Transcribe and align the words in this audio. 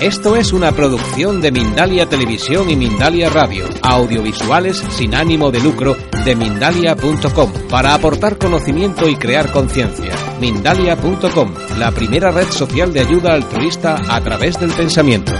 Esto 0.00 0.36
es 0.36 0.52
una 0.52 0.72
producción 0.72 1.40
de 1.40 1.50
Mindalia 1.50 2.06
Televisión 2.06 2.68
y 2.68 2.76
Mindalia 2.76 3.30
Radio, 3.30 3.64
audiovisuales 3.80 4.76
sin 4.90 5.14
ánimo 5.14 5.50
de 5.50 5.58
lucro 5.60 5.96
de 6.22 6.36
mindalia.com, 6.36 7.50
para 7.70 7.94
aportar 7.94 8.36
conocimiento 8.36 9.08
y 9.08 9.16
crear 9.16 9.50
conciencia. 9.50 10.12
Mindalia.com, 10.38 11.54
la 11.78 11.92
primera 11.92 12.30
red 12.30 12.44
social 12.48 12.92
de 12.92 13.00
ayuda 13.00 13.32
altruista 13.32 13.96
a 14.10 14.20
través 14.20 14.60
del 14.60 14.70
pensamiento. 14.72 15.32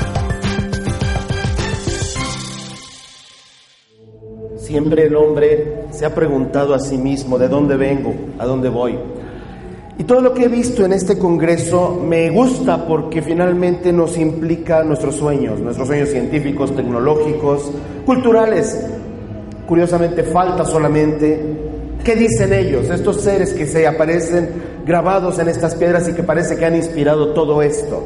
Siempre 4.57 5.07
el 5.07 5.17
hombre 5.17 5.85
se 5.91 6.07
ha 6.07 6.15
preguntado 6.15 6.75
a 6.75 6.79
sí 6.79 6.97
mismo, 6.97 7.39
¿de 7.39 7.49
dónde 7.49 7.77
vengo? 7.77 8.15
¿A 8.39 8.47
dónde 8.47 8.71
voy? 8.71 8.99
Y 9.99 10.05
todo 10.05 10.21
lo 10.21 10.35
que 10.35 10.45
he 10.45 10.49
visto 10.49 10.85
en 10.85 10.93
este 10.93 11.19
Congreso 11.19 12.03
me 12.07 12.29
gusta 12.29 12.87
porque 12.87 13.23
finalmente 13.23 13.93
nos 13.93 14.19
implica 14.19 14.83
nuestros 14.83 15.17
sueños, 15.17 15.59
nuestros 15.61 15.89
sueños 15.89 16.11
científicos, 16.11 16.77
tecnológicos, 16.77 17.71
culturales. 18.05 18.87
Curiosamente 19.67 20.23
falta 20.23 20.65
solamente 20.67 21.41
qué 22.05 22.15
dicen 22.15 22.53
ellos, 22.53 22.91
estos 22.91 23.23
seres 23.23 23.55
que 23.55 23.67
se 23.67 23.87
aparecen 23.87 24.51
grabados 24.85 25.39
en 25.39 25.49
estas 25.49 25.75
piedras 25.75 26.09
y 26.09 26.13
que 26.13 26.23
parece 26.23 26.57
que 26.57 26.67
han 26.67 26.77
inspirado 26.77 27.33
todo 27.33 27.63
esto. 27.63 28.03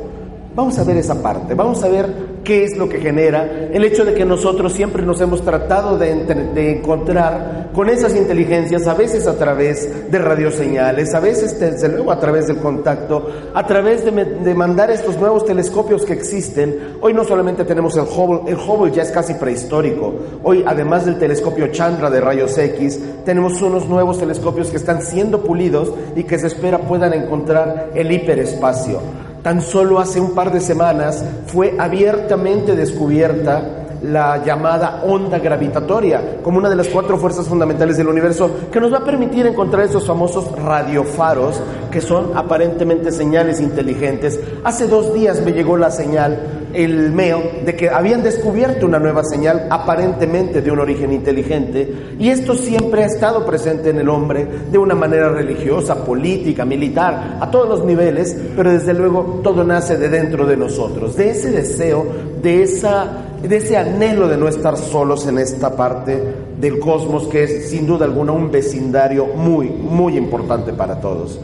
Vamos 0.54 0.76
a 0.80 0.84
ver 0.84 0.96
esa 0.96 1.22
parte, 1.22 1.54
vamos 1.54 1.82
a 1.84 1.88
ver 1.88 2.30
qué 2.42 2.64
es 2.64 2.76
lo 2.76 2.88
que 2.88 2.98
genera 2.98 3.68
el 3.72 3.84
hecho 3.84 4.04
de 4.04 4.14
que 4.14 4.24
nosotros 4.24 4.72
siempre 4.72 5.04
nos 5.04 5.20
hemos 5.20 5.42
tratado 5.42 5.96
de, 5.96 6.72
encontrar 6.72 7.70
con 7.72 7.88
esas 7.88 8.16
inteligencias, 8.16 8.88
a 8.88 8.94
veces 8.94 9.28
a 9.28 9.38
través 9.38 10.10
de 10.10 10.18
radioseñales, 10.18 11.14
a 11.14 11.20
veces 11.20 11.60
desde 11.60 11.88
luego 11.88 12.10
a 12.10 12.18
través 12.18 12.48
del 12.48 12.56
contacto, 12.56 13.28
a 13.54 13.64
través 13.64 14.04
de, 14.04 14.10
de, 14.10 14.54
mandar 14.54 14.90
estos 14.90 15.16
nuevos 15.18 15.44
telescopios 15.44 16.04
que 16.04 16.14
existen. 16.14 16.96
Hoy 17.00 17.14
no 17.14 17.24
solamente 17.24 17.64
tenemos 17.64 17.96
el 17.96 18.02
Hubble, 18.02 18.50
el 18.50 18.56
Hubble 18.56 18.92
ya 18.92 19.02
es 19.02 19.12
casi 19.12 19.34
prehistórico. 19.34 20.12
Hoy, 20.42 20.64
además 20.66 21.06
del 21.06 21.18
telescopio 21.18 21.68
Chandra 21.68 22.10
de 22.10 22.20
rayos 22.20 22.58
X, 22.58 22.98
tenemos 23.24 23.62
unos 23.62 23.88
nuevos 23.88 24.18
telescopios 24.18 24.68
que 24.68 24.78
están 24.78 25.02
siendo 25.02 25.42
pulidos 25.42 25.92
y 26.16 26.24
que 26.24 26.40
se 26.40 26.48
espera 26.48 26.78
puedan 26.78 27.12
encontrar 27.12 27.90
el 27.94 28.10
hiperespacio. 28.10 29.00
Tan 29.42 29.62
solo 29.62 29.98
hace 29.98 30.20
un 30.20 30.34
par 30.34 30.52
de 30.52 30.60
semanas 30.60 31.24
fue 31.46 31.74
abiertamente 31.78 32.76
descubierta 32.76 33.80
la 34.02 34.42
llamada 34.44 35.02
onda 35.04 35.38
gravitatoria 35.38 36.38
como 36.42 36.58
una 36.58 36.70
de 36.70 36.76
las 36.76 36.88
cuatro 36.88 37.18
fuerzas 37.18 37.46
fundamentales 37.48 37.96
del 37.96 38.08
universo 38.08 38.50
que 38.72 38.80
nos 38.80 38.92
va 38.92 38.98
a 38.98 39.04
permitir 39.04 39.46
encontrar 39.46 39.84
esos 39.84 40.06
famosos 40.06 40.50
radiofaros 40.52 41.60
que 41.90 42.00
son 42.00 42.32
aparentemente 42.34 43.12
señales 43.12 43.60
inteligentes. 43.60 44.40
Hace 44.64 44.86
dos 44.86 45.12
días 45.12 45.40
me 45.42 45.52
llegó 45.52 45.76
la 45.76 45.90
señal 45.90 46.59
el 46.74 47.12
meo 47.12 47.42
de 47.64 47.74
que 47.74 47.88
habían 47.88 48.22
descubierto 48.22 48.86
una 48.86 48.98
nueva 48.98 49.22
señal 49.24 49.66
aparentemente 49.70 50.62
de 50.62 50.70
un 50.70 50.78
origen 50.78 51.12
inteligente 51.12 52.16
y 52.18 52.28
esto 52.28 52.54
siempre 52.54 53.02
ha 53.02 53.06
estado 53.06 53.44
presente 53.44 53.90
en 53.90 53.98
el 53.98 54.08
hombre 54.08 54.46
de 54.70 54.78
una 54.78 54.94
manera 54.94 55.28
religiosa, 55.28 56.04
política, 56.04 56.64
militar, 56.64 57.38
a 57.40 57.50
todos 57.50 57.68
los 57.68 57.84
niveles, 57.84 58.36
pero 58.56 58.70
desde 58.70 58.94
luego 58.94 59.40
todo 59.42 59.64
nace 59.64 59.96
de 59.96 60.08
dentro 60.08 60.46
de 60.46 60.56
nosotros, 60.56 61.16
de 61.16 61.30
ese 61.30 61.50
deseo, 61.50 62.06
de, 62.42 62.62
esa, 62.62 63.06
de 63.42 63.56
ese 63.56 63.76
anhelo 63.76 64.28
de 64.28 64.36
no 64.36 64.48
estar 64.48 64.76
solos 64.76 65.26
en 65.26 65.38
esta 65.38 65.74
parte 65.76 66.22
del 66.60 66.78
cosmos 66.78 67.26
que 67.28 67.44
es 67.44 67.70
sin 67.70 67.86
duda 67.86 68.04
alguna 68.04 68.32
un 68.32 68.50
vecindario 68.50 69.26
muy, 69.26 69.68
muy 69.68 70.16
importante 70.16 70.72
para 70.72 71.00
todos. 71.00 71.38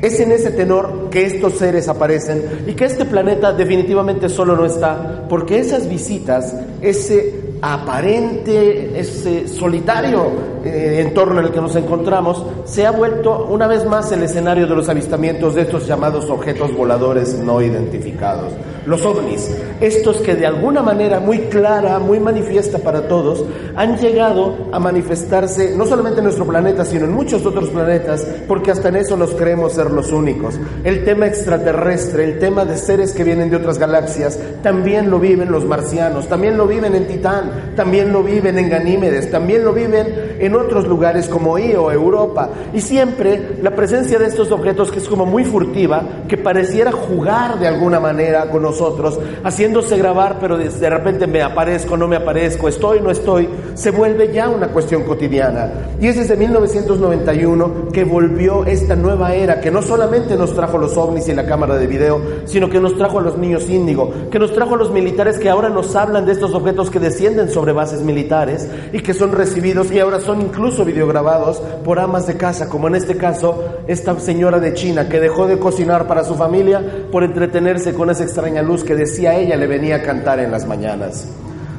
Es 0.00 0.20
en 0.20 0.30
ese 0.30 0.52
tenor 0.52 1.08
que 1.10 1.26
estos 1.26 1.54
seres 1.54 1.88
aparecen 1.88 2.64
y 2.66 2.74
que 2.74 2.84
este 2.84 3.04
planeta 3.04 3.52
definitivamente 3.52 4.28
solo 4.28 4.54
no 4.54 4.64
está, 4.64 5.26
porque 5.28 5.58
esas 5.58 5.88
visitas, 5.88 6.54
ese 6.80 7.48
aparente, 7.60 8.98
ese 8.98 9.48
solitario 9.48 10.30
eh, 10.64 11.02
entorno 11.04 11.40
en 11.40 11.46
el 11.46 11.52
que 11.52 11.60
nos 11.60 11.74
encontramos, 11.74 12.44
se 12.64 12.86
ha 12.86 12.92
vuelto 12.92 13.46
una 13.50 13.66
vez 13.66 13.84
más 13.86 14.12
el 14.12 14.22
escenario 14.22 14.68
de 14.68 14.76
los 14.76 14.88
avistamientos 14.88 15.56
de 15.56 15.62
estos 15.62 15.86
llamados 15.86 16.30
objetos 16.30 16.72
voladores 16.76 17.34
no 17.34 17.60
identificados 17.60 18.52
los 18.88 19.04
ovnis, 19.04 19.50
estos 19.80 20.16
que 20.22 20.34
de 20.34 20.46
alguna 20.46 20.82
manera 20.82 21.20
muy 21.20 21.40
clara, 21.40 21.98
muy 21.98 22.18
manifiesta 22.18 22.78
para 22.78 23.06
todos, 23.06 23.44
han 23.76 23.98
llegado 23.98 24.56
a 24.72 24.78
manifestarse 24.78 25.76
no 25.76 25.84
solamente 25.84 26.20
en 26.20 26.24
nuestro 26.24 26.46
planeta, 26.46 26.86
sino 26.86 27.04
en 27.04 27.12
muchos 27.12 27.44
otros 27.44 27.68
planetas, 27.68 28.26
porque 28.48 28.70
hasta 28.70 28.88
en 28.88 28.96
eso 28.96 29.14
nos 29.16 29.34
creemos 29.34 29.74
ser 29.74 29.90
los 29.90 30.10
únicos. 30.10 30.58
El 30.84 31.04
tema 31.04 31.26
extraterrestre, 31.26 32.24
el 32.24 32.38
tema 32.38 32.64
de 32.64 32.78
seres 32.78 33.12
que 33.12 33.24
vienen 33.24 33.50
de 33.50 33.56
otras 33.56 33.78
galaxias, 33.78 34.38
también 34.62 35.10
lo 35.10 35.20
viven 35.20 35.52
los 35.52 35.66
marcianos, 35.66 36.26
también 36.26 36.56
lo 36.56 36.66
viven 36.66 36.94
en 36.94 37.06
Titán, 37.06 37.74
también 37.76 38.10
lo 38.10 38.22
viven 38.22 38.58
en 38.58 38.70
Ganímedes, 38.70 39.30
también 39.30 39.66
lo 39.66 39.74
viven 39.74 40.38
en 40.38 40.54
otros 40.54 40.88
lugares 40.88 41.28
como 41.28 41.58
Io, 41.58 41.92
Europa. 41.92 42.48
Y 42.72 42.80
siempre 42.80 43.58
la 43.62 43.72
presencia 43.72 44.18
de 44.18 44.28
estos 44.28 44.50
objetos 44.50 44.90
que 44.90 44.98
es 44.98 45.08
como 45.08 45.26
muy 45.26 45.44
furtiva, 45.44 46.24
que 46.26 46.38
pareciera 46.38 46.90
jugar 46.90 47.58
de 47.58 47.68
alguna 47.68 48.00
manera 48.00 48.48
con 48.50 48.62
nosotros, 48.62 48.77
nosotros, 48.78 49.18
haciéndose 49.42 49.96
grabar, 49.96 50.38
pero 50.40 50.56
de 50.56 50.90
repente 50.90 51.26
me 51.26 51.42
aparezco, 51.42 51.96
no 51.96 52.06
me 52.06 52.16
aparezco, 52.16 52.68
estoy, 52.68 53.00
no 53.00 53.10
estoy, 53.10 53.48
se 53.74 53.90
vuelve 53.90 54.32
ya 54.32 54.48
una 54.48 54.68
cuestión 54.68 55.02
cotidiana. 55.02 55.72
Y 56.00 56.06
es 56.06 56.16
desde 56.16 56.36
1991 56.36 57.88
que 57.92 58.04
volvió 58.04 58.64
esta 58.64 58.94
nueva 58.94 59.34
era, 59.34 59.60
que 59.60 59.70
no 59.70 59.82
solamente 59.82 60.36
nos 60.36 60.54
trajo 60.54 60.78
los 60.78 60.96
ovnis 60.96 61.28
y 61.28 61.34
la 61.34 61.44
cámara 61.44 61.76
de 61.76 61.88
video, 61.88 62.20
sino 62.44 62.70
que 62.70 62.80
nos 62.80 62.96
trajo 62.96 63.18
a 63.18 63.22
los 63.22 63.36
niños 63.36 63.68
índigo, 63.68 64.12
que 64.30 64.38
nos 64.38 64.54
trajo 64.54 64.74
a 64.74 64.78
los 64.78 64.92
militares 64.92 65.38
que 65.38 65.50
ahora 65.50 65.68
nos 65.68 65.96
hablan 65.96 66.24
de 66.24 66.32
estos 66.32 66.54
objetos 66.54 66.90
que 66.90 67.00
descienden 67.00 67.50
sobre 67.50 67.72
bases 67.72 68.02
militares 68.02 68.68
y 68.92 69.00
que 69.00 69.14
son 69.14 69.32
recibidos 69.32 69.90
y 69.90 69.98
ahora 69.98 70.20
son 70.20 70.40
incluso 70.40 70.84
videograbados 70.84 71.60
por 71.84 71.98
amas 71.98 72.28
de 72.28 72.36
casa, 72.36 72.68
como 72.68 72.86
en 72.86 72.94
este 72.94 73.16
caso 73.16 73.64
esta 73.88 74.18
señora 74.20 74.60
de 74.60 74.74
China 74.74 75.08
que 75.08 75.18
dejó 75.18 75.48
de 75.48 75.58
cocinar 75.58 76.06
para 76.06 76.22
su 76.22 76.36
familia 76.36 76.80
por 77.10 77.24
entretenerse 77.24 77.94
con 77.94 78.10
esa 78.10 78.24
extraña 78.24 78.62
que 78.76 78.94
decía 78.94 79.36
ella 79.36 79.56
le 79.56 79.66
venía 79.66 79.96
a 79.96 80.02
cantar 80.02 80.40
en 80.40 80.50
las 80.50 80.66
mañanas. 80.66 81.26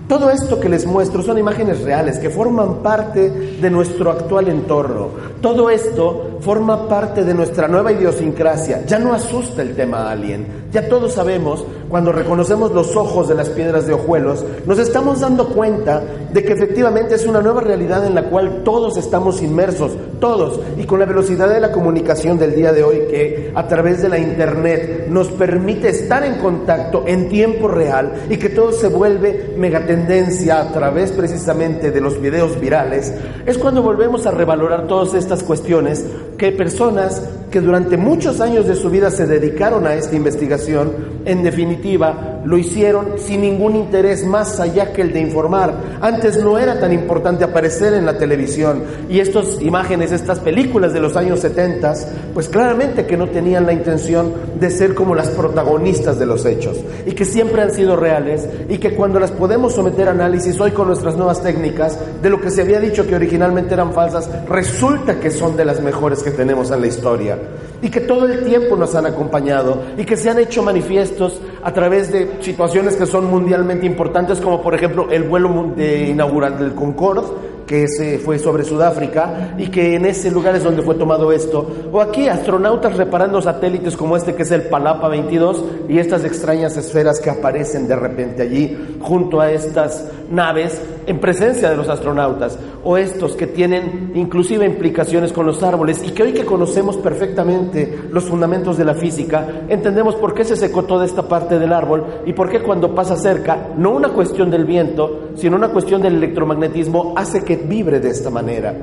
Todo 0.10 0.32
esto 0.32 0.60
que 0.60 0.70
les 0.70 0.88
muestro 0.88 1.22
son 1.22 1.38
imágenes 1.38 1.84
reales 1.84 2.18
que 2.18 2.32
forman 2.32 2.82
parte 2.82 3.30
de 3.30 3.70
nuestro 3.70 4.10
actual 4.10 4.48
entorno. 4.48 5.10
Todo 5.40 5.70
esto 5.70 6.40
forma 6.42 6.90
parte 6.90 7.24
de 7.24 7.36
nuestra 7.36 7.68
nueva 7.68 7.92
idiosincrasia. 7.92 8.88
Ya 8.88 8.98
no 8.98 9.14
asusta 9.14 9.62
el 9.62 9.76
tema 9.76 10.10
alien. 10.10 10.48
Ya 10.72 10.90
todos 10.90 11.14
sabemos, 11.14 11.64
cuando 11.90 12.12
reconocemos 12.12 12.72
los 12.72 12.96
ojos 12.96 13.28
de 13.28 13.36
las 13.36 13.50
piedras 13.50 13.88
de 13.88 13.94
hojuelos, 13.94 14.46
nos 14.66 14.78
estamos 14.78 15.22
dando 15.22 15.50
cuenta 15.50 16.04
de 16.32 16.44
que 16.44 16.54
efectivamente 16.54 17.16
es 17.16 17.26
una 17.26 17.42
nueva 17.42 17.62
realidad 17.62 18.06
en 18.06 18.14
la 18.14 18.30
cual 18.30 18.62
todos 18.64 18.96
estamos 18.98 19.42
inmersos, 19.42 19.92
todos, 20.20 20.60
y 20.78 20.84
con 20.84 21.00
la 21.00 21.06
velocidad 21.06 21.50
de 21.50 21.60
la 21.60 21.72
comunicación 21.72 22.38
del 22.38 22.56
día 22.56 22.72
de 22.72 22.84
hoy 22.84 23.00
que 23.10 23.52
a 23.56 23.68
través 23.68 24.02
de 24.02 24.10
la 24.10 24.20
Internet 24.20 25.08
nos 25.10 25.30
permite 25.30 25.90
estar 25.90 26.24
en 26.24 26.36
contacto 26.36 27.04
en 27.08 27.28
tiempo 27.28 27.68
real 27.68 28.14
y 28.30 28.38
que 28.38 28.50
todo 28.50 28.72
se 28.72 28.88
vuelve 28.88 29.56
megatendencia 29.58 30.62
a 30.62 30.72
través 30.72 31.12
precisamente 31.12 31.92
de 31.92 32.02
los 32.02 32.22
videos 32.22 32.60
virales, 32.60 33.12
es 33.46 33.58
cuando 33.58 33.82
volvemos 33.82 34.28
a 34.28 34.32
revalorar 34.32 34.88
todas 34.88 35.16
estas 35.16 35.42
cuestiones 35.42 36.06
que 36.38 36.52
personas 36.52 37.24
que 37.50 37.62
durante 37.62 37.98
muchos 37.98 38.42
años 38.42 38.68
de 38.68 38.76
su 38.76 38.90
vida 38.90 39.10
se 39.12 39.26
dedicaron 39.26 39.88
a 39.88 39.96
esta 39.96 40.16
investigación, 40.16 41.22
en 41.26 41.44
definitiva, 41.44 42.39
lo 42.50 42.58
hicieron 42.58 43.20
sin 43.20 43.42
ningún 43.42 43.76
interés 43.76 44.26
más 44.26 44.60
allá 44.60 44.92
que 44.92 45.04
el 45.04 45.14
de 45.14 45.20
informar. 45.20 45.72
Antes 46.02 46.44
no 46.44 46.58
era 46.58 46.80
tan 46.80 46.92
importante 46.92 47.44
aparecer 47.44 47.94
en 47.94 48.08
la 48.08 48.18
televisión. 48.18 48.82
Y 49.08 49.20
estas 49.20 49.62
imágenes, 49.62 50.12
estas 50.12 50.40
películas 50.40 50.92
de 50.92 51.00
los 51.00 51.16
años 51.16 51.42
70, 51.42 51.94
pues 52.34 52.50
claramente 52.50 53.06
que 53.06 53.18
no 53.18 53.30
tenían 53.30 53.68
la 53.68 53.74
intención 53.74 54.34
de 54.60 54.72
ser 54.72 54.96
como 54.96 55.14
las 55.14 55.30
protagonistas 55.30 56.18
de 56.18 56.26
los 56.26 56.44
hechos. 56.44 56.80
Y 57.06 57.12
que 57.12 57.24
siempre 57.24 57.62
han 57.62 57.72
sido 57.72 57.96
reales. 57.96 58.50
Y 58.68 58.80
que 58.80 58.96
cuando 58.96 59.20
las 59.20 59.30
podemos 59.30 59.76
someter 59.76 60.08
a 60.08 60.12
análisis 60.12 60.60
hoy 60.60 60.72
con 60.72 60.88
nuestras 60.88 61.16
nuevas 61.16 61.44
técnicas 61.44 62.00
de 62.20 62.32
lo 62.32 62.42
que 62.42 62.50
se 62.50 62.64
había 62.64 62.80
dicho 62.80 63.06
que 63.06 63.16
originalmente 63.16 63.76
eran 63.76 63.94
falsas, 63.94 64.28
resulta 64.50 65.20
que 65.20 65.30
son 65.30 65.56
de 65.56 65.66
las 65.66 65.82
mejores 65.82 66.24
que 66.24 66.32
tenemos 66.32 66.72
en 66.72 66.82
la 66.82 66.88
historia 66.88 67.38
y 67.82 67.90
que 67.90 68.02
todo 68.02 68.26
el 68.26 68.46
tiempo 68.46 68.76
nos 68.76 68.96
han 68.96 69.06
acompañado 69.06 69.82
y 69.98 70.06
que 70.06 70.18
se 70.18 70.30
han 70.30 70.40
hecho 70.40 70.64
manifiestos 70.64 71.40
a 71.64 71.74
través 71.74 72.12
de 72.12 72.38
situaciones 72.42 72.96
que 72.96 73.06
son 73.06 73.26
mundialmente 73.26 73.86
importantes, 73.86 74.40
como 74.40 74.62
por 74.62 74.76
ejemplo 74.76 75.10
el 75.12 75.24
vuelo 75.24 75.72
de 75.76 76.10
inaugural 76.10 76.58
del 76.60 76.74
Concorde, 76.74 77.28
que 77.70 77.88
se 77.88 78.18
fue 78.18 78.40
sobre 78.40 78.64
Sudáfrica 78.64 79.54
y 79.60 79.68
que 79.68 79.94
en 79.94 80.08
ese 80.08 80.32
lugar 80.32 80.56
es 80.56 80.64
donde 80.64 80.82
fue 80.82 80.96
tomado 80.96 81.32
esto. 81.32 81.70
O 81.92 82.02
aquí 82.02 82.28
astronautas 82.28 82.98
reparando 82.98 83.40
satélites 83.44 83.96
como 83.96 84.18
este 84.18 84.34
que 84.34 84.42
es 84.42 84.50
el 84.50 84.64
Palapa 84.64 85.08
22 85.08 85.64
y 85.88 86.00
estas 86.00 86.26
extrañas 86.26 86.76
esferas 86.78 87.20
que 87.20 87.30
aparecen 87.30 87.88
de 87.88 87.96
repente 87.96 88.42
allí 88.42 88.98
junto 89.00 89.40
a 89.40 89.52
estas 89.52 90.04
naves 90.32 90.82
en 91.06 91.20
presencia 91.20 91.70
de 91.70 91.78
los 91.78 91.90
astronautas. 91.90 92.58
O 92.84 92.98
estos 92.98 93.36
que 93.36 93.46
tienen 93.46 94.14
inclusive 94.16 94.66
implicaciones 94.66 95.32
con 95.32 95.46
los 95.46 95.62
árboles 95.62 96.02
y 96.04 96.10
que 96.10 96.24
hoy 96.24 96.34
que 96.34 96.46
conocemos 96.46 96.98
perfectamente 96.98 98.00
los 98.10 98.24
fundamentos 98.24 98.78
de 98.78 98.86
la 98.86 98.96
física, 98.96 99.66
entendemos 99.68 100.16
por 100.16 100.34
qué 100.34 100.44
se 100.44 100.56
secó 100.56 100.86
toda 100.86 101.06
esta 101.06 101.28
parte 101.28 101.60
del 101.60 101.74
árbol 101.74 102.04
y 102.26 102.34
por 102.34 102.50
qué 102.50 102.64
cuando 102.64 102.96
pasa 102.96 103.16
cerca, 103.16 103.74
no 103.78 103.92
una 103.92 104.10
cuestión 104.10 104.50
del 104.50 104.66
viento, 104.66 105.30
sino 105.36 105.56
una 105.56 105.70
cuestión 105.70 106.02
del 106.02 106.16
electromagnetismo, 106.16 107.14
hace 107.16 107.44
que 107.44 107.59
vibre 107.68 108.00
de 108.00 108.10
esta 108.10 108.30
manera. 108.30 108.76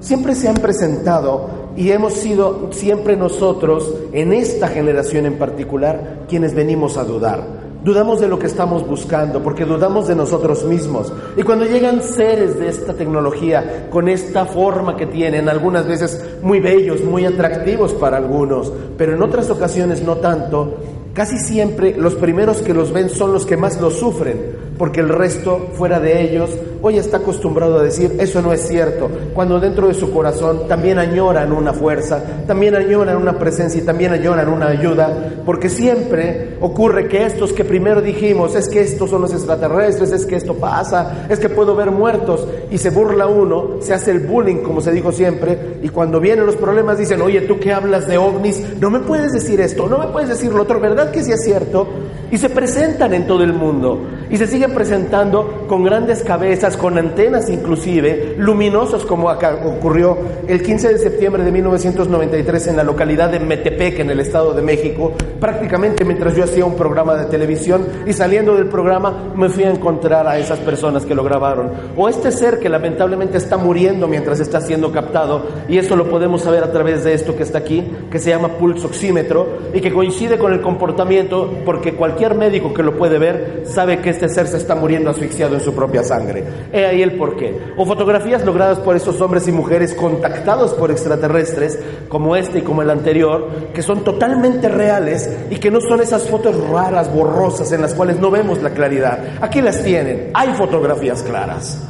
Siempre 0.00 0.34
se 0.34 0.48
han 0.48 0.56
presentado 0.56 1.48
y 1.76 1.90
hemos 1.90 2.14
sido 2.14 2.68
siempre 2.72 3.16
nosotros, 3.16 3.94
en 4.12 4.32
esta 4.32 4.68
generación 4.68 5.26
en 5.26 5.38
particular, 5.38 6.24
quienes 6.28 6.54
venimos 6.54 6.96
a 6.96 7.04
dudar. 7.04 7.62
Dudamos 7.84 8.20
de 8.20 8.28
lo 8.28 8.38
que 8.38 8.46
estamos 8.46 8.86
buscando 8.86 9.42
porque 9.42 9.64
dudamos 9.64 10.06
de 10.06 10.14
nosotros 10.14 10.64
mismos. 10.64 11.12
Y 11.36 11.42
cuando 11.42 11.64
llegan 11.64 12.00
seres 12.00 12.56
de 12.58 12.68
esta 12.68 12.94
tecnología, 12.94 13.88
con 13.90 14.08
esta 14.08 14.44
forma 14.44 14.96
que 14.96 15.06
tienen, 15.06 15.48
algunas 15.48 15.86
veces 15.86 16.24
muy 16.42 16.60
bellos, 16.60 17.02
muy 17.02 17.24
atractivos 17.24 17.92
para 17.92 18.18
algunos, 18.18 18.72
pero 18.96 19.14
en 19.14 19.22
otras 19.22 19.50
ocasiones 19.50 20.02
no 20.02 20.16
tanto, 20.18 20.76
casi 21.12 21.38
siempre 21.38 21.96
los 21.96 22.14
primeros 22.14 22.58
que 22.58 22.72
los 22.72 22.92
ven 22.92 23.10
son 23.10 23.32
los 23.32 23.46
que 23.46 23.56
más 23.56 23.80
los 23.80 23.94
sufren, 23.94 24.71
porque 24.82 24.98
el 24.98 25.10
resto 25.10 25.68
fuera 25.74 26.00
de 26.00 26.22
ellos 26.22 26.50
hoy 26.82 26.98
está 26.98 27.18
acostumbrado 27.18 27.78
a 27.78 27.84
decir, 27.84 28.16
eso 28.18 28.42
no 28.42 28.52
es 28.52 28.66
cierto, 28.66 29.08
cuando 29.32 29.60
dentro 29.60 29.86
de 29.86 29.94
su 29.94 30.10
corazón 30.10 30.66
también 30.66 30.98
añoran 30.98 31.52
una 31.52 31.72
fuerza, 31.72 32.20
también 32.48 32.74
añoran 32.74 33.16
una 33.16 33.38
presencia 33.38 33.80
y 33.80 33.84
también 33.84 34.12
añoran 34.12 34.48
una 34.48 34.66
ayuda, 34.66 35.34
porque 35.46 35.68
siempre 35.68 36.56
ocurre 36.60 37.06
que 37.06 37.24
estos 37.24 37.52
que 37.52 37.64
primero 37.64 38.02
dijimos, 38.02 38.56
es 38.56 38.68
que 38.68 38.80
estos 38.80 39.08
son 39.08 39.22
los 39.22 39.32
extraterrestres, 39.32 40.10
es 40.10 40.26
que 40.26 40.34
esto 40.34 40.54
pasa, 40.54 41.26
es 41.28 41.38
que 41.38 41.48
puedo 41.48 41.76
ver 41.76 41.92
muertos, 41.92 42.48
y 42.68 42.78
se 42.78 42.90
burla 42.90 43.28
uno, 43.28 43.76
se 43.78 43.94
hace 43.94 44.10
el 44.10 44.26
bullying, 44.26 44.64
como 44.64 44.80
se 44.80 44.90
dijo 44.90 45.12
siempre, 45.12 45.78
y 45.80 45.90
cuando 45.90 46.18
vienen 46.18 46.44
los 46.44 46.56
problemas 46.56 46.98
dicen, 46.98 47.22
oye, 47.22 47.42
tú 47.42 47.60
que 47.60 47.72
hablas 47.72 48.08
de 48.08 48.18
ovnis, 48.18 48.60
no 48.80 48.90
me 48.90 48.98
puedes 48.98 49.30
decir 49.30 49.60
esto, 49.60 49.88
no 49.88 49.98
me 49.98 50.08
puedes 50.08 50.30
decir 50.30 50.52
lo 50.52 50.62
otro, 50.62 50.80
¿verdad 50.80 51.12
que 51.12 51.22
sí 51.22 51.30
es 51.30 51.44
cierto? 51.44 51.86
Y 52.32 52.38
se 52.38 52.48
presentan 52.48 53.14
en 53.14 53.26
todo 53.26 53.44
el 53.44 53.52
mundo, 53.52 54.00
y 54.32 54.38
se 54.38 54.46
siguen 54.46 54.72
presentando 54.72 55.66
con 55.68 55.84
grandes 55.84 56.22
cabezas, 56.22 56.78
con 56.78 56.96
antenas 56.96 57.50
inclusive, 57.50 58.34
luminosos 58.38 59.04
como 59.04 59.28
acá 59.28 59.60
ocurrió 59.62 60.16
el 60.48 60.62
15 60.62 60.94
de 60.94 60.98
septiembre 60.98 61.44
de 61.44 61.52
1993 61.52 62.68
en 62.68 62.76
la 62.78 62.82
localidad 62.82 63.30
de 63.30 63.40
Metepec, 63.40 63.98
en 63.98 64.10
el 64.10 64.20
Estado 64.20 64.54
de 64.54 64.62
México, 64.62 65.12
prácticamente 65.38 66.06
mientras 66.06 66.34
yo 66.34 66.44
hacía 66.44 66.64
un 66.64 66.76
programa 66.76 67.14
de 67.14 67.26
televisión 67.26 67.86
y 68.06 68.14
saliendo 68.14 68.56
del 68.56 68.68
programa 68.68 69.34
me 69.36 69.50
fui 69.50 69.64
a 69.64 69.70
encontrar 69.70 70.26
a 70.26 70.38
esas 70.38 70.60
personas 70.60 71.04
que 71.04 71.14
lo 71.14 71.22
grabaron. 71.22 71.70
O 71.94 72.08
este 72.08 72.32
ser 72.32 72.58
que 72.58 72.70
lamentablemente 72.70 73.36
está 73.36 73.58
muriendo 73.58 74.08
mientras 74.08 74.40
está 74.40 74.62
siendo 74.62 74.92
captado, 74.92 75.42
y 75.68 75.76
eso 75.76 75.94
lo 75.94 76.08
podemos 76.08 76.40
saber 76.40 76.64
a 76.64 76.72
través 76.72 77.04
de 77.04 77.12
esto 77.12 77.36
que 77.36 77.42
está 77.42 77.58
aquí, 77.58 77.84
que 78.10 78.18
se 78.18 78.30
llama 78.30 78.56
pulso 78.56 78.86
oxímetro 78.86 79.58
y 79.74 79.82
que 79.82 79.92
coincide 79.92 80.38
con 80.38 80.54
el 80.54 80.62
comportamiento 80.62 81.50
porque 81.66 81.92
cualquier 81.92 82.34
médico 82.34 82.72
que 82.72 82.82
lo 82.82 82.96
puede 82.96 83.18
ver 83.18 83.64
sabe 83.66 84.00
que 84.00 84.21
este 84.22 84.36
ser 84.36 84.46
se 84.46 84.58
está 84.58 84.76
muriendo 84.76 85.10
asfixiado 85.10 85.56
en 85.56 85.60
su 85.60 85.74
propia 85.74 86.04
sangre. 86.04 86.44
He 86.72 86.86
ahí 86.86 87.02
el 87.02 87.16
porqué. 87.16 87.58
O 87.76 87.84
fotografías 87.84 88.44
logradas 88.44 88.78
por 88.78 88.94
esos 88.94 89.20
hombres 89.20 89.48
y 89.48 89.52
mujeres 89.52 89.94
contactados 89.94 90.74
por 90.74 90.92
extraterrestres, 90.92 91.76
como 92.08 92.36
este 92.36 92.60
y 92.60 92.62
como 92.62 92.82
el 92.82 92.90
anterior, 92.90 93.48
que 93.74 93.82
son 93.82 94.04
totalmente 94.04 94.68
reales 94.68 95.28
y 95.50 95.56
que 95.56 95.72
no 95.72 95.80
son 95.80 96.02
esas 96.02 96.28
fotos 96.28 96.56
raras, 96.68 97.12
borrosas, 97.12 97.72
en 97.72 97.82
las 97.82 97.94
cuales 97.94 98.20
no 98.20 98.30
vemos 98.30 98.62
la 98.62 98.70
claridad. 98.70 99.18
Aquí 99.40 99.60
las 99.60 99.82
tienen. 99.82 100.30
Hay 100.34 100.54
fotografías 100.54 101.20
claras. 101.24 101.82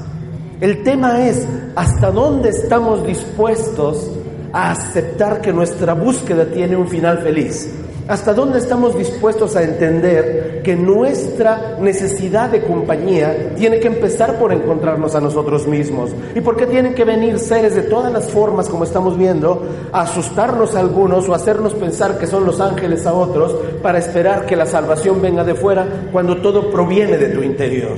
El 0.58 0.82
tema 0.82 1.26
es 1.26 1.46
hasta 1.76 2.10
dónde 2.10 2.48
estamos 2.48 3.06
dispuestos 3.06 4.10
a 4.54 4.70
aceptar 4.70 5.42
que 5.42 5.52
nuestra 5.52 5.92
búsqueda 5.92 6.46
tiene 6.46 6.76
un 6.76 6.88
final 6.88 7.18
feliz. 7.18 7.70
¿Hasta 8.08 8.34
dónde 8.34 8.58
estamos 8.58 8.98
dispuestos 8.98 9.54
a 9.54 9.62
entender 9.62 10.60
que 10.64 10.74
nuestra 10.74 11.76
necesidad 11.80 12.50
de 12.50 12.62
compañía 12.62 13.54
tiene 13.56 13.78
que 13.78 13.86
empezar 13.86 14.40
por 14.40 14.52
encontrarnos 14.52 15.14
a 15.14 15.20
nosotros 15.20 15.68
mismos? 15.68 16.10
¿Y 16.34 16.40
por 16.40 16.56
qué 16.56 16.66
tienen 16.66 16.94
que 16.94 17.04
venir 17.04 17.38
seres 17.38 17.76
de 17.76 17.82
todas 17.82 18.12
las 18.12 18.28
formas, 18.28 18.68
como 18.68 18.84
estamos 18.84 19.16
viendo, 19.16 19.64
a 19.92 20.02
asustarnos 20.02 20.74
a 20.74 20.80
algunos 20.80 21.28
o 21.28 21.34
hacernos 21.34 21.74
pensar 21.74 22.18
que 22.18 22.26
son 22.26 22.44
los 22.44 22.60
ángeles 22.60 23.06
a 23.06 23.12
otros 23.12 23.54
para 23.82 23.98
esperar 23.98 24.46
que 24.46 24.56
la 24.56 24.66
salvación 24.66 25.22
venga 25.22 25.44
de 25.44 25.54
fuera 25.54 25.86
cuando 26.10 26.38
todo 26.42 26.72
proviene 26.72 27.16
de 27.18 27.28
tu 27.28 27.42
interior? 27.42 27.96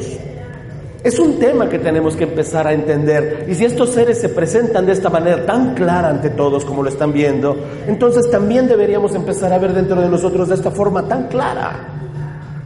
Es 1.05 1.19
un 1.19 1.39
tema 1.39 1.69
que 1.69 1.79
tenemos 1.79 2.17
que 2.17 2.25
empezar 2.25 2.67
a 2.67 2.73
entender. 2.73 3.45
Y 3.47 3.55
si 3.55 3.67
estos 3.67 3.91
seres 3.91 4.19
se 4.23 4.31
presentan 4.31 4.87
de 4.87 4.93
esta 4.93 5.11
manera 5.11 5.45
tan 5.45 5.75
clara 5.75 6.09
ante 6.09 6.31
todos 6.31 6.65
como 6.65 6.83
lo 6.83 6.89
están 6.89 7.13
viendo, 7.13 7.55
entonces 7.87 8.31
también 8.31 8.67
deberíamos 8.67 9.15
empezar 9.15 9.53
a 9.53 9.59
ver 9.59 9.75
dentro 9.75 10.01
de 10.01 10.09
nosotros 10.09 10.49
de 10.49 10.55
esta 10.55 10.71
forma 10.71 11.07
tan 11.07 11.29
clara. 11.29 11.73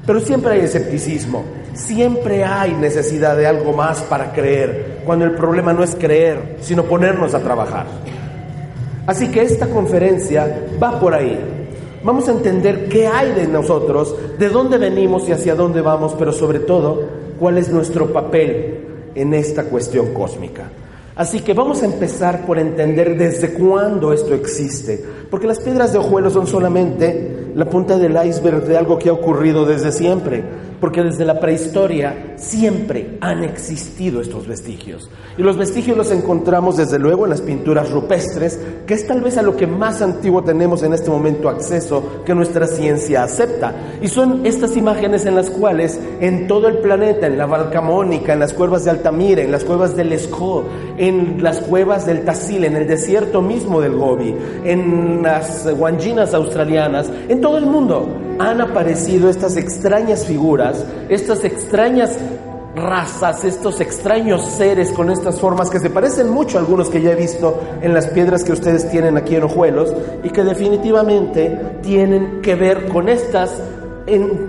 Pero 0.06 0.20
siempre 0.20 0.52
hay 0.52 0.60
escepticismo, 0.60 1.42
siempre 1.74 2.44
hay 2.44 2.74
necesidad 2.74 3.36
de 3.36 3.48
algo 3.48 3.72
más 3.72 4.02
para 4.02 4.32
creer, 4.32 5.00
cuando 5.04 5.24
el 5.24 5.32
problema 5.32 5.72
no 5.72 5.82
es 5.82 5.96
creer, 5.96 6.58
sino 6.60 6.84
ponernos 6.84 7.34
a 7.34 7.40
trabajar. 7.40 7.86
Así 9.08 9.32
que 9.32 9.42
esta 9.42 9.66
conferencia 9.66 10.68
va 10.80 11.00
por 11.00 11.12
ahí. 11.12 11.40
Vamos 12.04 12.28
a 12.28 12.30
entender 12.30 12.88
qué 12.88 13.08
hay 13.08 13.32
de 13.32 13.48
nosotros, 13.48 14.14
de 14.38 14.48
dónde 14.48 14.78
venimos 14.78 15.28
y 15.28 15.32
hacia 15.32 15.56
dónde 15.56 15.80
vamos, 15.80 16.14
pero 16.16 16.30
sobre 16.30 16.60
todo 16.60 17.26
cuál 17.38 17.58
es 17.58 17.70
nuestro 17.70 18.12
papel 18.12 18.80
en 19.14 19.34
esta 19.34 19.64
cuestión 19.64 20.12
cósmica. 20.12 20.64
Así 21.16 21.40
que 21.40 21.52
vamos 21.52 21.82
a 21.82 21.86
empezar 21.86 22.46
por 22.46 22.58
entender 22.58 23.16
desde 23.18 23.54
cuándo 23.54 24.12
esto 24.12 24.34
existe, 24.34 25.04
porque 25.30 25.48
las 25.48 25.58
piedras 25.58 25.92
de 25.92 25.98
ojuelo 25.98 26.30
son 26.30 26.46
solamente 26.46 27.48
la 27.54 27.64
punta 27.64 27.98
del 27.98 28.16
iceberg 28.24 28.64
de 28.64 28.76
algo 28.76 28.98
que 28.98 29.08
ha 29.08 29.12
ocurrido 29.12 29.64
desde 29.64 29.90
siempre 29.90 30.44
porque 30.80 31.02
desde 31.02 31.24
la 31.24 31.40
prehistoria 31.40 32.34
siempre 32.36 33.18
han 33.20 33.44
existido 33.44 34.20
estos 34.20 34.46
vestigios. 34.46 35.10
Y 35.36 35.42
los 35.42 35.56
vestigios 35.56 35.96
los 35.96 36.10
encontramos 36.10 36.76
desde 36.76 36.98
luego 36.98 37.24
en 37.24 37.30
las 37.30 37.40
pinturas 37.40 37.90
rupestres, 37.90 38.58
que 38.86 38.94
es 38.94 39.06
tal 39.06 39.20
vez 39.20 39.36
a 39.38 39.42
lo 39.42 39.56
que 39.56 39.66
más 39.66 40.02
antiguo 40.02 40.42
tenemos 40.42 40.82
en 40.82 40.92
este 40.92 41.10
momento 41.10 41.48
acceso 41.48 42.22
que 42.24 42.34
nuestra 42.34 42.66
ciencia 42.66 43.22
acepta. 43.22 43.74
Y 44.00 44.08
son 44.08 44.46
estas 44.46 44.76
imágenes 44.76 45.26
en 45.26 45.34
las 45.34 45.50
cuales 45.50 45.98
en 46.20 46.46
todo 46.46 46.68
el 46.68 46.78
planeta, 46.78 47.26
en 47.26 47.38
la 47.38 47.46
Valcamónica, 47.46 48.32
en 48.32 48.40
las 48.40 48.54
cuevas 48.54 48.84
de 48.84 48.90
Altamira, 48.90 49.42
en 49.42 49.52
las 49.52 49.64
cuevas 49.64 49.96
del 49.96 50.12
Escó, 50.12 50.64
en 50.96 51.42
las 51.42 51.60
cuevas 51.60 52.06
del 52.06 52.24
Tasil, 52.24 52.64
en 52.64 52.76
el 52.76 52.86
desierto 52.86 53.42
mismo 53.42 53.80
del 53.80 53.94
Gobi, 53.94 54.34
en 54.64 55.22
las 55.22 55.68
guanginas 55.76 56.34
australianas, 56.34 57.10
en 57.28 57.40
todo 57.40 57.58
el 57.58 57.66
mundo 57.66 58.27
han 58.38 58.60
aparecido 58.60 59.28
estas 59.28 59.56
extrañas 59.56 60.24
figuras, 60.24 60.84
estas 61.08 61.44
extrañas 61.44 62.18
razas, 62.74 63.44
estos 63.44 63.80
extraños 63.80 64.44
seres 64.46 64.92
con 64.92 65.10
estas 65.10 65.40
formas 65.40 65.70
que 65.70 65.80
se 65.80 65.90
parecen 65.90 66.30
mucho 66.30 66.58
a 66.58 66.60
algunos 66.60 66.88
que 66.88 67.02
ya 67.02 67.12
he 67.12 67.16
visto 67.16 67.58
en 67.82 67.92
las 67.92 68.06
piedras 68.08 68.44
que 68.44 68.52
ustedes 68.52 68.88
tienen 68.90 69.16
aquí 69.16 69.34
en 69.34 69.44
Ojuelos 69.44 69.92
y 70.22 70.30
que 70.30 70.44
definitivamente 70.44 71.78
tienen 71.82 72.40
que 72.40 72.54
ver 72.54 72.88
con 72.88 73.08
estas 73.08 73.60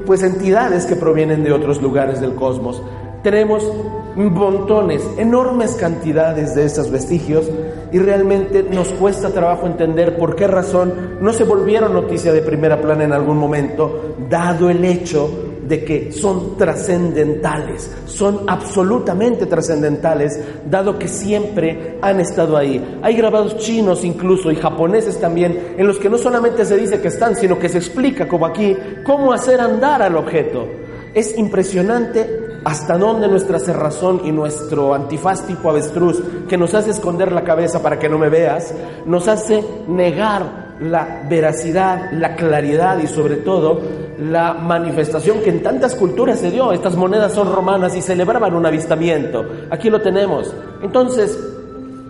pues 0.05 0.23
entidades 0.23 0.85
que 0.85 0.95
provienen 0.95 1.43
de 1.43 1.51
otros 1.51 1.81
lugares 1.81 2.21
del 2.21 2.35
cosmos. 2.35 2.81
Tenemos 3.23 3.69
montones, 4.15 5.01
enormes 5.17 5.73
cantidades 5.73 6.55
de 6.55 6.65
estos 6.65 6.89
vestigios 6.89 7.49
y 7.91 7.99
realmente 7.99 8.63
nos 8.63 8.89
cuesta 8.89 9.29
trabajo 9.29 9.67
entender 9.67 10.17
por 10.17 10.35
qué 10.35 10.47
razón 10.47 11.17
no 11.21 11.33
se 11.33 11.43
volvieron 11.43 11.93
noticia 11.93 12.31
de 12.31 12.41
primera 12.41 12.81
plana 12.81 13.03
en 13.03 13.13
algún 13.13 13.37
momento, 13.37 14.15
dado 14.29 14.69
el 14.69 14.83
hecho 14.85 15.49
de 15.69 15.85
que 15.85 16.11
son 16.11 16.57
trascendentales, 16.57 17.91
son 18.05 18.41
absolutamente 18.47 19.45
trascendentales, 19.45 20.39
dado 20.67 20.97
que 20.97 21.07
siempre 21.07 21.97
han 22.01 22.19
estado 22.19 22.57
ahí. 22.57 22.99
Hay 23.03 23.15
grabados 23.15 23.57
chinos 23.57 24.03
incluso 24.03 24.51
y 24.51 24.55
japoneses 24.55 25.19
también, 25.19 25.75
en 25.77 25.85
los 25.85 25.99
que 25.99 26.09
no 26.09 26.17
solamente 26.17 26.65
se 26.65 26.75
dice 26.75 26.99
que 26.99 27.09
están, 27.09 27.35
sino 27.35 27.59
que 27.59 27.69
se 27.69 27.77
explica, 27.77 28.27
como 28.27 28.47
aquí, 28.47 28.75
cómo 29.05 29.31
hacer 29.31 29.61
andar 29.61 30.01
al 30.01 30.15
objeto. 30.15 30.65
Es 31.13 31.37
impresionante 31.37 32.48
hasta 32.63 32.97
dónde 32.97 33.27
nuestra 33.27 33.59
cerrazón 33.59 34.21
y 34.23 34.31
nuestro 34.31 34.93
antifaz 34.93 35.45
tipo 35.45 35.69
avestruz, 35.69 36.21
que 36.47 36.57
nos 36.57 36.73
hace 36.73 36.91
esconder 36.91 37.31
la 37.31 37.43
cabeza 37.43 37.81
para 37.81 37.99
que 37.99 38.09
no 38.09 38.17
me 38.17 38.29
veas, 38.29 38.73
nos 39.05 39.27
hace 39.27 39.63
negar 39.87 40.69
la 40.79 41.23
veracidad, 41.29 42.11
la 42.13 42.35
claridad 42.35 42.99
y 42.99 43.07
sobre 43.07 43.37
todo 43.37 43.81
la 44.19 44.53
manifestación 44.53 45.39
que 45.39 45.49
en 45.49 45.63
tantas 45.63 45.95
culturas 45.95 46.39
se 46.39 46.51
dio. 46.51 46.71
Estas 46.71 46.95
monedas 46.95 47.33
son 47.33 47.53
romanas 47.53 47.95
y 47.95 48.01
celebraban 48.01 48.53
un 48.53 48.65
avistamiento. 48.65 49.45
Aquí 49.69 49.89
lo 49.89 50.01
tenemos. 50.01 50.53
Entonces, 50.81 51.37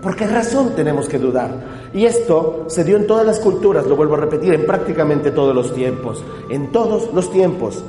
¿por 0.01 0.15
qué 0.15 0.27
razón 0.27 0.75
tenemos 0.75 1.07
que 1.07 1.19
dudar? 1.19 1.51
Y 1.93 2.05
esto 2.05 2.65
se 2.67 2.83
dio 2.83 2.97
en 2.97 3.07
todas 3.07 3.25
las 3.25 3.39
culturas, 3.39 3.87
lo 3.87 3.95
vuelvo 3.95 4.15
a 4.15 4.19
repetir, 4.19 4.53
en 4.53 4.65
prácticamente 4.65 5.31
todos 5.31 5.55
los 5.55 5.73
tiempos. 5.73 6.23
En 6.49 6.71
todos 6.71 7.13
los 7.13 7.31
tiempos. 7.31 7.83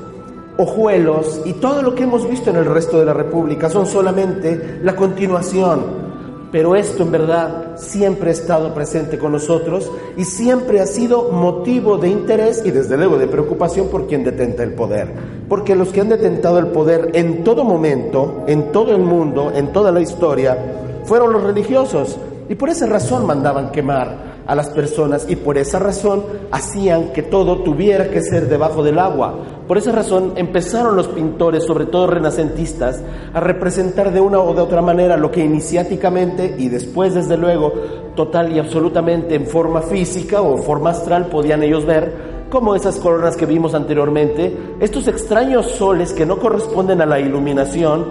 Ojuelos 0.61 1.41
y 1.45 1.55
todo 1.55 1.83
lo 1.83 1.95
que 1.95 2.05
hemos 2.05 2.29
visto 2.29 2.51
en 2.51 2.57
el 2.57 2.67
resto 2.67 2.99
de 2.99 3.07
la 3.07 3.15
República 3.15 3.71
son 3.71 3.87
solamente 3.87 4.81
la 4.83 4.95
continuación 4.95 6.11
pero 6.53 6.75
esto 6.75 7.05
en 7.05 7.13
verdad 7.13 7.77
siempre 7.77 8.31
ha 8.31 8.33
estado 8.33 8.75
presente 8.75 9.19
con 9.19 9.33
nosotros 9.33 9.91
y 10.17 10.25
siempre 10.25 10.81
ha 10.81 10.87
sido 10.87 11.31
motivo 11.31 11.97
de 11.97 12.09
interés 12.09 12.63
y 12.65 12.73
desde 12.73 12.97
luego 12.97 13.19
de 13.19 13.29
preocupación 13.29 13.89
por 13.89 14.09
quien 14.09 14.25
detenta 14.25 14.65
el 14.65 14.75
poder. 14.75 15.13
Porque 15.49 15.77
los 15.77 15.91
que 15.91 16.01
han 16.01 16.09
detentado 16.09 16.59
el 16.59 16.67
poder 16.69 17.11
en 17.15 17.45
todo 17.45 17.63
momento, 17.63 18.45
en 18.49 18.73
todo 18.73 18.95
el 18.95 19.03
mundo, 19.03 19.53
en 19.55 19.73
toda 19.73 19.93
la 19.93 20.01
historia, 20.01 20.59
fueron 21.05 21.33
los 21.33 21.43
religiosos. 21.43 22.19
Y 22.49 22.57
por 22.57 22.69
esa 22.69 22.87
razón 22.87 23.27
mandaban 23.27 23.71
quemar 23.71 24.30
a 24.51 24.57
las 24.57 24.69
personas 24.71 25.27
y 25.29 25.37
por 25.37 25.59
esa 25.59 25.79
razón 25.79 26.25
hacían 26.51 27.13
que 27.13 27.23
todo 27.23 27.63
tuviera 27.63 28.11
que 28.11 28.21
ser 28.21 28.49
debajo 28.49 28.83
del 28.83 28.99
agua. 28.99 29.33
Por 29.69 29.79
esa 29.79 29.93
razón 29.93 30.33
empezaron 30.35 30.97
los 30.97 31.07
pintores, 31.07 31.63
sobre 31.63 31.87
todo 31.87 32.09
renacentistas, 32.09 33.01
a 33.33 33.39
representar 33.39 34.13
de 34.13 34.21
una 34.21 34.41
o 34.41 34.53
de 34.53 34.61
otra 34.61 34.83
manera 34.83 35.17
lo 35.17 35.31
que 35.31 35.45
iniciáticamente 35.45 36.57
y 36.59 36.69
después 36.69 37.15
desde 37.15 37.37
luego 37.37 37.73
total 38.17 38.53
y 38.53 38.59
absolutamente 38.59 39.37
en 39.37 39.47
forma 39.47 39.83
física 39.83 40.43
o 40.43 40.59
forma 40.59 40.91
astral 40.91 41.27
podían 41.27 41.63
ellos 41.63 41.87
ver 41.87 42.49
como 42.51 42.75
esas 42.75 42.97
coronas 42.97 43.37
que 43.37 43.47
vimos 43.47 43.75
anteriormente, 43.75 44.53
estos 44.81 45.07
extraños 45.07 45.67
soles 45.67 46.13
que 46.13 46.27
no 46.27 46.41
corresponden 46.41 47.01
a 47.01 47.07
la 47.07 47.21
iluminación, 47.21 48.05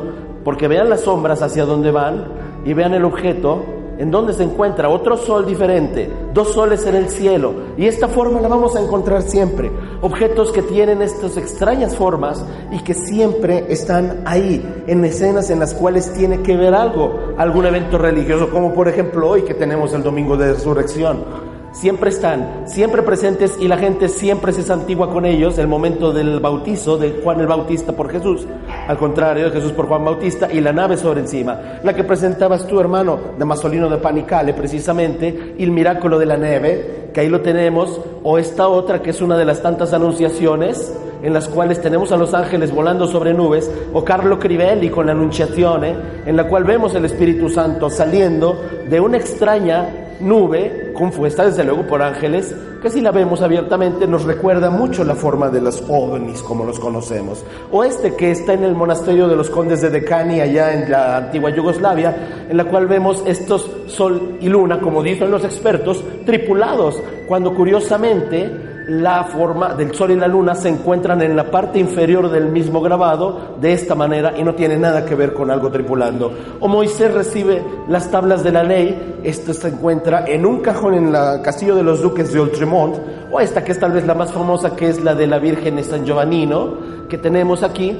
porque 0.46 0.69
vean 0.69 0.89
las 0.89 1.01
sombras 1.01 1.41
hacia 1.41 1.65
dónde 1.65 1.91
van 1.91 2.27
y 2.63 2.72
vean 2.72 2.93
el 2.93 3.03
objeto 3.03 3.79
en 4.00 4.12
donde 4.12 4.34
se 4.34 4.44
encuentra 4.44 4.89
otro 4.89 5.18
sol 5.18 5.46
diferente, 5.46 6.10
dos 6.34 6.53
soles 6.53 6.86
en 6.88 6.96
el 6.96 7.10
cielo. 7.10 7.53
Y 7.77 7.86
esta 7.86 8.08
forma 8.08 8.39
la 8.39 8.48
vamos 8.48 8.75
a 8.75 8.82
encontrar 8.82 9.22
siempre. 9.22 9.70
Objetos 10.01 10.53
que 10.53 10.62
tienen 10.62 11.01
estas 11.01 11.36
extrañas 11.36 11.96
formas 11.98 12.44
y 12.72 12.79
que 12.79 12.94
siempre 12.94 13.65
están 13.68 14.22
ahí, 14.25 14.84
en 14.88 15.03
escenas 15.03 15.50
en 15.50 15.60
las 15.60 15.74
cuales 15.74 16.13
tiene 16.13 16.41
que 16.41 16.56
ver 16.56 16.74
algo, 16.74 17.34
algún 17.38 17.65
evento 17.65 17.98
religioso, 17.98 18.50
como 18.50 18.74
por 18.74 18.88
ejemplo 18.88 19.29
hoy 19.29 19.41
que 19.41 19.53
tenemos 19.53 19.94
el 19.94 20.01
Domingo 20.01 20.38
de 20.38 20.53
Resurrección 20.53 21.50
siempre 21.72 22.10
están, 22.10 22.63
siempre 22.65 23.03
presentes 23.03 23.58
y 23.60 23.68
la 23.68 23.77
gente 23.77 24.10
siempre 24.10 24.51
se 24.53 24.63
santigua 24.63 25.12
con 25.12 25.25
ellos, 25.25 25.58
el 25.58 25.68
momento 25.68 26.12
del 26.12 26.39
bautizo 26.39 26.98
de 26.98 27.22
Juan 27.24 27.39
el 27.39 27.48
Bautista 27.48 27.94
por 27.94 28.10
Jesús, 28.10 28.46
al 28.89 28.98
contrario 28.98 29.51
Jesús 29.51 29.72
por 29.74 29.86
Juan 29.86 30.03
Bautista 30.03 30.51
y 30.51 30.62
la 30.62 30.74
nave 30.74 30.98
sobre 30.98 31.19
encima, 31.19 31.79
la 31.84 31.93
que 31.93 32.03
presentabas 32.03 32.65
tu 32.65 32.79
hermano 32.79 33.19
de 33.38 33.46
Masolino 33.46 33.88
de 33.88 33.98
Panicale 33.98 34.55
precisamente, 34.55 35.53
y 35.60 35.63
el 35.63 35.69
milagro 35.69 36.17
de 36.17 36.25
la 36.25 36.38
neve, 36.38 37.12
que 37.13 37.22
ahí 37.22 37.29
lo 37.29 37.41
tenemos, 37.41 38.01
o 38.24 38.39
esta 38.39 38.67
otra 38.67 39.03
que 39.03 39.12
es 39.12 39.22
una 39.22 39.38
de 39.38 39.46
las 39.46 39.62
tantas 39.62 39.93
anunciaciones 39.93 40.91
en 41.22 41.34
las 41.34 41.48
cuales 41.48 41.79
tenemos 41.84 42.12
a 42.12 42.17
los 42.17 42.34
ángeles 42.34 42.74
volando 42.74 43.08
sobre 43.08 43.31
nubes, 43.31 43.69
o 43.93 44.03
Carlo 44.03 44.39
Crivelli 44.39 44.89
con 44.89 45.05
la 45.05 45.12
Annunciazione, 45.12 45.96
en 46.25 46.36
la 46.36 46.48
cual 46.48 46.63
vemos 46.63 46.96
el 46.96 47.05
Espíritu 47.05 47.48
Santo 47.48 47.91
saliendo 47.91 48.60
de 48.89 49.00
una 49.00 49.17
extraña 49.17 50.09
nube 50.20 50.92
compuesta 50.94 51.46
desde 51.46 51.64
luego 51.64 51.88
por 51.88 52.02
ángeles, 52.02 52.56
que 52.82 52.90
si 52.90 53.02
la 53.02 53.12
vemos 53.12 53.42
abiertamente 53.42 54.08
nos 54.08 54.24
recuerda 54.24 54.70
mucho 54.70 55.04
la 55.04 55.16
forma 55.16 55.50
de 55.50 55.62
los 55.62 55.84
ovnis 55.88 56.42
como 56.42 56.66
los 56.66 56.80
conocemos. 56.80 57.44
O 57.72 57.84
este 57.84 58.16
que 58.16 58.32
está 58.32 58.54
en 58.54 58.64
el 58.64 58.76
monasterio 58.76 59.28
de 59.28 59.36
los 59.36 59.50
condes 59.50 59.82
de 59.82 59.90
Decani 59.90 60.42
allá 60.42 60.74
en 60.74 60.90
la 60.90 61.18
antigua 61.18 61.50
Yugoslavia, 61.50 62.46
en 62.50 62.58
la 62.58 62.66
cual 62.66 62.88
vemos 62.88 63.24
estos 63.26 63.70
sol 63.88 64.38
y 64.40 64.50
luna, 64.50 64.80
como 64.80 65.04
dicen 65.04 65.32
los 65.32 65.44
expertos, 65.44 66.04
tripulados, 66.26 67.02
cuando 67.28 67.54
curiosamente 67.54 68.69
la 68.89 69.24
forma 69.24 69.75
del 69.75 69.93
sol 69.93 70.12
y 70.12 70.15
la 70.15 70.27
luna 70.27 70.55
se 70.55 70.67
encuentran 70.67 71.22
en 71.22 71.36
la 71.36 71.51
parte 71.51 71.77
inferior 71.77 72.29
del 72.29 72.48
mismo 72.50 72.81
grabado 72.81 73.55
de 73.62 73.74
esta 73.74 73.93
manera 73.93 74.34
y 74.36 74.43
no 74.43 74.55
tiene 74.55 74.77
nada 74.77 75.05
que 75.05 75.13
ver 75.13 75.34
con 75.34 75.51
algo 75.51 75.69
tripulando. 75.69 76.34
O 76.60 76.67
Moisés 76.67 77.13
recibe 77.13 77.63
las 77.88 78.10
tablas 78.10 78.43
de 78.43 78.51
la 78.51 78.63
ley, 78.63 79.19
esto 79.24 79.53
se 79.53 79.67
encuentra 79.67 80.25
en 80.27 80.43
un 80.43 80.62
cajón 80.62 80.96
en 80.96 81.15
el 81.15 81.41
castillo 81.43 81.75
de 81.75 81.84
los 81.84 82.01
duques 82.01 82.34
de 82.34 82.39
Oltremont, 82.39 82.98
o 83.31 83.39
esta 83.39 83.63
que 83.63 83.74
es 83.74 83.79
tal 83.79 83.91
vez 83.91 84.08
la 84.08 84.15
más 84.15 84.31
famosa, 84.31 84.75
que 84.75 84.89
es 84.89 85.03
la 85.03 85.13
de 85.13 85.27
la 85.27 85.38
Virgen 85.38 85.75
de 85.75 85.84
San 85.84 86.03
Giovannino, 86.03 87.08
que 87.08 87.19
tenemos 87.19 87.62
aquí, 87.62 87.96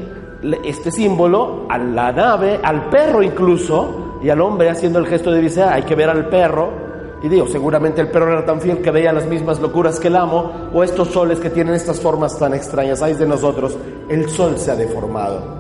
este 0.66 0.92
símbolo, 0.92 1.68
a 1.70 1.78
la 1.78 2.12
nave, 2.12 2.60
al 2.64 2.90
perro 2.90 3.22
incluso, 3.22 4.18
y 4.24 4.30
al 4.30 4.42
hombre 4.42 4.70
haciendo 4.70 4.98
el 4.98 5.06
gesto 5.06 5.32
de 5.32 5.40
dice, 5.40 5.62
hay 5.64 5.84
que 5.84 5.94
ver 5.94 6.10
al 6.10 6.30
perro, 6.30 6.89
y 7.22 7.28
digo, 7.28 7.48
seguramente 7.48 8.02
el 8.02 8.08
perro 8.08 8.32
era 8.32 8.46
tan 8.46 8.62
fiel 8.62 8.80
que 8.80 8.92
veía 8.92 9.12
las 9.12 9.26
mismas 9.26 9.60
locuras 9.60 10.00
que 10.00 10.08
el 10.08 10.16
amo, 10.16 10.70
o 10.74 10.84
estos 10.84 11.10
soles 11.10 11.40
que 11.40 11.50
tienen 11.50 11.76
estas 11.76 12.00
formas 12.00 12.38
tan 12.40 12.54
extrañas. 12.54 13.02
Hay 13.02 13.14
de 13.14 13.28
nosotros, 13.28 13.78
el 14.10 14.30
sol 14.30 14.58
se 14.58 14.72
ha 14.72 14.76
deformado. 14.76 15.60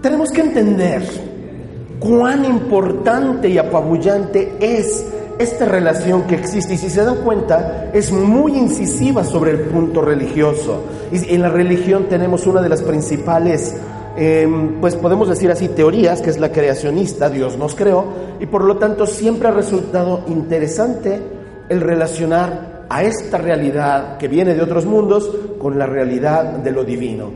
Tenemos 0.00 0.30
que 0.30 0.40
entender 0.40 1.02
cuán 1.98 2.44
importante 2.44 3.48
y 3.48 3.58
apabullante 3.58 4.56
es 4.60 5.06
esta 5.38 5.64
relación 5.64 6.22
que 6.22 6.36
existe 6.36 6.74
y 6.74 6.78
si 6.78 6.88
se 6.88 7.04
dan 7.04 7.16
cuenta 7.16 7.90
es 7.92 8.12
muy 8.12 8.56
incisiva 8.56 9.24
sobre 9.24 9.50
el 9.52 9.60
punto 9.60 10.00
religioso. 10.00 10.82
Y 11.12 11.34
en 11.34 11.42
la 11.42 11.48
religión 11.48 12.06
tenemos 12.08 12.46
una 12.46 12.62
de 12.62 12.68
las 12.68 12.82
principales 12.82 13.76
Em, 14.16 14.80
pues 14.80 14.94
podemos 14.96 15.28
decir 15.28 15.50
así, 15.50 15.68
teorías, 15.68 16.22
que 16.22 16.30
es 16.30 16.38
la 16.38 16.52
creacionista, 16.52 17.28
Dios 17.28 17.58
nos 17.58 17.74
creó, 17.74 18.04
y 18.38 18.46
por 18.46 18.62
lo 18.62 18.76
tanto 18.76 19.06
siempre 19.06 19.48
ha 19.48 19.50
resultado 19.50 20.22
interesante 20.28 21.20
el 21.68 21.80
relacionar 21.80 22.84
a 22.88 23.02
esta 23.02 23.38
realidad 23.38 24.16
que 24.18 24.28
viene 24.28 24.54
de 24.54 24.62
otros 24.62 24.86
mundos 24.86 25.30
con 25.58 25.78
la 25.78 25.86
realidad 25.86 26.44
de 26.58 26.70
lo 26.70 26.84
divino. 26.84 27.30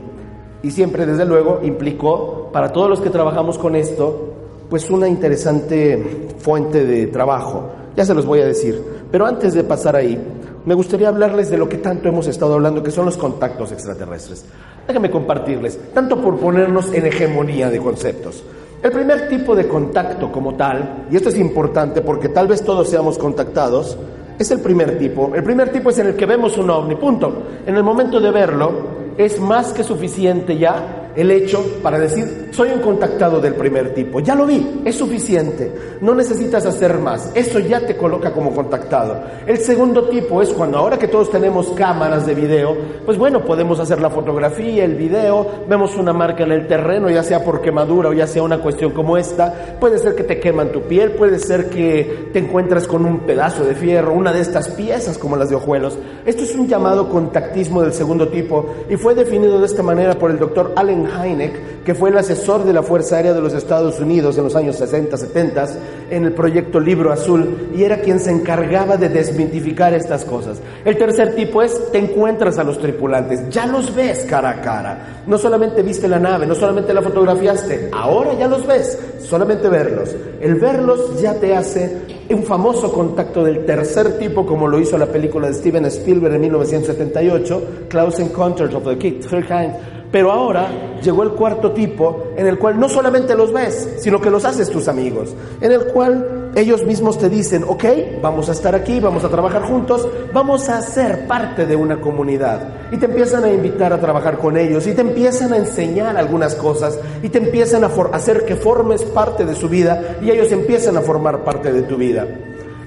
Y 0.63 0.71
siempre, 0.71 1.05
desde 1.05 1.25
luego, 1.25 1.59
implicó 1.63 2.49
para 2.51 2.71
todos 2.71 2.89
los 2.89 3.01
que 3.01 3.09
trabajamos 3.09 3.57
con 3.57 3.75
esto, 3.75 4.33
pues 4.69 4.89
una 4.89 5.07
interesante 5.07 6.27
fuente 6.37 6.85
de 6.85 7.07
trabajo. 7.07 7.69
Ya 7.95 8.05
se 8.05 8.13
los 8.13 8.25
voy 8.25 8.41
a 8.41 8.45
decir. 8.45 8.81
Pero 9.11 9.25
antes 9.25 9.53
de 9.53 9.63
pasar 9.63 9.95
ahí, 9.95 10.17
me 10.65 10.73
gustaría 10.73 11.09
hablarles 11.09 11.49
de 11.49 11.57
lo 11.57 11.69
que 11.69 11.77
tanto 11.77 12.09
hemos 12.09 12.27
estado 12.27 12.53
hablando, 12.53 12.83
que 12.83 12.91
son 12.91 13.05
los 13.05 13.17
contactos 13.17 13.71
extraterrestres. 13.71 14.45
Déjenme 14.87 15.09
compartirles, 15.09 15.93
tanto 15.93 16.21
por 16.21 16.37
ponernos 16.37 16.93
en 16.93 17.05
hegemonía 17.05 17.69
de 17.69 17.79
conceptos. 17.79 18.43
El 18.81 18.91
primer 18.91 19.27
tipo 19.27 19.55
de 19.55 19.67
contacto 19.67 20.31
como 20.31 20.55
tal, 20.55 21.05
y 21.11 21.15
esto 21.15 21.29
es 21.29 21.37
importante 21.37 22.01
porque 22.01 22.29
tal 22.29 22.47
vez 22.47 22.63
todos 22.63 22.89
seamos 22.89 23.17
contactados, 23.17 23.97
es 24.37 24.51
el 24.51 24.61
primer 24.61 24.97
tipo. 24.97 25.33
El 25.35 25.43
primer 25.43 25.69
tipo 25.69 25.89
es 25.89 25.99
en 25.99 26.07
el 26.07 26.15
que 26.15 26.25
vemos 26.25 26.57
un 26.57 26.69
ovni, 26.69 26.95
punto. 26.95 27.43
En 27.65 27.75
el 27.75 27.83
momento 27.83 28.19
de 28.21 28.31
verlo, 28.31 28.71
es 29.17 29.39
más 29.39 29.73
que 29.73 29.83
suficiente 29.83 30.57
ya 30.57 30.98
el 31.19 31.31
hecho 31.31 31.79
para 31.83 31.99
decir, 31.99 32.49
soy 32.51 32.69
un 32.69 32.79
contactado 32.79 33.41
del 33.41 33.55
primer 33.55 33.93
tipo, 33.93 34.19
ya 34.19 34.35
lo 34.35 34.45
vi, 34.45 34.81
es 34.85 34.95
suficiente, 34.95 35.71
no 36.01 36.15
necesitas 36.15 36.65
hacer 36.65 36.97
más, 36.99 37.31
eso 37.35 37.59
ya 37.59 37.85
te 37.85 37.97
coloca 37.97 38.31
como 38.31 38.53
contactado. 38.53 39.21
El 39.45 39.57
segundo 39.57 40.07
tipo 40.07 40.41
es 40.41 40.49
cuando 40.49 40.77
ahora 40.77 40.97
que 40.97 41.07
todos 41.07 41.29
tenemos 41.29 41.69
cámaras 41.71 42.25
de 42.25 42.35
video, 42.35 42.75
pues 43.05 43.17
bueno, 43.17 43.43
podemos 43.43 43.79
hacer 43.79 44.01
la 44.01 44.09
fotografía, 44.09 44.85
el 44.85 44.95
video, 44.95 45.45
vemos 45.67 45.97
una 45.97 46.13
marca 46.13 46.43
en 46.43 46.53
el 46.53 46.67
terreno, 46.67 47.09
ya 47.09 47.23
sea 47.23 47.43
por 47.43 47.61
quemadura 47.61 48.09
o 48.09 48.13
ya 48.13 48.27
sea 48.27 48.43
una 48.43 48.59
cuestión 48.59 48.91
como 48.91 49.17
esta, 49.17 49.77
puede 49.79 49.97
ser 49.97 50.15
que 50.15 50.23
te 50.23 50.39
queman 50.39 50.71
tu 50.71 50.83
piel, 50.83 51.11
puede 51.11 51.39
ser 51.39 51.69
que 51.69 52.29
te 52.31 52.39
encuentras 52.39 52.87
con 52.87 53.05
un 53.05 53.19
pedazo 53.19 53.65
de 53.65 53.75
fierro, 53.75 54.13
una 54.13 54.31
de 54.31 54.41
estas 54.41 54.69
piezas 54.69 55.17
como 55.17 55.35
las 55.35 55.49
de 55.49 55.55
hojuelos. 55.55 55.97
Esto 56.25 56.43
es 56.43 56.55
un 56.55 56.67
llamado 56.67 57.09
contactismo 57.09 57.81
del 57.81 57.93
segundo 57.93 58.29
tipo 58.29 58.67
y 58.89 58.95
fue 58.95 59.15
definido 59.15 59.59
de 59.59 59.65
esta 59.65 59.83
manera 59.83 60.17
por 60.17 60.31
el 60.31 60.39
doctor 60.39 60.73
Allen 60.75 61.08
Heineck, 61.09 61.83
que 61.83 61.95
fue 61.95 62.09
el 62.09 62.17
asesor 62.17 62.65
de 62.65 62.73
la 62.73 62.83
Fuerza 62.83 63.17
Aérea 63.17 63.33
de 63.33 63.41
los 63.41 63.53
Estados 63.53 63.99
Unidos 63.99 64.37
en 64.37 64.43
los 64.43 64.55
años 64.55 64.75
60, 64.75 65.17
70, 65.17 65.67
en 66.09 66.25
el 66.25 66.33
proyecto 66.33 66.79
Libro 66.79 67.11
Azul, 67.11 67.69
y 67.75 67.83
era 67.83 68.01
quien 68.01 68.19
se 68.19 68.31
encargaba 68.31 68.97
de 68.97 69.09
desmitificar 69.09 69.93
estas 69.93 70.25
cosas. 70.25 70.61
El 70.85 70.97
tercer 70.97 71.35
tipo 71.35 71.61
es, 71.61 71.91
te 71.91 71.97
encuentras 71.97 72.57
a 72.57 72.63
los 72.63 72.79
tripulantes, 72.79 73.49
ya 73.49 73.65
los 73.65 73.93
ves 73.95 74.25
cara 74.29 74.51
a 74.51 74.61
cara. 74.61 75.23
No 75.25 75.37
solamente 75.37 75.81
viste 75.81 76.07
la 76.07 76.19
nave, 76.19 76.45
no 76.45 76.55
solamente 76.55 76.93
la 76.93 77.01
fotografiaste, 77.01 77.89
ahora 77.91 78.33
ya 78.33 78.47
los 78.47 78.65
ves, 78.67 78.97
solamente 79.21 79.67
verlos. 79.69 80.15
El 80.41 80.55
verlos 80.55 81.21
ya 81.21 81.33
te 81.35 81.55
hace 81.55 82.19
un 82.29 82.43
famoso 82.43 82.91
contacto 82.91 83.43
del 83.43 83.65
tercer 83.65 84.17
tipo, 84.19 84.45
como 84.45 84.67
lo 84.67 84.79
hizo 84.79 84.97
la 84.97 85.07
película 85.07 85.47
de 85.47 85.53
Steven 85.55 85.85
Spielberg 85.85 86.35
en 86.35 86.41
1978, 86.41 87.63
Close 87.89 88.21
Encounters 88.21 88.73
of 88.75 88.83
the 88.83 88.95
Third 88.95 89.47
Kind 89.47 89.98
Pero 90.11 90.31
ahora 90.31 90.99
llegó 91.03 91.23
el 91.23 91.31
cuarto 91.31 91.71
tipo 91.71 92.31
en 92.35 92.47
el 92.47 92.57
cual 92.57 92.79
no 92.79 92.89
solamente 92.89 93.35
los 93.35 93.53
ves, 93.53 93.97
sino 93.99 94.19
que 94.19 94.31
los 94.31 94.43
haces 94.43 94.69
tus 94.69 94.87
amigos, 94.87 95.35
en 95.61 95.71
el 95.71 95.85
cual 95.85 96.51
ellos 96.55 96.83
mismos 96.83 97.19
te 97.19 97.29
dicen, 97.29 97.63
ok, 97.67 97.85
vamos 98.21 98.49
a 98.49 98.53
estar 98.53 98.73
aquí, 98.73 98.99
vamos 98.99 99.23
a 99.23 99.29
trabajar 99.29 99.61
juntos, 99.63 100.07
vamos 100.33 100.67
a 100.67 100.81
ser 100.81 101.27
parte 101.27 101.67
de 101.67 101.75
una 101.75 102.01
comunidad. 102.01 102.91
Y 102.91 102.97
te 102.97 103.05
empiezan 103.05 103.43
a 103.43 103.51
invitar 103.51 103.93
a 103.93 103.99
trabajar 103.99 104.39
con 104.39 104.57
ellos 104.57 104.87
y 104.87 104.93
te 104.93 105.01
empiezan 105.01 105.53
a 105.53 105.57
enseñar 105.57 106.17
algunas 106.17 106.55
cosas 106.55 106.99
y 107.21 107.29
te 107.29 107.37
empiezan 107.37 107.83
a 107.83 107.91
hacer 108.11 108.45
que 108.45 108.55
formes 108.55 109.03
parte 109.03 109.45
de 109.45 109.53
su 109.53 109.69
vida 109.69 110.17
y 110.21 110.31
ellos 110.31 110.51
empiezan 110.51 110.97
a 110.97 111.01
formar 111.01 111.43
parte 111.43 111.71
de 111.71 111.83
tu 111.83 111.97
vida. 111.97 112.25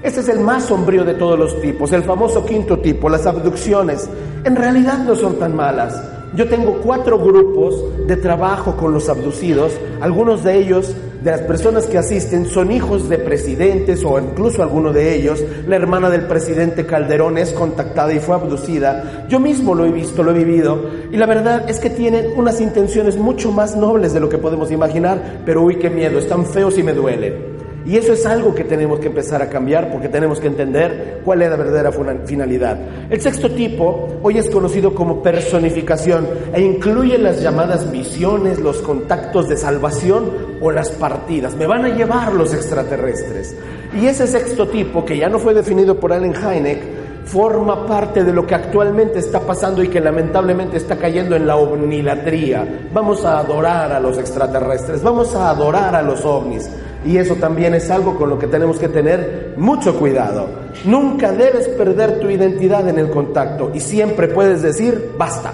Este 0.01 0.19
es 0.19 0.27
el 0.27 0.41
más 0.41 0.65
sombrío 0.65 1.05
de 1.05 1.13
todos 1.13 1.39
los 1.39 1.61
tipos, 1.61 1.93
el 1.93 2.03
famoso 2.03 2.45
quinto 2.45 2.79
tipo, 2.79 3.07
las 3.07 3.25
abducciones. 3.25 4.09
En 4.43 4.57
realidad 4.57 4.97
no 4.97 5.15
son 5.15 5.39
tan 5.39 5.55
malas. 5.55 6.22
Yo 6.35 6.47
tengo 6.47 6.79
cuatro 6.81 7.19
grupos 7.19 8.07
de 8.07 8.17
trabajo 8.17 8.75
con 8.75 8.91
los 8.91 9.07
abducidos. 9.07 9.73
Algunos 10.01 10.43
de 10.43 10.57
ellos, 10.57 10.95
de 11.23 11.29
las 11.29 11.41
personas 11.41 11.85
que 11.85 11.99
asisten, 11.99 12.47
son 12.47 12.71
hijos 12.71 13.07
de 13.07 13.19
presidentes 13.19 14.03
o 14.03 14.19
incluso 14.19 14.63
alguno 14.63 14.91
de 14.91 15.15
ellos. 15.15 15.43
La 15.67 15.75
hermana 15.75 16.09
del 16.09 16.25
presidente 16.25 16.87
Calderón 16.87 17.37
es 17.37 17.51
contactada 17.51 18.11
y 18.13 18.19
fue 18.19 18.33
abducida. 18.33 19.27
Yo 19.29 19.39
mismo 19.39 19.75
lo 19.75 19.85
he 19.85 19.91
visto, 19.91 20.23
lo 20.23 20.31
he 20.31 20.43
vivido. 20.43 20.89
Y 21.11 21.17
la 21.17 21.27
verdad 21.27 21.69
es 21.69 21.79
que 21.79 21.91
tienen 21.91 22.31
unas 22.35 22.59
intenciones 22.59 23.15
mucho 23.15 23.51
más 23.51 23.75
nobles 23.75 24.13
de 24.13 24.19
lo 24.19 24.27
que 24.27 24.39
podemos 24.39 24.71
imaginar. 24.71 25.41
Pero 25.45 25.61
uy, 25.61 25.77
qué 25.77 25.91
miedo, 25.91 26.17
están 26.17 26.47
feos 26.47 26.79
y 26.79 26.83
me 26.83 26.93
duelen. 26.93 27.52
Y 27.85 27.97
eso 27.97 28.13
es 28.13 28.25
algo 28.25 28.55
que 28.55 28.63
tenemos 28.63 28.99
que 28.99 29.07
empezar 29.07 29.41
a 29.41 29.49
cambiar 29.49 29.91
porque 29.91 30.07
tenemos 30.07 30.39
que 30.39 30.47
entender 30.47 31.21
cuál 31.23 31.41
es 31.41 31.49
la 31.49 31.57
verdadera 31.57 31.91
finalidad. 32.25 32.79
El 33.09 33.19
sexto 33.19 33.51
tipo 33.51 34.19
hoy 34.21 34.37
es 34.37 34.49
conocido 34.49 34.95
como 34.95 35.21
personificación 35.21 36.27
e 36.53 36.61
incluye 36.61 37.17
las 37.17 37.41
llamadas 37.41 37.91
visiones, 37.91 38.59
los 38.59 38.77
contactos 38.77 39.49
de 39.49 39.57
salvación 39.57 40.31
o 40.61 40.71
las 40.71 40.91
partidas. 40.91 41.55
Me 41.55 41.67
van 41.67 41.85
a 41.85 41.89
llevar 41.89 42.33
los 42.33 42.53
extraterrestres. 42.53 43.55
Y 43.99 44.07
ese 44.07 44.27
sexto 44.27 44.67
tipo, 44.67 45.03
que 45.03 45.17
ya 45.17 45.29
no 45.29 45.39
fue 45.39 45.53
definido 45.53 45.99
por 45.99 46.13
Allen 46.13 46.33
Hynek, 46.33 47.02
forma 47.25 47.85
parte 47.87 48.23
de 48.23 48.33
lo 48.33 48.45
que 48.45 48.55
actualmente 48.55 49.19
está 49.19 49.39
pasando 49.39 49.81
y 49.81 49.87
que 49.87 49.99
lamentablemente 49.99 50.77
está 50.77 50.97
cayendo 50.97 51.35
en 51.35 51.47
la 51.47 51.55
omnilatría. 51.55 52.87
Vamos 52.93 53.23
a 53.25 53.39
adorar 53.39 53.91
a 53.91 53.99
los 53.99 54.17
extraterrestres, 54.17 55.01
vamos 55.01 55.33
a 55.35 55.49
adorar 55.49 55.95
a 55.95 56.01
los 56.01 56.25
ovnis. 56.25 56.69
Y 57.05 57.17
eso 57.17 57.35
también 57.35 57.73
es 57.73 57.89
algo 57.89 58.15
con 58.15 58.29
lo 58.29 58.39
que 58.39 58.47
tenemos 58.47 58.77
que 58.79 58.87
tener 58.87 59.55
mucho 59.57 59.97
cuidado. 59.99 60.47
Nunca 60.85 61.31
debes 61.31 61.67
perder 61.69 62.19
tu 62.19 62.29
identidad 62.29 62.87
en 62.87 62.97
el 62.97 63.09
contacto 63.09 63.71
y 63.73 63.79
siempre 63.79 64.29
puedes 64.29 64.61
decir 64.61 65.11
basta. 65.17 65.53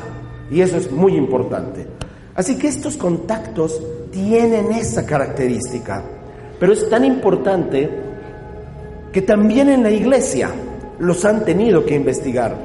Y 0.52 0.62
eso 0.62 0.78
es 0.78 0.92
muy 0.92 1.16
importante. 1.16 1.88
Así 2.36 2.58
que 2.58 2.68
estos 2.68 2.98
contactos 2.98 3.82
tienen 4.12 4.72
esa 4.72 5.06
característica. 5.06 6.04
Pero 6.60 6.74
es 6.74 6.90
tan 6.90 7.06
importante 7.06 7.90
que 9.12 9.22
también 9.22 9.70
en 9.70 9.84
la 9.84 9.92
iglesia 9.92 10.52
los 11.00 11.26
han 11.26 11.46
tenido 11.46 11.86
que 11.86 11.96
investigar. 11.96 12.56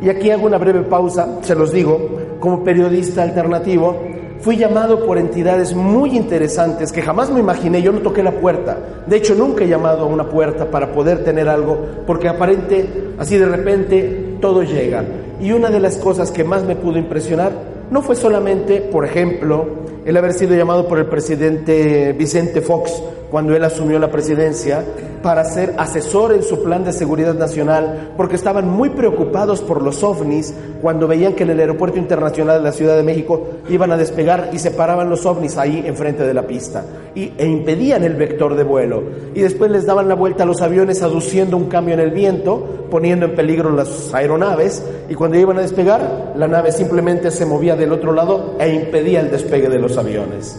Y 0.00 0.08
aquí 0.08 0.30
hago 0.30 0.46
una 0.46 0.58
breve 0.58 0.82
pausa, 0.82 1.38
se 1.42 1.54
los 1.54 1.72
digo, 1.72 2.38
como 2.40 2.64
periodista 2.64 3.22
alternativo, 3.22 3.96
Fui 4.40 4.56
llamado 4.56 5.04
por 5.04 5.18
entidades 5.18 5.74
muy 5.74 6.16
interesantes 6.16 6.92
que 6.92 7.02
jamás 7.02 7.30
me 7.30 7.40
imaginé, 7.40 7.82
yo 7.82 7.92
no 7.92 7.98
toqué 7.98 8.22
la 8.22 8.32
puerta. 8.32 8.78
De 9.06 9.16
hecho, 9.18 9.34
nunca 9.34 9.64
he 9.64 9.68
llamado 9.68 10.04
a 10.04 10.06
una 10.06 10.30
puerta 10.30 10.70
para 10.70 10.92
poder 10.92 11.22
tener 11.24 11.46
algo, 11.46 11.76
porque 12.06 12.26
aparente, 12.26 13.12
así 13.18 13.36
de 13.36 13.44
repente, 13.44 14.36
todo 14.40 14.62
llega. 14.62 15.04
Y 15.42 15.52
una 15.52 15.68
de 15.68 15.78
las 15.78 15.98
cosas 15.98 16.30
que 16.30 16.42
más 16.42 16.64
me 16.64 16.74
pudo 16.74 16.96
impresionar 16.96 17.52
no 17.90 18.00
fue 18.00 18.16
solamente, 18.16 18.80
por 18.80 19.04
ejemplo, 19.04 19.66
el 20.06 20.16
haber 20.16 20.32
sido 20.32 20.56
llamado 20.56 20.88
por 20.88 20.98
el 20.98 21.06
presidente 21.06 22.14
Vicente 22.14 22.62
Fox 22.62 23.02
cuando 23.30 23.54
él 23.54 23.62
asumió 23.62 23.98
la 23.98 24.10
presidencia 24.10 24.82
para 25.22 25.44
ser 25.44 25.74
asesor 25.78 26.32
en 26.32 26.42
su 26.42 26.62
plan 26.62 26.84
de 26.84 26.92
seguridad 26.92 27.34
nacional, 27.34 28.12
porque 28.16 28.36
estaban 28.36 28.68
muy 28.68 28.90
preocupados 28.90 29.60
por 29.60 29.82
los 29.82 30.02
ovnis 30.02 30.54
cuando 30.80 31.06
veían 31.06 31.34
que 31.34 31.42
en 31.42 31.50
el 31.50 31.60
aeropuerto 31.60 31.98
internacional 31.98 32.58
de 32.58 32.64
la 32.64 32.72
Ciudad 32.72 32.96
de 32.96 33.02
México 33.02 33.48
iban 33.68 33.92
a 33.92 33.96
despegar 33.96 34.50
y 34.52 34.58
se 34.58 34.70
paraban 34.70 35.10
los 35.10 35.26
ovnis 35.26 35.58
ahí 35.58 35.82
enfrente 35.86 36.26
de 36.26 36.34
la 36.34 36.46
pista 36.46 36.84
y, 37.14 37.32
e 37.36 37.46
impedían 37.46 38.04
el 38.04 38.14
vector 38.14 38.54
de 38.54 38.64
vuelo. 38.64 39.02
Y 39.34 39.40
después 39.40 39.70
les 39.70 39.86
daban 39.86 40.08
la 40.08 40.14
vuelta 40.14 40.44
a 40.44 40.46
los 40.46 40.62
aviones 40.62 41.02
aduciendo 41.02 41.56
un 41.56 41.66
cambio 41.66 41.94
en 41.94 42.00
el 42.00 42.10
viento, 42.10 42.86
poniendo 42.90 43.26
en 43.26 43.34
peligro 43.34 43.70
las 43.70 44.12
aeronaves, 44.14 44.82
y 45.08 45.14
cuando 45.14 45.38
iban 45.38 45.58
a 45.58 45.62
despegar, 45.62 46.32
la 46.36 46.48
nave 46.48 46.72
simplemente 46.72 47.30
se 47.30 47.46
movía 47.46 47.76
del 47.76 47.92
otro 47.92 48.12
lado 48.12 48.56
e 48.58 48.72
impedía 48.74 49.20
el 49.20 49.30
despegue 49.30 49.68
de 49.68 49.78
los 49.78 49.96
aviones. 49.98 50.58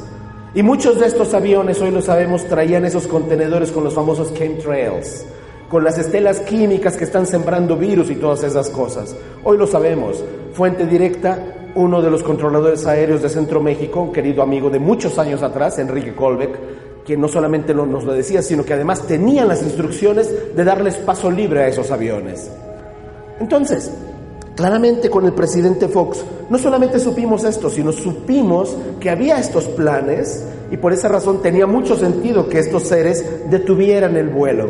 Y 0.53 0.63
muchos 0.63 0.99
de 0.99 1.05
estos 1.05 1.33
aviones, 1.33 1.81
hoy 1.81 1.91
lo 1.91 2.01
sabemos, 2.01 2.43
traían 2.45 2.83
esos 2.83 3.07
contenedores 3.07 3.71
con 3.71 3.85
los 3.85 3.93
famosos 3.93 4.33
chemtrails, 4.33 5.25
con 5.69 5.81
las 5.81 5.97
estelas 5.97 6.41
químicas 6.41 6.97
que 6.97 7.05
están 7.05 7.25
sembrando 7.25 7.77
virus 7.77 8.09
y 8.09 8.15
todas 8.15 8.43
esas 8.43 8.69
cosas. 8.69 9.15
Hoy 9.45 9.57
lo 9.57 9.65
sabemos. 9.65 10.21
Fuente 10.53 10.85
directa, 10.85 11.71
uno 11.75 12.01
de 12.01 12.11
los 12.11 12.21
controladores 12.21 12.85
aéreos 12.85 13.21
de 13.21 13.29
Centro 13.29 13.61
México, 13.61 14.11
querido 14.11 14.43
amigo 14.43 14.69
de 14.69 14.79
muchos 14.79 15.17
años 15.19 15.41
atrás, 15.41 15.79
Enrique 15.79 16.13
Colbeck, 16.13 16.59
que 17.05 17.15
no 17.15 17.29
solamente 17.29 17.73
nos 17.73 18.03
lo 18.03 18.11
decía, 18.11 18.41
sino 18.41 18.65
que 18.65 18.73
además 18.73 19.07
tenían 19.07 19.47
las 19.47 19.63
instrucciones 19.63 20.53
de 20.53 20.63
darles 20.65 20.97
paso 20.97 21.31
libre 21.31 21.61
a 21.61 21.67
esos 21.69 21.91
aviones. 21.91 22.51
Entonces, 23.39 23.89
Claramente 24.55 25.09
con 25.09 25.25
el 25.25 25.33
presidente 25.33 25.87
Fox 25.87 26.23
no 26.49 26.57
solamente 26.57 26.99
supimos 26.99 27.43
esto, 27.45 27.69
sino 27.69 27.91
supimos 27.91 28.75
que 28.99 29.09
había 29.09 29.39
estos 29.39 29.65
planes 29.65 30.45
y 30.69 30.77
por 30.77 30.91
esa 30.91 31.07
razón 31.07 31.41
tenía 31.41 31.65
mucho 31.65 31.95
sentido 31.95 32.49
que 32.49 32.59
estos 32.59 32.83
seres 32.83 33.25
detuvieran 33.49 34.17
el 34.17 34.29
vuelo. 34.29 34.69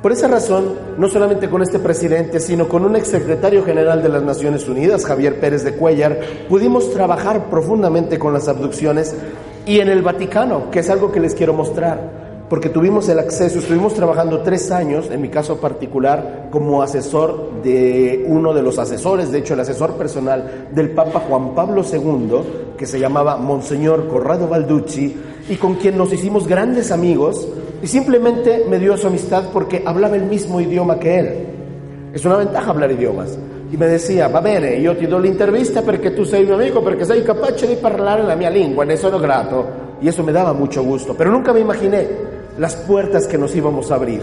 Por 0.00 0.12
esa 0.12 0.28
razón, 0.28 0.74
no 0.96 1.08
solamente 1.08 1.50
con 1.50 1.60
este 1.60 1.78
presidente, 1.78 2.40
sino 2.40 2.68
con 2.68 2.84
un 2.86 2.96
exsecretario 2.96 3.64
general 3.64 4.02
de 4.02 4.08
las 4.08 4.22
Naciones 4.22 4.66
Unidas, 4.66 5.04
Javier 5.04 5.38
Pérez 5.40 5.62
de 5.62 5.74
Cuellar, 5.74 6.20
pudimos 6.48 6.90
trabajar 6.92 7.50
profundamente 7.50 8.18
con 8.18 8.32
las 8.32 8.48
abducciones 8.48 9.14
y 9.66 9.80
en 9.80 9.88
el 9.88 10.02
Vaticano, 10.02 10.70
que 10.70 10.78
es 10.78 10.88
algo 10.88 11.12
que 11.12 11.20
les 11.20 11.34
quiero 11.34 11.52
mostrar 11.52 12.29
porque 12.50 12.68
tuvimos 12.68 13.08
el 13.08 13.20
acceso, 13.20 13.60
estuvimos 13.60 13.94
trabajando 13.94 14.40
tres 14.40 14.72
años, 14.72 15.08
en 15.08 15.20
mi 15.22 15.28
caso 15.28 15.60
particular, 15.60 16.48
como 16.50 16.82
asesor 16.82 17.62
de 17.62 18.24
uno 18.26 18.52
de 18.52 18.60
los 18.60 18.76
asesores, 18.76 19.30
de 19.30 19.38
hecho 19.38 19.54
el 19.54 19.60
asesor 19.60 19.92
personal 19.92 20.66
del 20.72 20.90
Papa 20.90 21.22
Juan 21.28 21.54
Pablo 21.54 21.84
II, 21.84 22.74
que 22.76 22.86
se 22.86 22.98
llamaba 22.98 23.36
Monseñor 23.36 24.08
Corrado 24.08 24.48
Balducci, 24.48 25.16
y 25.48 25.54
con 25.54 25.76
quien 25.76 25.96
nos 25.96 26.12
hicimos 26.12 26.48
grandes 26.48 26.90
amigos, 26.90 27.46
y 27.80 27.86
simplemente 27.86 28.64
me 28.68 28.80
dio 28.80 28.96
su 28.96 29.06
amistad 29.06 29.44
porque 29.52 29.84
hablaba 29.86 30.16
el 30.16 30.24
mismo 30.24 30.60
idioma 30.60 30.98
que 30.98 31.20
él. 31.20 31.46
Es 32.12 32.24
una 32.24 32.36
ventaja 32.36 32.72
hablar 32.72 32.90
idiomas. 32.90 33.38
Y 33.70 33.76
me 33.76 33.86
decía, 33.86 34.26
va 34.26 34.40
bene, 34.40 34.82
yo 34.82 34.96
te 34.96 35.06
do 35.06 35.20
l'intervista 35.20 35.82
perché 35.82 36.10
tu 36.10 36.24
sei 36.24 36.44
mio 36.44 36.56
amico, 36.56 36.82
perché 36.82 37.04
sei 37.04 37.22
capace 37.22 37.68
di 37.68 37.76
parlare 37.76 38.24
la 38.24 38.34
mia 38.34 38.50
lingua, 38.50 38.84
ne 38.84 38.96
sono 38.96 39.20
grato. 39.20 39.64
Y 40.00 40.08
eso 40.08 40.24
me 40.24 40.32
daba 40.32 40.52
mucho 40.52 40.82
gusto, 40.82 41.14
pero 41.14 41.30
nunca 41.30 41.52
me 41.52 41.60
imaginé 41.60 42.29
las 42.58 42.76
puertas 42.76 43.26
que 43.26 43.38
nos 43.38 43.54
íbamos 43.54 43.90
a 43.90 43.96
abrir. 43.96 44.22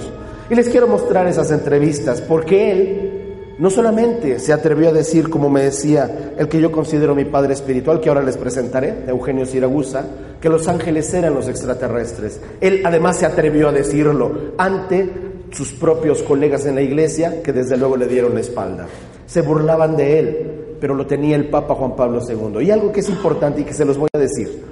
Y 0.50 0.56
les 0.56 0.70
quiero 0.70 0.88
mostrar 0.88 1.28
esas 1.28 1.52
entrevistas, 1.52 2.22
porque 2.22 2.72
él 2.72 3.18
no 3.60 3.70
solamente 3.70 4.40
se 4.40 4.54
atrevió 4.54 4.90
a 4.90 4.94
decir, 4.94 5.30
como 5.30 5.50
me 5.50 5.64
decía 5.64 6.34
el 6.38 6.48
que 6.48 6.62
yo 6.62 6.72
considero 6.72 7.16
mi 7.16 7.26
padre 7.26 7.54
espiritual, 7.54 8.00
que 8.00 8.10
ahora 8.10 8.22
les 8.22 8.38
presentaré, 8.38 9.04
Eugenio 9.08 9.46
Siragusa, 9.46 10.06
que 10.40 10.50
los 10.50 10.68
ángeles 10.68 11.12
eran 11.14 11.34
los 11.34 11.48
extraterrestres. 11.48 12.40
Él 12.62 12.82
además 12.86 13.18
se 13.18 13.26
atrevió 13.26 13.70
a 13.70 13.72
decirlo 13.72 14.54
ante 14.58 15.10
sus 15.52 15.74
propios 15.74 16.22
colegas 16.24 16.66
en 16.66 16.76
la 16.76 16.82
iglesia, 16.82 17.42
que 17.42 17.52
desde 17.52 17.78
luego 17.78 17.98
le 17.98 18.08
dieron 18.08 18.36
la 18.36 18.42
espalda. 18.42 18.86
Se 19.26 19.42
burlaban 19.42 19.98
de 19.98 20.20
él, 20.20 20.52
pero 20.80 20.94
lo 20.94 21.08
tenía 21.08 21.36
el 21.36 21.50
Papa 21.50 21.74
Juan 21.76 21.96
Pablo 21.96 22.22
II. 22.28 22.64
Y 22.64 22.72
algo 22.72 22.92
que 22.92 23.00
es 23.00 23.10
importante 23.10 23.62
y 23.62 23.64
que 23.64 23.74
se 23.74 23.86
los 23.86 23.98
voy 23.98 24.10
a 24.14 24.20
decir. 24.20 24.64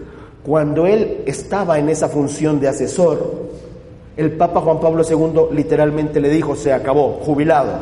Cuando 0.45 0.85
él 0.85 1.23
estaba 1.25 1.79
en 1.79 1.89
esa 1.89 2.07
función 2.07 2.59
de 2.59 2.67
asesor, 2.67 3.44
el 4.17 4.31
Papa 4.31 4.61
Juan 4.61 4.79
Pablo 4.79 5.03
II 5.03 5.55
literalmente 5.55 6.21
le 6.21 6.29
dijo, 6.29 6.55
se 6.55 6.71
acabó, 6.71 7.19
jubilado. 7.21 7.73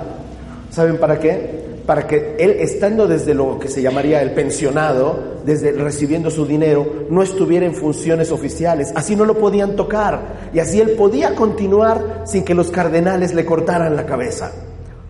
¿Saben 0.72 0.98
para 0.98 1.20
qué? 1.20 1.64
Para 1.86 2.08
que 2.08 2.36
él, 2.40 2.56
estando 2.60 3.08
desde 3.08 3.34
lo 3.34 3.60
que 3.60 3.68
se 3.68 3.82
llamaría 3.82 4.22
el 4.22 4.32
pensionado, 4.32 5.34
desde 5.46 5.74
recibiendo 5.74 6.32
su 6.32 6.46
dinero, 6.46 7.06
no 7.10 7.22
estuviera 7.22 7.66
en 7.66 7.76
funciones 7.76 8.32
oficiales. 8.32 8.92
Así 8.96 9.16
no 9.16 9.26
lo 9.26 9.38
podían 9.38 9.76
tocar. 9.76 10.50
Y 10.54 10.60
así 10.60 10.82
él 10.82 10.92
podía 10.92 11.36
continuar 11.36 12.24
sin 12.26 12.44
que 12.44 12.56
los 12.56 12.72
cardenales 12.72 13.36
le 13.36 13.46
cortaran 13.46 13.96
la 13.96 14.06
cabeza. 14.06 14.52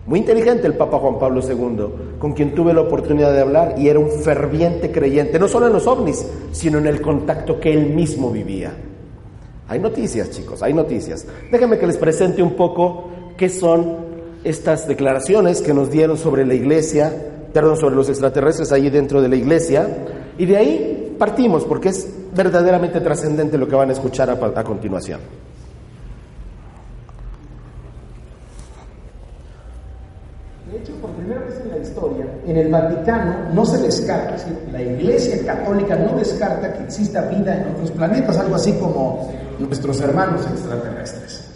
Muy 0.06 0.18
inteligente 0.18 0.66
el 0.66 0.74
Papa 0.74 0.98
Juan 0.98 1.18
Pablo 1.18 1.40
II, 1.40 2.18
con 2.18 2.34
quien 2.34 2.54
tuve 2.54 2.74
la 2.74 2.82
oportunidad 2.82 3.32
de 3.32 3.40
hablar 3.40 3.76
y 3.78 3.88
era 3.88 3.98
un 3.98 4.10
ferviente 4.10 4.92
creyente, 4.92 5.38
no 5.38 5.48
solo 5.48 5.68
en 5.68 5.72
los 5.72 5.86
ovnis, 5.86 6.26
sino 6.52 6.76
en 6.76 6.86
el 6.86 7.00
contacto 7.00 7.58
que 7.58 7.72
él 7.72 7.94
mismo 7.94 8.30
vivía. 8.30 8.74
Hay 9.68 9.78
noticias, 9.78 10.30
chicos, 10.30 10.62
hay 10.62 10.74
noticias. 10.74 11.26
Déjenme 11.50 11.78
que 11.78 11.86
les 11.86 11.96
presente 11.96 12.42
un 12.42 12.54
poco 12.54 13.08
qué 13.36 13.48
son 13.48 13.96
estas 14.44 14.86
declaraciones 14.86 15.62
que 15.62 15.72
nos 15.72 15.90
dieron 15.90 16.18
sobre 16.18 16.44
la 16.44 16.54
iglesia, 16.54 17.10
perdón, 17.52 17.78
sobre 17.78 17.94
los 17.94 18.10
extraterrestres 18.10 18.72
ahí 18.72 18.90
dentro 18.90 19.22
de 19.22 19.28
la 19.28 19.36
iglesia. 19.36 19.88
Y 20.36 20.44
de 20.44 20.56
ahí 20.56 21.16
partimos, 21.18 21.64
porque 21.64 21.88
es 21.88 22.08
verdaderamente 22.34 23.00
trascendente 23.00 23.56
lo 23.56 23.66
que 23.66 23.74
van 23.74 23.88
a 23.88 23.92
escuchar 23.94 24.28
a, 24.28 24.64
continuación. 24.64 25.20
De 30.70 30.78
hecho, 30.78 30.92
por 31.00 31.10
primera 31.12 31.40
vez 31.40 31.60
en 31.62 31.70
la 31.70 31.78
historia, 31.78 32.26
en 32.46 32.56
el 32.56 32.70
Vaticano 32.70 33.54
no 33.54 33.64
se 33.64 33.78
descarta, 33.78 34.34
es 34.34 34.44
decir, 34.44 34.68
la 34.72 34.82
Iglesia 34.82 35.46
Católica 35.46 35.96
no 35.96 36.18
descarta 36.18 36.74
que 36.74 36.84
exista 36.84 37.22
vida 37.28 37.56
en 37.56 37.72
otros 37.72 37.92
planetas, 37.92 38.36
algo 38.36 38.56
así 38.56 38.72
como 38.72 39.30
nuestros 39.58 40.00
hermanos 40.00 40.46
extraterrestres. 40.46 41.48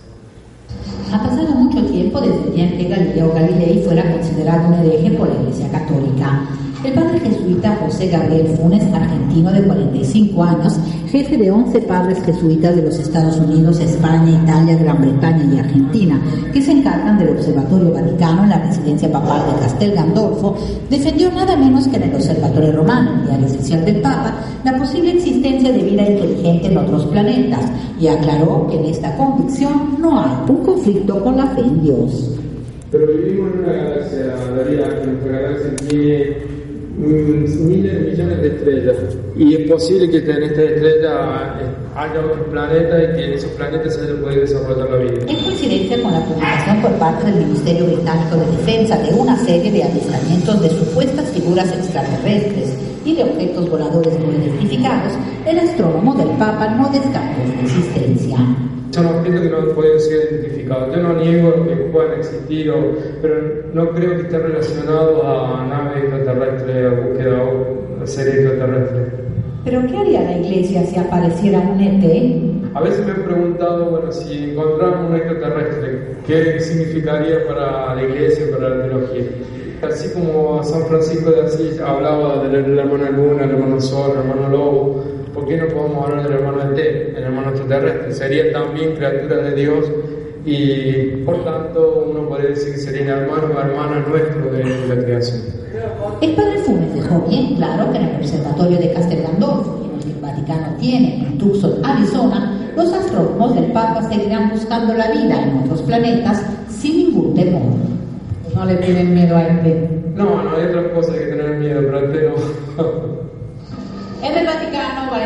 Ha 1.13 1.23
pasado 1.23 1.55
mucho 1.55 1.85
tiempo 1.87 2.21
desde 2.21 2.45
el 2.45 2.55
día 2.55 2.65
en 2.65 2.79
que 2.79 2.89
Galileo 2.89 3.33
Galilei 3.33 3.83
fuera 3.85 4.13
considerado 4.13 4.69
un 4.69 4.75
hereje 4.75 5.11
por 5.13 5.29
la 5.29 5.41
Iglesia 5.41 5.71
Católica. 5.71 6.58
El 6.85 6.93
padre 6.93 7.19
jesuita 7.19 7.77
José 7.85 8.07
Gabriel 8.07 8.57
Funes, 8.57 8.85
argentino 8.95 9.51
de 9.51 9.63
45 9.65 10.45
años, 10.45 10.79
jefe 11.11 11.37
de 11.37 11.51
11 11.51 11.81
padres 11.81 12.23
jesuitas 12.23 12.77
de 12.77 12.83
los 12.83 12.97
Estados 13.01 13.37
Unidos, 13.39 13.81
España, 13.81 14.41
Italia, 14.45 14.77
Gran 14.77 15.01
Bretaña 15.01 15.45
y 15.53 15.59
Argentina, 15.59 16.21
que 16.53 16.63
se 16.63 16.71
encargan 16.71 17.19
del 17.19 17.31
Observatorio 17.31 17.93
Vaticano 17.93 18.45
en 18.45 18.51
la 18.51 18.59
residencia 18.61 19.11
papal 19.11 19.43
de 19.47 19.61
Castel 19.61 19.93
Gandolfo, 19.93 20.57
defendió 20.89 21.33
nada 21.33 21.57
menos 21.57 21.89
que 21.89 21.97
en 21.97 22.05
el 22.05 22.15
Observatorio 22.15 22.71
Romano, 22.71 23.11
el 23.15 23.27
diario 23.27 23.47
oficial 23.47 23.85
del 23.85 24.01
Papa, 24.01 24.35
la 24.65 24.79
posible 24.79 25.17
existencia 25.17 25.73
de 25.73 25.83
vida 25.83 26.09
inteligente 26.09 26.69
en 26.69 26.79
otros 26.79 27.07
planetas 27.07 27.73
y 28.01 28.07
aclaró 28.07 28.69
que 28.69 28.77
en 28.77 28.85
esta 28.85 29.17
convicción 29.17 29.97
no 29.99 30.21
hay 30.21 30.31
un 30.49 30.63
conflicto 30.63 31.25
con 31.25 31.39
la 31.39 31.47
fe 31.49 31.61
en 31.61 31.83
Dios. 31.83 32.39
Pero 32.93 33.07
vivimos 33.09 33.53
en 33.53 33.59
una 33.65 33.73
galaxia, 33.73 34.37
Daría, 34.57 35.01
que 35.01 35.07
nuestra 35.07 35.41
galaxia 35.41 35.77
tiene 35.89 36.58
miles 36.99 37.93
de 37.93 38.11
millones 38.11 38.43
de 38.43 38.49
estrellas 38.49 38.97
y 39.37 39.55
es 39.55 39.71
posible 39.71 40.11
que 40.11 40.19
en 40.19 40.43
esta 40.43 40.63
estrella 40.63 41.55
haya 41.95 42.21
otros 42.21 42.49
planetas 42.51 43.03
y 43.03 43.17
que 43.17 43.25
en 43.25 43.33
esos 43.35 43.51
planetas 43.53 43.95
se 43.95 44.01
puede 44.15 44.41
desarrollar 44.41 44.91
la 44.91 44.97
vida. 44.97 45.25
En 45.29 45.45
coincidencia 45.45 46.03
con 46.03 46.13
la 46.13 46.25
publicación 46.25 46.83
por 46.83 46.93
parte 46.93 47.31
del 47.31 47.47
Ministerio 47.47 47.87
Británico 47.87 48.37
de 48.37 48.57
Defensa 48.57 48.99
de 48.99 49.15
una 49.15 49.37
serie 49.45 49.71
de 49.71 49.85
avistamientos 49.85 50.61
de 50.61 50.71
supuestas 50.71 51.31
figuras 51.31 51.71
extraterrestres 51.73 52.75
y 53.05 53.15
de 53.15 53.25
objetos 53.25 53.71
voladores 53.71 54.19
no 54.19 54.33
identificados, 54.33 55.13
el 55.47 55.59
astrónomo 55.61 56.15
del 56.15 56.29
Papa 56.37 56.69
no 56.77 56.89
descartó 56.91 57.41
su 57.47 57.65
existencia. 57.65 58.39
Son 58.91 59.07
objetos 59.07 59.41
que 59.43 59.51
no 59.51 59.69
pueden 59.75 60.01
ser 60.01 60.33
identificados. 60.33 60.95
Yo 60.95 61.03
no 61.03 61.15
niego 61.15 61.67
que 61.67 61.77
puedan 61.93 62.19
existir, 62.19 62.73
pero 63.21 63.37
no 63.75 63.91
creo 63.91 64.17
que 64.17 64.23
esté 64.23 64.39
relacionado 64.39 65.27
a 65.27 65.67
naves 65.67 66.05
extraterrestres, 66.05 66.87
a 66.87 67.01
búsqueda 67.01 67.43
o 67.45 68.07
seres 68.07 68.35
extraterrestres. 68.35 69.09
¿Pero 69.65 69.87
qué 69.87 69.97
haría 69.97 70.23
la 70.23 70.39
iglesia 70.39 70.87
si 70.87 70.99
apareciera 70.99 71.59
un 71.61 71.81
ET? 71.81 72.75
A 72.75 72.81
veces 72.81 73.05
me 73.05 73.13
he 73.13 73.17
preguntado, 73.17 73.91
bueno, 73.91 74.11
si 74.13 74.51
encontráramos 74.51 75.11
un 75.11 75.17
extraterrestre, 75.17 76.17
¿qué 76.27 76.61
significaría 76.61 77.47
para 77.47 77.95
la 77.95 78.03
iglesia, 78.03 78.47
para 78.51 78.71
la 78.71 78.85
teología? 78.85 79.25
Así 79.83 80.13
como 80.13 80.63
San 80.65 80.87
Francisco 80.87 81.31
de 81.31 81.43
Asís 81.43 81.81
hablaba 81.81 82.43
de 82.45 82.63
la 82.63 82.83
hermana 82.83 83.11
Luna, 83.11 83.45
el 83.45 83.51
hermano 83.51 83.81
Sol, 83.81 84.13
el 84.13 84.19
hermano 84.19 84.49
Lobo, 84.49 85.05
¿por 85.39 85.47
qué 85.47 85.57
no 85.57 85.69
podemos 85.69 86.05
hablar 86.05 86.25
del 86.25 86.33
hermano 86.33 86.63
ET, 86.63 87.17
el 87.17 87.23
hermano 87.23 87.51
extraterrestre? 87.51 88.13
Sería 88.13 88.53
también 88.53 88.97
criatura 88.97 89.37
de 89.37 89.55
Dios 89.55 89.87
y 90.45 91.23
por 91.25 91.45
tanto 91.45 92.07
uno 92.11 92.29
puede 92.29 92.49
decir 92.49 92.75
que 92.75 92.81
sería 92.81 93.19
hermano 93.19 93.55
o 93.55 93.61
hermana 93.61 94.05
nuestro 94.09 94.51
de 94.51 94.65
la 94.89 95.05
creación. 95.05 95.43
El 96.21 96.35
padre 96.35 96.59
Funes 96.59 96.93
dejó 96.93 97.21
bien 97.29 97.55
claro 97.55 97.93
que 97.93 97.99
en 97.99 98.05
el 98.05 98.17
observatorio 98.17 98.79
de 98.79 98.93
Castel 98.93 99.23
Gandolfo, 99.23 99.81
en 99.85 99.97
el 99.97 100.05
que 100.05 100.11
el 100.11 100.21
Vaticano 100.21 100.77
tiene 100.81 101.27
en 101.27 101.39
Tucson, 101.39 101.85
Arizona, 101.85 102.73
los 102.75 102.93
astrónomos 102.93 103.55
del 103.55 103.71
Papa 103.73 104.03
seguirán 104.11 104.51
buscando 104.51 104.95
la 104.95 105.09
vida 105.13 105.41
en 105.41 105.59
otros 105.59 105.83
planetas 105.83 106.43
sin 106.69 106.97
ningún 106.97 107.35
temor. 107.35 107.63
No 108.55 108.65
le 108.65 108.75
tienen 108.77 109.15
miedo 109.15 109.37
a 109.37 109.43
ET. 109.43 109.91
No, 110.17 110.43
no 110.43 110.57
hay 110.57 110.67
otras 110.67 110.89
cosas 110.89 111.15
que 111.15 111.27
tener 111.27 111.59
miedo, 111.59 111.81
pero 111.85 111.99
ET 112.01 112.33
no. 112.77 113.08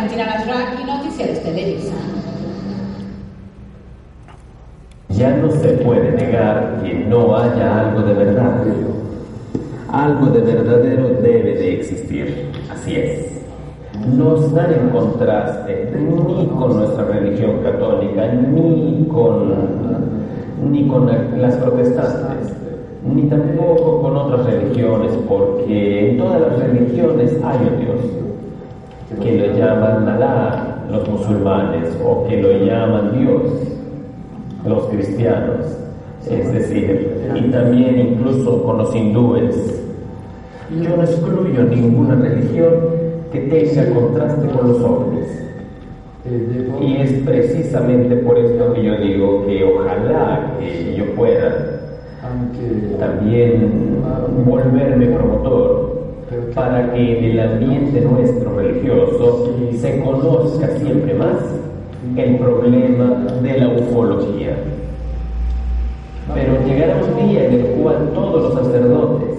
Noticiero 0.03 1.33
Televisa. 1.45 1.95
Ya 5.11 5.37
no 5.37 5.49
se 5.53 5.69
puede 5.75 6.11
negar 6.11 6.81
que 6.83 6.93
no 7.09 7.37
haya 7.37 7.81
algo 7.81 8.03
de 8.03 8.15
verdad. 8.15 8.65
Algo 9.93 10.27
de 10.27 10.41
verdadero 10.41 11.09
debe 11.23 11.55
de 11.55 11.75
existir. 11.75 12.51
Así 12.69 12.97
es. 12.97 13.43
No 14.17 14.45
están 14.45 14.73
en 14.73 14.89
contraste 14.89 15.93
ni 15.97 16.47
con 16.49 16.79
nuestra 16.79 17.05
religión 17.05 17.63
católica, 17.63 18.27
ni 18.33 19.07
con, 19.07 19.55
ni 20.69 20.89
con 20.89 21.07
las 21.41 21.55
protestantes, 21.59 22.53
ni 23.05 23.23
tampoco 23.29 24.03
con 24.03 24.17
otras 24.17 24.47
religiones, 24.47 25.13
porque 25.29 26.11
en 26.11 26.19
todas 26.19 26.41
las 26.41 26.59
religiones 26.59 27.37
hay 27.45 27.59
un 27.59 27.79
Dios, 27.79 28.22
que 29.21 29.39
lo 29.39 29.57
llaman 29.57 30.09
Alá 30.09 30.85
los 30.91 31.09
musulmanes, 31.09 31.97
o 32.05 32.27
que 32.29 32.41
lo 32.41 32.53
llaman 32.65 33.19
Dios 33.19 33.43
los 34.67 34.85
cristianos, 34.87 35.67
es 36.29 36.53
decir, 36.53 37.33
y 37.35 37.51
también 37.51 37.99
incluso 37.99 38.63
con 38.63 38.79
los 38.79 38.95
hindúes. 38.95 39.83
Yo 40.71 40.97
no 40.97 41.03
excluyo 41.03 41.65
ninguna 41.65 42.15
religión 42.15 42.73
que 43.33 43.41
tenga 43.41 43.95
contraste 43.95 44.49
con 44.49 44.69
los 44.69 44.81
hombres. 44.83 45.29
Y 46.81 46.97
es 46.97 47.13
precisamente 47.25 48.17
por 48.17 48.39
esto 48.39 48.73
que 48.75 48.85
yo 48.85 48.97
digo 48.97 49.45
que 49.47 49.65
ojalá 49.65 50.53
que 50.61 50.95
yo 50.97 51.07
pueda 51.15 51.81
también 52.99 53.99
volverme 54.47 55.07
promotor 55.07 55.92
para 56.55 56.93
que 56.93 57.19
en 57.19 57.25
el 57.25 57.41
ambiente 57.41 58.01
nuestro 58.01 58.57
religioso 58.57 59.55
se 59.75 60.01
conozca 60.03 60.69
siempre 60.79 61.15
más 61.15 61.37
el 62.17 62.37
problema 62.37 63.27
de 63.43 63.59
la 63.59 63.69
ufología. 63.69 64.57
Pero 66.35 66.67
llegará 66.67 66.97
un 66.97 67.29
día 67.29 67.47
en 67.47 67.53
el 67.55 67.67
cual 67.77 68.11
todos 68.15 68.43
los 68.43 68.55
sacerdotes 68.55 69.39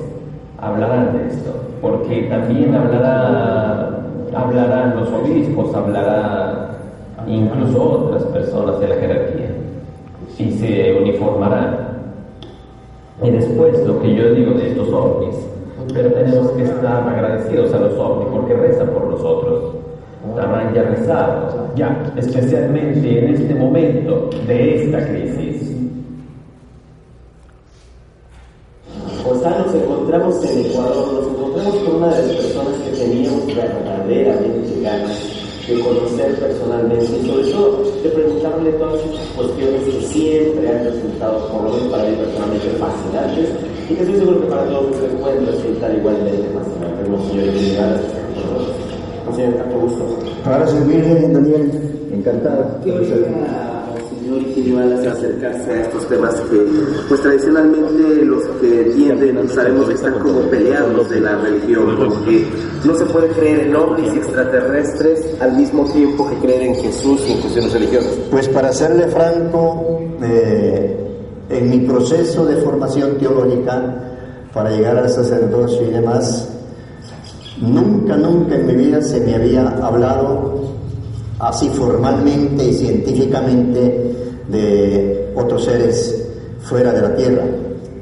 hablarán 0.60 1.17
de 1.17 1.28
esto, 1.28 1.52
porque 1.82 2.23
también 2.23 2.73
hablará, 2.73 4.06
hablarán 4.36 4.95
los 4.95 5.10
obispos, 5.10 5.73
hablará 5.76 6.78
incluso 7.28 7.82
otras 7.82 8.23
personas 8.26 8.80
de 8.80 8.88
la 8.88 8.95
jerarquía, 8.95 9.49
y 10.38 10.52
se 10.52 10.97
uniformarán. 10.99 11.78
Y 13.23 13.30
después 13.30 13.86
lo 13.86 14.02
que 14.02 14.15
yo 14.15 14.34
digo 14.34 14.54
de 14.54 14.69
estos 14.69 14.91
ovnis, 14.91 15.53
pero 15.93 16.12
tenemos 16.12 16.51
que 16.51 16.63
estar 16.63 17.08
agradecidos 17.08 17.73
a 17.73 17.79
los 17.79 17.93
ovnis 17.97 18.29
porque 18.32 18.53
rezan 18.56 18.88
por 18.89 19.08
nosotros. 19.08 19.75
Estarán 20.29 20.73
ya 20.73 20.84
rezados, 20.84 21.53
ya, 21.75 22.13
especialmente 22.15 23.25
en 23.25 23.34
este 23.34 23.56
momento 23.56 24.29
de 24.47 24.86
esta 24.86 25.06
crisis. 25.06 25.75
José, 29.23 29.49
nos 29.49 29.75
encontramos 29.75 30.43
en 30.45 30.65
Ecuador, 30.65 31.13
nos 31.13 31.27
encontramos 31.27 31.75
con 31.75 31.95
una 31.95 32.08
de 32.08 32.27
las 32.27 32.36
personas 32.38 32.73
que 32.79 32.91
teníamos 32.91 33.45
verdaderamente 33.47 34.82
ganas 34.82 35.42
de 35.67 35.80
conocer 35.80 36.36
personalmente 36.39 37.17
y 37.17 37.28
sobre 37.28 37.52
todo 37.52 37.84
de 38.04 38.10
preguntarle 38.10 38.71
todas 38.73 39.02
estas 39.06 39.28
cuestiones 39.36 39.82
que 39.84 40.02
siempre 40.08 40.69
han 40.69 40.84
resultado, 40.86 41.47
por 41.47 41.63
lo 41.63 41.69
menos 41.71 41.88
para 41.88 42.04
mí 42.10 42.15
personalmente, 42.17 42.69
fascinantes 42.80 43.49
y 43.89 43.95
que 43.95 44.02
estoy 44.02 44.19
seguro 44.19 44.41
que 44.41 44.47
para 44.47 44.65
todos 44.65 44.91
ustedes 44.91 45.21
pueden 45.21 45.45
resultar 45.45 45.95
igualmente 45.95 46.49
fascinantes. 46.54 47.10
Monseñor, 47.10 47.45
y 47.45 47.76
gracias 47.76 49.58
tanto 49.58 49.80
gusto. 49.80 50.04
Ahora 50.45 50.67
servirle, 50.67 51.30
Daniel, 51.30 51.71
encantado. 52.12 52.80
¿Qué 54.23 54.31
obliga 54.31 54.41
al 54.41 54.41
señor 54.41 54.41
Itinualas 54.41 55.05
a 55.05 55.12
acercarse 55.12 55.71
a 55.71 55.81
estos 55.81 56.07
temas 56.07 56.36
que, 56.36 56.65
pues 57.09 57.21
tradicionalmente 57.21 58.25
los 58.25 58.43
que 58.62 58.83
tienden, 58.95 59.49
sabemos 59.49 59.88
que 59.88 59.93
están 59.95 60.13
como 60.19 60.41
peleados 60.49 61.09
de 61.09 61.19
la 61.19 61.36
religión, 61.36 61.95
porque 61.97 62.45
no 62.86 62.95
se 62.95 63.05
puede 63.05 63.27
creer 63.29 63.67
en 63.67 63.75
ovnis 63.75 64.13
extraterrestres 64.13 65.25
al 65.41 65.57
mismo 65.57 65.83
tiempo 65.91 66.29
que 66.29 66.38
creer 66.38 66.62
en 66.63 66.75
Jesús 66.75 67.21
y 67.27 67.33
en 67.33 67.41
cuestiones 67.41 67.73
religiosas? 67.73 68.13
Pues 68.31 68.47
para 68.49 68.71
serle 68.71 69.07
franco, 69.07 70.01
eh, 70.21 70.97
en 71.49 71.69
mi 71.69 71.79
proceso 71.79 72.45
de 72.45 72.57
formación 72.57 73.17
teológica, 73.17 73.99
para 74.53 74.69
llegar 74.71 74.97
al 74.97 75.09
sacerdocio 75.09 75.81
y 75.88 75.91
demás, 75.91 76.49
Nunca, 77.62 78.17
nunca 78.17 78.55
en 78.55 78.65
mi 78.65 78.73
vida 78.73 78.99
se 79.01 79.21
me 79.21 79.36
había 79.36 79.69
hablado 79.86 80.73
así 81.39 81.69
formalmente 81.69 82.65
y 82.65 82.73
científicamente 82.73 84.03
de 84.47 85.32
otros 85.36 85.65
seres 85.65 86.27
fuera 86.62 86.91
de 86.91 87.01
la 87.01 87.15
Tierra. 87.15 87.43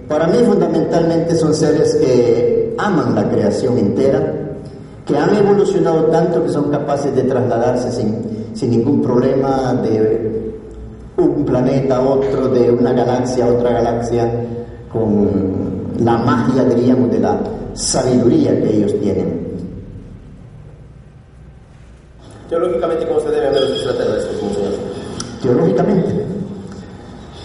Para 0.07 0.27
mí 0.27 0.39
fundamentalmente 0.45 1.35
son 1.35 1.53
seres 1.53 1.95
que 1.95 2.75
aman 2.77 3.15
la 3.15 3.29
creación 3.29 3.77
entera, 3.77 4.33
que 5.05 5.17
han 5.17 5.35
evolucionado 5.35 6.05
tanto 6.05 6.43
que 6.43 6.49
son 6.49 6.69
capaces 6.69 7.15
de 7.15 7.23
trasladarse 7.23 7.91
sin, 7.91 8.49
sin 8.53 8.71
ningún 8.71 9.01
problema 9.01 9.73
de 9.81 10.41
un 11.17 11.45
planeta 11.45 11.97
a 11.97 12.01
otro, 12.01 12.49
de 12.49 12.71
una 12.71 12.93
galaxia 12.93 13.45
a 13.45 13.49
otra 13.49 13.71
galaxia, 13.71 14.31
con 14.91 15.29
la 15.99 16.17
magia, 16.17 16.63
diríamos, 16.65 17.11
de 17.11 17.19
la 17.19 17.39
sabiduría 17.73 18.51
que 18.61 18.77
ellos 18.77 18.99
tienen. 18.99 19.51
Teológicamente, 22.49 23.07
¿cómo 23.07 23.19
se 23.21 23.29
debe 23.29 23.49
ver 23.49 23.61
los 23.61 23.71
extraterrestres, 23.71 24.39
Teológicamente. 25.41 26.20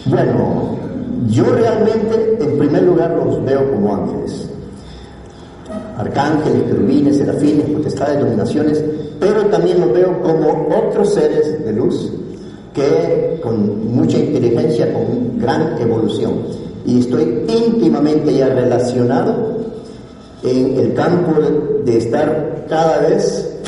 Bueno, 0.07 0.77
yo 1.29 1.45
realmente, 1.45 2.39
en 2.41 2.59
primer 2.59 2.83
lugar, 2.85 3.11
los 3.25 3.45
veo 3.45 3.71
como 3.73 3.95
ángeles. 3.97 4.49
Arcángeles, 5.99 6.63
querubines, 6.65 7.17
serafines, 7.17 7.69
potestades, 7.71 8.21
dominaciones, 8.21 8.85
pero 9.19 9.47
también 9.47 9.81
los 9.81 9.93
veo 9.93 10.21
como 10.23 10.69
otros 10.77 11.13
seres 11.15 11.65
de 11.65 11.73
luz 11.73 12.13
que 12.73 13.41
con 13.43 13.95
mucha 13.95 14.19
inteligencia, 14.19 14.93
con 14.93 15.39
gran 15.41 15.77
evolución. 15.81 16.35
Y 16.85 17.01
estoy 17.01 17.45
íntimamente 17.49 18.33
ya 18.33 18.49
relacionado 18.49 19.57
en 20.45 20.77
el 20.79 20.95
campo 20.95 21.41
de 21.85 21.97
estar 21.97 22.67
cada 22.69 22.99
vez 22.99 23.59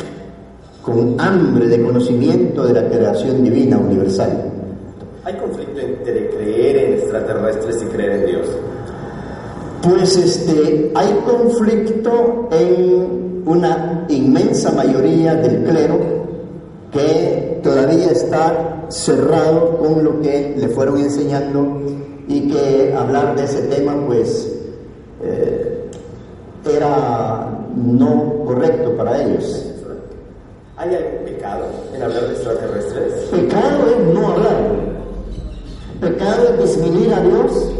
con 0.81 1.19
hambre 1.19 1.67
de 1.67 1.83
conocimiento 1.83 2.65
de 2.65 2.73
la 2.81 2.87
creación 2.87 3.43
divina 3.43 3.77
universal. 3.77 4.51
¿Hay 5.25 5.33
conflicto 5.33 5.68
entre 5.97 6.29
creer 6.29 6.77
en 6.77 6.93
extraterrestres 6.93 7.83
y 7.83 7.85
creer 7.85 8.11
en 8.11 8.25
Dios? 8.25 8.47
Pues 9.81 10.17
este, 10.17 10.91
hay 10.93 11.19
conflicto 11.25 12.49
en 12.51 13.43
una 13.45 14.05
inmensa 14.09 14.71
mayoría 14.71 15.35
del 15.35 15.63
clero 15.63 15.99
que 16.91 17.59
todavía 17.63 18.11
está 18.11 18.85
cerrado 18.89 19.77
con 19.77 20.03
lo 20.03 20.21
que 20.21 20.55
le 20.57 20.67
fueron 20.69 20.99
enseñando 20.99 21.81
y 22.27 22.49
que 22.51 22.93
hablar 22.95 23.35
de 23.35 23.43
ese 23.43 23.61
tema 23.63 23.95
pues 24.05 24.51
eh, 25.23 25.89
era 26.65 27.49
no 27.75 28.43
correcto 28.45 28.95
para 28.97 29.21
ellos. 29.23 29.65
¿Hay 30.77 30.95
algún 30.95 31.25
pecado 31.25 31.65
en 31.93 32.01
hablar 32.01 32.27
de 32.27 32.33
extraterrestres? 32.33 33.13
Pecado 33.31 33.87
es 33.87 34.13
no 34.13 34.27
hablar. 34.27 34.88
Pecado 35.99 36.49
es 36.53 36.75
disminuir 36.75 37.13
a 37.13 37.19
Dios 37.21 37.71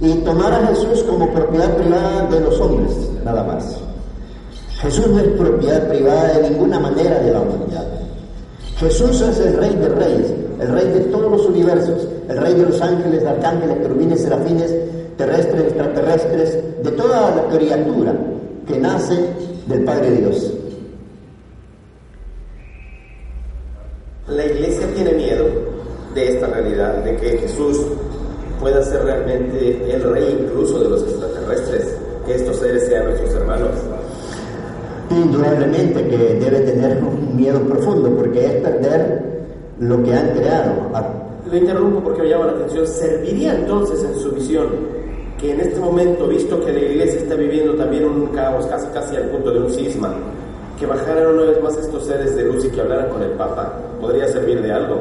y 0.00 0.14
tomar 0.24 0.52
a 0.52 0.66
Jesús 0.68 1.04
como 1.04 1.30
propiedad 1.32 1.76
privada 1.76 2.26
de 2.26 2.40
los 2.40 2.58
hombres, 2.60 2.92
nada 3.24 3.44
más. 3.44 3.76
Jesús 4.80 5.06
no 5.08 5.20
es 5.20 5.28
propiedad 5.28 5.88
privada 5.88 6.38
de 6.38 6.50
ninguna 6.50 6.80
manera 6.80 7.20
de 7.20 7.32
la 7.32 7.40
humanidad. 7.40 7.86
Jesús 8.78 9.20
es 9.20 9.38
el 9.40 9.56
rey 9.58 9.74
de 9.76 9.88
reyes, 9.88 10.32
el 10.58 10.68
rey 10.68 10.88
de 10.88 11.00
todos 11.00 11.30
los 11.30 11.46
universos, 11.46 12.08
el 12.28 12.36
rey 12.38 12.54
de 12.54 12.62
los 12.64 12.80
ángeles, 12.80 13.24
arcángeles, 13.24 13.78
querubines, 13.78 14.22
serafines, 14.22 14.74
terrestres, 15.16 15.62
extraterrestres, 15.64 16.82
de 16.82 16.90
toda 16.92 17.36
la 17.36 17.56
criatura 17.56 18.14
que 18.66 18.78
nace 18.78 19.16
del 19.66 19.84
Padre 19.84 20.12
Dios. 20.12 20.54
La 24.28 24.46
iglesia 24.46 24.86
tiene 24.94 25.12
miedo 25.12 25.44
de 26.14 26.34
esta 26.34 26.46
realidad, 26.46 27.04
de 27.04 27.16
que 27.16 27.38
Jesús 27.38 27.78
pueda 28.60 28.82
ser 28.82 29.04
realmente 29.04 29.92
el 29.92 30.02
rey 30.02 30.38
incluso 30.40 30.80
de 30.80 30.88
los 30.88 31.02
extraterrestres, 31.02 31.96
que 32.26 32.34
estos 32.34 32.56
seres 32.56 32.86
sean 32.86 33.04
nuestros 33.04 33.34
hermanos. 33.34 33.70
Indudablemente 35.10 36.06
que 36.06 36.16
debe 36.16 36.60
tener 36.60 37.02
un 37.02 37.29
miedo 37.40 37.60
profundo, 37.62 38.10
porque 38.16 38.44
es 38.44 38.52
perder 38.62 39.30
lo 39.80 40.02
que 40.02 40.14
han 40.14 40.30
creado. 40.30 40.72
Le 41.50 41.58
interrumpo 41.58 42.00
porque 42.00 42.22
me 42.22 42.28
llama 42.28 42.46
la 42.46 42.52
atención. 42.52 42.86
¿Serviría 42.86 43.54
entonces 43.54 44.04
en 44.04 44.14
su 44.20 44.30
visión 44.30 44.68
que 45.40 45.52
en 45.52 45.60
este 45.60 45.80
momento, 45.80 46.28
visto 46.28 46.60
que 46.60 46.72
la 46.72 46.80
iglesia 46.80 47.20
está 47.20 47.34
viviendo 47.34 47.74
también 47.74 48.04
un 48.04 48.26
caos 48.26 48.66
casi, 48.66 48.86
casi 48.88 49.16
al 49.16 49.30
punto 49.30 49.50
de 49.50 49.60
un 49.60 49.70
cisma, 49.70 50.14
que 50.78 50.86
bajaran 50.86 51.34
una 51.34 51.42
vez 51.44 51.62
más 51.62 51.76
estos 51.78 52.06
seres 52.06 52.36
de 52.36 52.44
luz 52.44 52.64
y 52.66 52.68
que 52.68 52.80
hablaran 52.80 53.08
con 53.08 53.22
el 53.22 53.30
Papa? 53.30 53.72
¿Podría 54.00 54.28
servir 54.28 54.62
de 54.62 54.70
algo? 54.70 55.00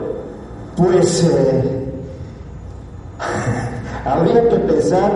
Pues 0.77 1.25
eh, 1.25 1.91
habría 4.05 4.47
que 4.47 4.55
pensar 4.59 5.11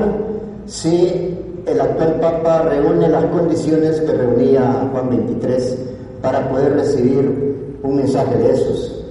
si 0.66 1.40
el 1.66 1.80
actual 1.80 2.20
Papa 2.20 2.64
reúne 2.64 3.08
las 3.08 3.24
condiciones 3.26 4.02
que 4.02 4.12
reunía 4.12 4.90
Juan 4.92 5.10
23 5.10 5.93
para 6.24 6.50
poder 6.50 6.74
recibir 6.74 7.80
un 7.84 7.96
mensaje 7.98 8.36
de 8.38 8.54
esos. 8.54 9.04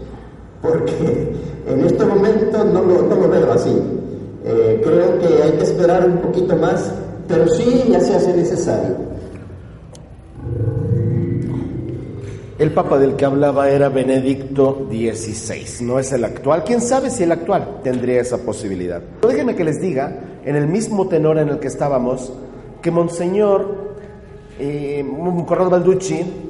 Porque 0.62 1.37
en 1.68 1.85
este 1.85 2.05
momento 2.07 2.64
no 2.64 2.83
lo, 2.83 3.03
no 3.03 3.14
lo 3.16 3.29
veo 3.29 3.53
así. 3.53 3.77
Eh, 4.44 4.81
creo 4.83 5.18
que 5.20 5.42
hay 5.42 5.53
que 5.53 5.62
esperar 5.62 6.09
un 6.09 6.18
poquito 6.18 6.57
más, 6.57 6.90
pero 7.29 7.46
sí 7.48 7.85
ya 7.90 8.01
se 8.01 8.14
hace 8.14 8.35
necesario. 8.35 8.96
El 12.59 12.70
papa 12.72 12.98
del 12.98 13.14
que 13.14 13.25
hablaba 13.25 13.68
era 13.68 13.88
Benedicto 13.88 14.87
XVI, 14.88 15.85
no 15.85 15.98
es 15.98 16.12
el 16.12 16.25
actual. 16.25 16.64
¿Quién 16.64 16.81
sabe 16.81 17.11
si 17.11 17.25
el 17.25 17.33
actual 17.33 17.81
tendría 17.83 18.20
esa 18.20 18.38
posibilidad? 18.38 19.03
déjenme 19.20 19.55
que 19.55 19.64
les 19.64 19.81
diga, 19.81 20.16
en 20.44 20.57
el 20.57 20.66
mismo 20.66 21.09
tenor 21.09 21.38
en 21.38 21.48
el 21.51 21.59
que 21.59 21.68
estábamos, 21.68 22.33
que 22.81 22.90
Monseñor 22.90 23.92
eh, 24.59 25.05
Corrado 25.46 25.70
Balducci 25.70 26.41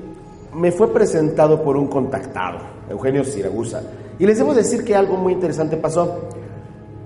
me 0.54 0.70
fue 0.72 0.92
presentado 0.92 1.62
por 1.62 1.76
un 1.76 1.86
contactado, 1.88 2.58
Eugenio 2.90 3.24
Siragusa. 3.24 3.82
Y 4.18 4.26
les 4.26 4.38
debo 4.38 4.54
decir 4.54 4.84
que 4.84 4.94
algo 4.94 5.16
muy 5.16 5.32
interesante 5.32 5.76
pasó. 5.76 6.28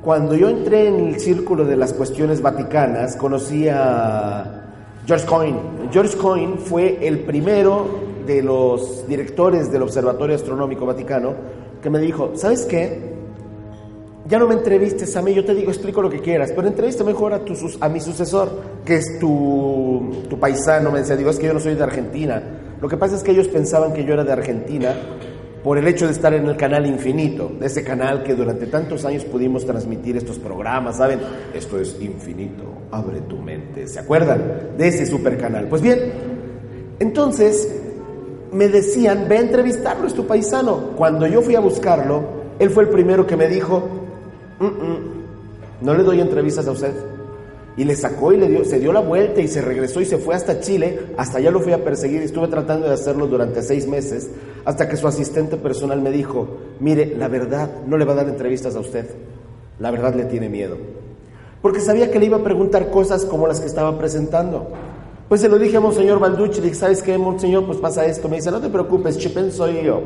Cuando 0.03 0.35
yo 0.35 0.49
entré 0.49 0.89
en 0.89 1.09
el 1.09 1.21
círculo 1.21 1.65
de 1.65 1.77
las 1.77 1.93
cuestiones 1.93 2.41
vaticanas, 2.41 3.17
conocí 3.17 3.69
a 3.69 4.65
George 5.07 5.27
Coyne. 5.27 5.59
George 5.93 6.17
Coyne 6.17 6.57
fue 6.59 7.07
el 7.07 7.21
primero 7.21 7.87
de 8.27 8.43
los 8.43 9.07
directores 9.07 9.71
del 9.71 9.83
Observatorio 9.83 10.35
Astronómico 10.35 10.85
Vaticano 10.85 11.35
que 11.81 11.91
me 11.91 12.01
dijo, 12.01 12.33
¿sabes 12.35 12.65
qué? 12.65 13.15
Ya 14.29 14.41
no 14.41 14.49
me 14.49 14.55
entrevistes 14.55 15.17
a 15.17 15.23
mí, 15.23 15.33
yo 15.33 15.45
te 15.45 15.55
digo, 15.55 15.71
explico 15.71 16.03
lo 16.03 16.11
que 16.11 16.19
quieras, 16.19 16.53
pero 16.55 16.67
entrevista 16.67 17.05
mejor 17.05 17.33
a, 17.33 17.45
tu, 17.45 17.55
a 17.81 17.89
mi 17.89 18.01
sucesor, 18.01 18.51
que 18.85 18.97
es 18.97 19.21
tu, 19.21 20.25
tu 20.29 20.39
paisano. 20.39 20.91
Me 20.91 20.99
decía, 20.99 21.15
digo, 21.15 21.31
es 21.31 21.39
que 21.39 21.47
yo 21.47 21.55
no 21.55 21.61
soy 21.61 21.77
de 21.77 21.85
Argentina. 21.85 22.43
Lo 22.81 22.89
que 22.89 22.97
pasa 22.97 23.17
es 23.17 23.23
que 23.23 23.33
ellos 23.33 23.49
pensaban 23.49 23.93
que 23.93 24.05
yo 24.05 24.15
era 24.15 24.25
de 24.25 24.33
Argentina 24.33 24.95
por 25.63 25.79
el 25.79 25.89
hecho 25.89 26.07
de 26.07 26.13
estar 26.13 26.33
en 26.33 26.47
el 26.47 26.57
canal 26.57 26.87
infinito, 26.87 27.51
ese 27.61 27.83
canal 27.83 28.23
que 28.23 28.35
durante 28.35 28.67
tantos 28.67 29.05
años 29.05 29.25
pudimos 29.25 29.67
transmitir 29.67 30.17
estos 30.17 30.39
programas, 30.39 30.99
¿saben? 30.99 31.19
Esto 31.53 31.81
es 31.81 31.97
infinito, 32.01 32.63
abre 32.93 33.23
tu 33.23 33.39
mente, 33.39 33.89
¿se 33.89 33.99
acuerdan 33.99 34.77
de 34.79 34.89
ese 34.89 35.07
super 35.07 35.37
canal? 35.37 35.67
Pues 35.67 35.83
bien, 35.83 36.13
entonces 37.01 37.83
me 38.53 38.69
decían, 38.69 39.27
ve 39.29 39.39
a 39.39 39.41
entrevistarlo, 39.41 40.07
es 40.07 40.15
tu 40.15 40.27
paisano. 40.27 40.93
Cuando 40.97 41.27
yo 41.27 41.43
fui 41.43 41.57
a 41.57 41.61
buscarlo, 41.61 42.23
él 42.61 42.71
fue 42.71 42.85
el 42.85 42.91
primero 42.91 43.27
que 43.27 43.37
me 43.37 43.49
dijo, 43.49 43.89
no 45.81 45.95
le 45.95 46.05
doy 46.05 46.21
entrevistas 46.21 46.69
a 46.69 46.71
usted. 46.71 46.93
Y 47.77 47.85
le 47.85 47.95
sacó 47.95 48.33
y 48.33 48.39
le 48.39 48.49
dio, 48.49 48.65
se 48.65 48.79
dio 48.79 48.93
la 48.93 49.01
vuelta 49.01 49.41
y 49.43 49.49
se 49.49 49.61
regresó 49.61 50.01
y 50.01 50.07
se 50.07 50.17
fue 50.17 50.35
hasta 50.35 50.61
Chile. 50.61 50.99
Hasta 51.17 51.39
allá 51.39 51.51
lo 51.51 51.61
fui 51.61 51.73
a 51.73 51.85
perseguir 51.85 52.23
y 52.23 52.25
estuve 52.25 52.49
tratando 52.49 52.87
de 52.87 52.95
hacerlo 52.95 53.27
durante 53.27 53.63
seis 53.63 53.87
meses, 53.87 54.31
hasta 54.65 54.89
que 54.89 54.97
su 54.97 55.07
asistente 55.07 55.57
personal 55.57 56.01
me 56.01 56.11
dijo, 56.11 56.49
mire, 56.81 57.15
la 57.17 57.29
verdad 57.29 57.71
no 57.87 57.99
le 57.99 58.07
va 58.07 58.13
a 58.13 58.17
dar 58.17 58.29
entrevistas 58.29 58.77
a 58.77 58.81
usted. 58.81 59.07
La 59.79 59.91
verdad 59.91 60.15
le 60.15 60.25
tiene 60.25 60.49
miedo. 60.49 60.79
Porque 61.61 61.81
sabía 61.81 62.11
que 62.11 62.19
le 62.19 62.27
iba 62.27 62.39
a 62.39 62.45
preguntar 62.45 62.91
cosas 62.91 63.25
como 63.25 63.47
las 63.47 63.61
que 63.61 63.67
estaba 63.67 63.99
presentando. 63.99 64.69
Pues 65.29 65.41
se 65.41 65.49
lo 65.49 65.59
dije 65.59 65.77
a 65.77 65.81
Monseñor 65.81 66.19
Balducci, 66.19 66.61
le 66.61 66.69
dije, 66.69 66.77
¿sabes 66.77 67.03
qué, 67.03 67.19
Monseñor? 67.19 67.67
Pues 67.67 67.79
pasa 67.79 68.07
esto. 68.07 68.29
Me 68.29 68.37
dice, 68.37 68.51
no 68.51 68.61
te 68.61 68.69
preocupes, 68.69 69.19
Chipen 69.19 69.53
soy 69.53 69.83
yo. 69.85 70.01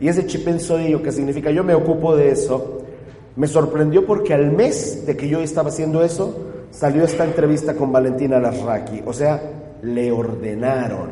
Y 0.00 0.08
ese 0.08 0.26
Chipen 0.26 0.60
soy 0.60 0.90
yo, 0.90 1.02
que 1.02 1.12
significa 1.12 1.50
yo 1.50 1.62
me 1.62 1.74
ocupo 1.74 2.16
de 2.16 2.30
eso, 2.30 2.80
me 3.36 3.46
sorprendió 3.46 4.04
porque 4.04 4.34
al 4.34 4.50
mes 4.50 5.06
de 5.06 5.16
que 5.16 5.28
yo 5.28 5.40
estaba 5.40 5.68
haciendo 5.68 6.02
eso, 6.02 6.51
salió 6.72 7.04
esta 7.04 7.24
entrevista 7.24 7.74
con 7.74 7.92
Valentina 7.92 8.40
Lasraki. 8.40 9.02
O 9.06 9.12
sea, 9.12 9.40
le 9.82 10.10
ordenaron 10.10 11.10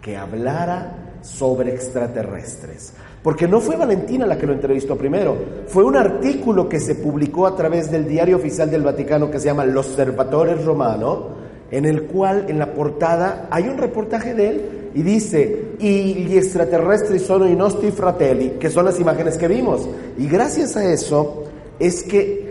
que 0.00 0.16
hablara 0.16 1.18
sobre 1.22 1.72
extraterrestres. 1.72 2.92
Porque 3.22 3.46
no 3.46 3.60
fue 3.60 3.76
Valentina 3.76 4.26
la 4.26 4.36
que 4.36 4.46
lo 4.46 4.52
entrevistó 4.52 4.96
primero, 4.96 5.36
fue 5.68 5.84
un 5.84 5.96
artículo 5.96 6.68
que 6.68 6.80
se 6.80 6.96
publicó 6.96 7.46
a 7.46 7.54
través 7.54 7.90
del 7.90 8.06
diario 8.08 8.36
oficial 8.36 8.70
del 8.70 8.82
Vaticano 8.82 9.30
que 9.30 9.38
se 9.38 9.46
llama 9.46 9.64
L'Osservatore 9.64 10.56
Romano, 10.56 11.28
en 11.70 11.84
el 11.84 12.02
cual 12.02 12.46
en 12.48 12.58
la 12.58 12.74
portada 12.74 13.46
hay 13.50 13.68
un 13.68 13.78
reportaje 13.78 14.34
de 14.34 14.48
él 14.48 14.90
y 14.94 15.02
dice, 15.02 15.76
y 15.78 16.14
gli 16.14 16.36
extraterrestri 16.36 17.18
sono 17.18 17.48
i 17.48 17.56
nostri 17.56 17.92
fratelli, 17.92 18.58
que 18.58 18.68
son 18.68 18.84
las 18.84 19.00
imágenes 19.00 19.38
que 19.38 19.48
vimos. 19.48 19.88
Y 20.18 20.26
gracias 20.26 20.76
a 20.76 20.84
eso 20.84 21.44
es 21.78 22.02
que 22.02 22.41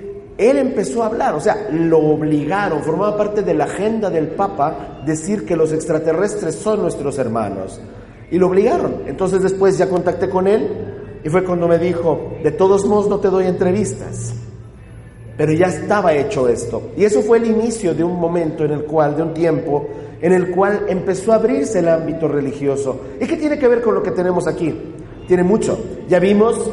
él 0.42 0.58
empezó 0.58 1.04
a 1.04 1.06
hablar, 1.06 1.36
o 1.36 1.40
sea, 1.40 1.68
lo 1.72 2.00
obligaron, 2.00 2.82
formaba 2.82 3.16
parte 3.16 3.44
de 3.44 3.54
la 3.54 3.66
agenda 3.66 4.10
del 4.10 4.30
Papa 4.30 5.02
decir 5.06 5.46
que 5.46 5.56
los 5.56 5.72
extraterrestres 5.72 6.56
son 6.56 6.82
nuestros 6.82 7.20
hermanos. 7.20 7.80
Y 8.32 8.40
lo 8.40 8.48
obligaron. 8.48 9.04
Entonces 9.06 9.44
después 9.44 9.78
ya 9.78 9.88
contacté 9.88 10.30
con 10.30 10.48
él 10.48 10.68
y 11.24 11.30
fue 11.30 11.44
cuando 11.44 11.68
me 11.68 11.78
dijo, 11.78 12.38
de 12.44 12.50
todos 12.50 12.88
modos 12.88 13.08
no 13.08 13.20
te 13.20 13.28
doy 13.28 13.46
entrevistas. 13.46 14.34
Pero 15.38 15.54
ya 15.54 15.68
estaba 15.68 16.14
hecho 16.14 16.48
esto. 16.48 16.90
Y 16.98 17.04
eso 17.04 17.22
fue 17.22 17.38
el 17.38 17.46
inicio 17.46 17.94
de 17.94 18.04
un 18.04 18.20
momento 18.20 18.66
en 18.66 18.72
el 18.72 18.86
cual, 18.86 19.16
de 19.16 19.22
un 19.22 19.34
tiempo, 19.36 19.88
en 20.22 20.34
el 20.34 20.50
cual 20.50 20.86
empezó 20.88 21.34
a 21.34 21.36
abrirse 21.36 21.80
el 21.80 21.88
ámbito 21.88 22.28
religioso. 22.28 23.00
¿Y 23.20 23.28
qué 23.28 23.38
tiene 23.38 23.60
que 23.60 23.68
ver 23.68 23.82
con 23.84 23.94
lo 23.94 24.02
que 24.02 24.12
tenemos 24.12 24.48
aquí? 24.48 24.74
Tiene 25.28 25.44
mucho. 25.44 25.78
Ya 26.08 26.18
vimos 26.20 26.72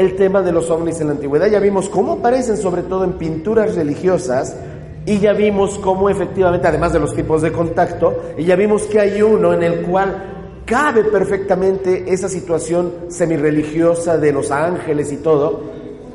el 0.00 0.16
tema 0.16 0.40
de 0.40 0.50
los 0.50 0.70
ovnis 0.70 0.98
en 1.02 1.08
la 1.08 1.12
antigüedad, 1.12 1.46
ya 1.48 1.60
vimos 1.60 1.90
cómo 1.90 2.12
aparecen 2.14 2.56
sobre 2.56 2.82
todo 2.82 3.04
en 3.04 3.18
pinturas 3.18 3.74
religiosas 3.74 4.56
y 5.04 5.18
ya 5.18 5.34
vimos 5.34 5.78
cómo 5.78 6.08
efectivamente, 6.08 6.66
además 6.66 6.94
de 6.94 7.00
los 7.00 7.14
tipos 7.14 7.42
de 7.42 7.52
contacto, 7.52 8.18
y 8.38 8.44
ya 8.44 8.56
vimos 8.56 8.84
que 8.84 8.98
hay 8.98 9.20
uno 9.20 9.52
en 9.52 9.62
el 9.62 9.82
cual 9.82 10.62
cabe 10.64 11.04
perfectamente 11.04 12.04
esa 12.06 12.30
situación 12.30 12.92
semi-religiosa 13.08 14.16
de 14.16 14.32
los 14.32 14.50
ángeles 14.50 15.12
y 15.12 15.18
todo. 15.18 15.60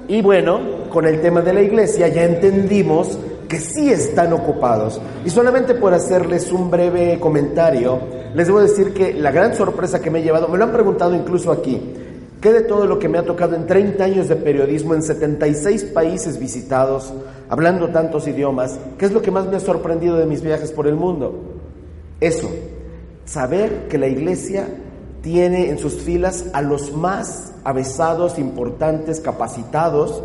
Y 0.08 0.24
bueno, 0.24 0.90
con 0.90 1.06
el 1.06 1.22
tema 1.22 1.42
de 1.42 1.54
la 1.54 1.62
iglesia 1.62 2.08
ya 2.08 2.24
entendimos 2.24 3.20
que 3.48 3.60
sí 3.60 3.92
están 3.92 4.34
ocupados. 4.34 5.00
Y 5.24 5.30
solamente 5.30 5.76
por 5.76 5.94
hacerles 5.94 6.52
un 6.52 6.72
breve 6.72 7.20
comentario, 7.20 8.00
les 8.34 8.48
debo 8.48 8.62
decir 8.62 8.96
que 8.96 9.14
la 9.14 9.30
gran 9.30 9.54
sorpresa 9.56 10.02
que 10.02 10.10
me 10.10 10.20
he 10.20 10.24
llevado, 10.24 10.48
me 10.48 10.58
lo 10.58 10.64
han 10.64 10.72
preguntado 10.72 11.14
incluso 11.14 11.52
aquí, 11.52 11.80
¿qué 12.46 12.54
de 12.54 12.62
todo 12.62 12.86
lo 12.86 13.00
que 13.00 13.10
me 13.10 13.18
ha 13.18 13.26
tocado 13.26 13.56
en 13.56 13.66
30 13.66 14.04
años 14.04 14.28
de 14.28 14.36
periodismo, 14.36 14.94
en 14.94 15.02
76 15.02 15.86
países 15.86 16.40
visitados, 16.40 17.12
hablando 17.50 17.90
tantos 17.90 18.28
idiomas, 18.28 18.80
qué 19.00 19.06
es 19.06 19.12
lo 19.12 19.24
que 19.24 19.32
más 19.32 19.48
me 19.48 19.56
ha 19.56 19.60
sorprendido 19.60 20.16
de 20.18 20.28
mis 20.28 20.44
viajes 20.44 20.72
por 20.72 20.86
el 20.86 20.94
mundo? 20.94 21.34
Eso, 22.20 22.48
saber 23.26 23.88
que 23.88 23.98
la 23.98 24.06
iglesia 24.06 24.68
tiene 25.24 25.72
en 25.72 25.80
sus 25.80 25.96
filas 25.96 26.46
a 26.54 26.62
los 26.62 26.96
más 26.96 27.52
avesados, 27.64 28.38
importantes, 28.38 29.22
capacitados 29.22 30.22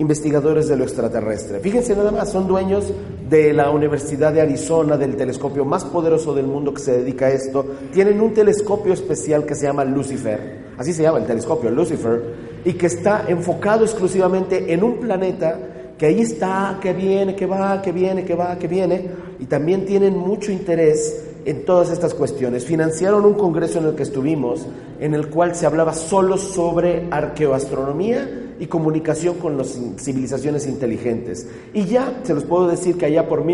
investigadores 0.00 0.66
de 0.66 0.76
lo 0.76 0.84
extraterrestre. 0.84 1.60
Fíjense 1.60 1.94
nada 1.94 2.10
más, 2.10 2.32
son 2.32 2.48
dueños 2.48 2.90
de 3.28 3.52
la 3.52 3.70
Universidad 3.70 4.32
de 4.32 4.40
Arizona, 4.40 4.96
del 4.96 5.14
telescopio 5.14 5.66
más 5.66 5.84
poderoso 5.84 6.34
del 6.34 6.46
mundo 6.46 6.72
que 6.72 6.80
se 6.80 6.92
dedica 6.92 7.26
a 7.26 7.30
esto. 7.30 7.66
Tienen 7.92 8.18
un 8.22 8.32
telescopio 8.32 8.94
especial 8.94 9.44
que 9.44 9.54
se 9.54 9.66
llama 9.66 9.84
Lucifer, 9.84 10.69
así 10.80 10.94
se 10.94 11.02
llama 11.02 11.18
el 11.18 11.26
telescopio 11.26 11.70
Lucifer, 11.70 12.22
y 12.64 12.72
que 12.72 12.86
está 12.86 13.26
enfocado 13.28 13.84
exclusivamente 13.84 14.72
en 14.72 14.82
un 14.82 14.96
planeta 14.96 15.58
que 15.98 16.06
ahí 16.06 16.22
está, 16.22 16.78
que 16.80 16.94
viene, 16.94 17.36
que 17.36 17.44
va, 17.44 17.82
que 17.82 17.92
viene, 17.92 18.24
que 18.24 18.34
va, 18.34 18.58
que 18.58 18.66
viene, 18.66 19.10
y 19.38 19.44
también 19.44 19.84
tienen 19.84 20.16
mucho 20.16 20.50
interés 20.50 21.22
en 21.44 21.66
todas 21.66 21.90
estas 21.90 22.14
cuestiones. 22.14 22.64
Financiaron 22.64 23.26
un 23.26 23.34
congreso 23.34 23.78
en 23.78 23.88
el 23.88 23.94
que 23.94 24.04
estuvimos, 24.04 24.66
en 24.98 25.12
el 25.12 25.28
cual 25.28 25.54
se 25.54 25.66
hablaba 25.66 25.92
solo 25.92 26.38
sobre 26.38 27.08
arqueoastronomía 27.10 28.54
y 28.58 28.64
comunicación 28.64 29.34
con 29.34 29.58
las 29.58 29.78
civilizaciones 29.98 30.66
inteligentes. 30.66 31.46
Y 31.74 31.84
ya 31.84 32.20
se 32.22 32.32
los 32.32 32.44
puedo 32.44 32.68
decir 32.68 32.96
que 32.96 33.04
allá 33.04 33.28
por 33.28 33.44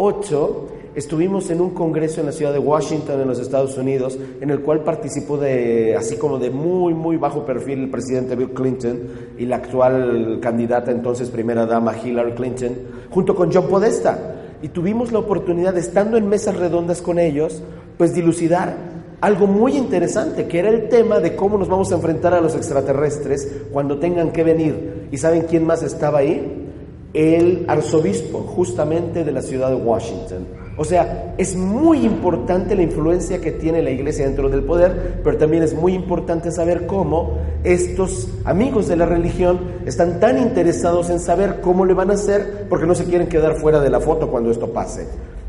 1998 0.00 0.68
estuvimos 0.94 1.50
en 1.50 1.60
un 1.60 1.70
congreso 1.70 2.20
en 2.20 2.26
la 2.26 2.32
ciudad 2.32 2.54
de 2.54 2.58
Washington, 2.58 3.20
en 3.20 3.28
los 3.28 3.38
Estados 3.38 3.76
Unidos, 3.76 4.18
en 4.40 4.48
el 4.50 4.60
cual 4.60 4.82
participó 4.82 5.36
de, 5.36 5.94
así 5.94 6.16
como 6.16 6.38
de 6.38 6.50
muy, 6.50 6.94
muy 6.94 7.18
bajo 7.18 7.44
perfil 7.44 7.80
el 7.80 7.90
presidente 7.90 8.34
Bill 8.34 8.50
Clinton 8.50 8.98
y 9.38 9.44
la 9.44 9.56
actual 9.56 10.38
candidata 10.40 10.90
entonces 10.90 11.28
primera 11.28 11.66
dama 11.66 11.94
Hillary 11.96 12.32
Clinton, 12.32 12.72
junto 13.10 13.34
con 13.34 13.52
John 13.52 13.68
Podesta. 13.68 14.36
Y 14.62 14.68
tuvimos 14.68 15.12
la 15.12 15.18
oportunidad, 15.18 15.76
estando 15.76 16.16
en 16.16 16.28
mesas 16.28 16.56
redondas 16.56 17.02
con 17.02 17.18
ellos, 17.18 17.62
pues 17.98 18.14
dilucidar 18.14 18.74
algo 19.20 19.46
muy 19.46 19.76
interesante, 19.76 20.48
que 20.48 20.58
era 20.58 20.70
el 20.70 20.88
tema 20.88 21.20
de 21.20 21.36
cómo 21.36 21.58
nos 21.58 21.68
vamos 21.68 21.92
a 21.92 21.96
enfrentar 21.96 22.32
a 22.32 22.40
los 22.40 22.54
extraterrestres 22.54 23.64
cuando 23.70 23.98
tengan 23.98 24.32
que 24.32 24.44
venir. 24.44 25.08
¿Y 25.12 25.18
saben 25.18 25.42
quién 25.42 25.66
más 25.66 25.82
estaba 25.82 26.20
ahí? 26.20 26.69
El 27.12 27.64
arzobispo, 27.68 28.40
justamente 28.40 29.24
de 29.24 29.32
la 29.32 29.42
ciudad 29.42 29.70
de 29.70 29.76
Washington. 29.76 30.46
O 30.76 30.84
sea, 30.84 31.34
es 31.36 31.56
muy 31.56 32.06
importante 32.06 32.74
la 32.74 32.82
influencia 32.82 33.40
que 33.40 33.52
tiene 33.52 33.82
la 33.82 33.90
iglesia 33.90 34.24
dentro 34.24 34.48
del 34.48 34.62
poder, 34.62 35.20
pero 35.22 35.36
también 35.36 35.62
es 35.62 35.74
muy 35.74 35.92
importante 35.92 36.50
saber 36.50 36.86
cómo 36.86 37.38
estos 37.64 38.28
amigos 38.44 38.88
de 38.88 38.96
la 38.96 39.04
religión 39.04 39.60
están 39.84 40.20
tan 40.20 40.38
interesados 40.38 41.10
en 41.10 41.20
saber 41.20 41.60
cómo 41.60 41.84
le 41.84 41.92
van 41.92 42.10
a 42.10 42.14
hacer 42.14 42.66
porque 42.70 42.86
no 42.86 42.94
se 42.94 43.04
quieren 43.04 43.28
quedar 43.28 43.56
fuera 43.56 43.80
de 43.80 43.90
la 43.90 44.00
foto 44.00 44.30
cuando 44.30 44.50
esto 44.50 44.72
pase. 44.72 45.06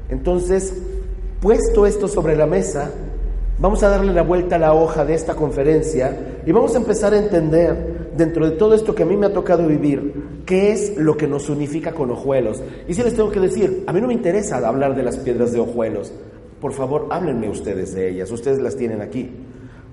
Entonces, 0.10 0.74
puesto 1.40 1.86
esto 1.86 2.10
sobre 2.10 2.36
la 2.36 2.46
mesa, 2.46 2.92
vamos 3.58 3.84
a 3.84 3.90
darle 3.90 4.12
la 4.12 4.24
vuelta 4.24 4.58
a 4.58 4.60
la 4.60 4.74
hoja 4.74 5.06
de 5.06 5.14
esta 5.14 5.36
conferencia 5.36 6.42
y 6.46 6.52
vamos 6.52 6.76
a 6.76 6.80
empezar 6.80 7.14
a 7.14 7.18
entender 7.20 8.10
dentro 8.18 8.50
de 8.50 8.58
todo 8.58 8.74
esto 8.74 8.94
que 8.94 9.04
a 9.04 9.06
mí 9.06 9.16
me 9.16 9.28
ha 9.28 9.34
tocado 9.34 9.66
vivir, 9.66 10.21
qué 10.46 10.72
es 10.72 10.98
lo 10.98 11.18
que 11.18 11.28
nos 11.28 11.50
unifica 11.50 11.94
con 11.94 12.12
Ojuelos. 12.12 12.62
Y 12.88 12.94
si 12.94 13.04
les 13.04 13.16
tengo 13.16 13.32
que 13.32 13.40
decir, 13.40 13.84
a 13.88 13.94
mí 13.94 14.02
no 14.02 14.08
me 14.08 14.14
interesa 14.14 14.58
hablar 14.68 14.96
de 14.96 15.04
las 15.04 15.18
piedras 15.18 15.52
de 15.52 15.60
Ojuelos. 15.60 16.14
Por 16.60 16.74
favor, 16.74 17.08
háblenme 17.10 17.50
ustedes 17.50 17.94
de 17.94 18.10
ellas, 18.10 18.32
ustedes 18.32 18.60
las 18.60 18.76
tienen 18.76 19.02
aquí. 19.02 19.30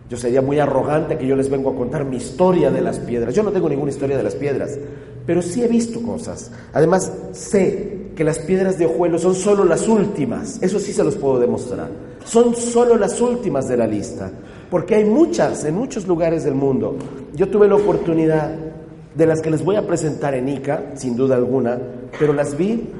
Yo 0.08 0.16
sería 0.16 0.40
muy 0.42 0.58
arrogante 0.58 1.18
que 1.18 1.26
yo 1.26 1.36
les 1.36 1.50
vengo 1.50 1.70
a 1.70 1.76
contar 1.76 2.04
mi 2.04 2.16
historia 2.16 2.70
de 2.70 2.80
las 2.80 2.98
piedras. 2.98 3.34
Yo 3.34 3.42
no 3.42 3.52
tengo 3.52 3.68
ninguna 3.68 3.90
historia 3.90 4.16
de 4.16 4.22
las 4.22 4.34
piedras, 4.34 4.78
pero 5.26 5.42
sí 5.42 5.62
he 5.62 5.68
visto 5.68 6.02
cosas. 6.02 6.50
Además, 6.72 7.12
sé 7.32 8.08
que 8.16 8.24
las 8.24 8.38
piedras 8.38 8.78
de 8.78 8.86
Ojuelos 8.86 9.22
son 9.22 9.34
solo 9.34 9.64
las 9.64 9.86
últimas. 9.86 10.62
Eso 10.62 10.78
sí 10.78 10.92
se 10.92 11.04
los 11.04 11.16
puedo 11.16 11.38
demostrar. 11.38 11.88
Son 12.24 12.54
solo 12.56 12.96
las 12.96 13.20
últimas 13.20 13.68
de 13.68 13.76
la 13.76 13.86
lista 13.86 14.30
porque 14.70 14.96
hay 14.96 15.04
muchas 15.04 15.64
en 15.64 15.74
muchos 15.74 16.06
lugares 16.06 16.44
del 16.44 16.54
mundo. 16.54 16.96
Yo 17.34 17.48
tuve 17.48 17.68
la 17.68 17.76
oportunidad 17.76 18.50
de 19.14 19.26
las 19.26 19.40
que 19.40 19.50
les 19.50 19.64
voy 19.64 19.76
a 19.76 19.86
presentar 19.86 20.34
en 20.34 20.48
Ica, 20.48 20.92
sin 20.94 21.16
duda 21.16 21.36
alguna, 21.36 21.78
pero 22.18 22.32
las 22.32 22.56
vi 22.56 22.90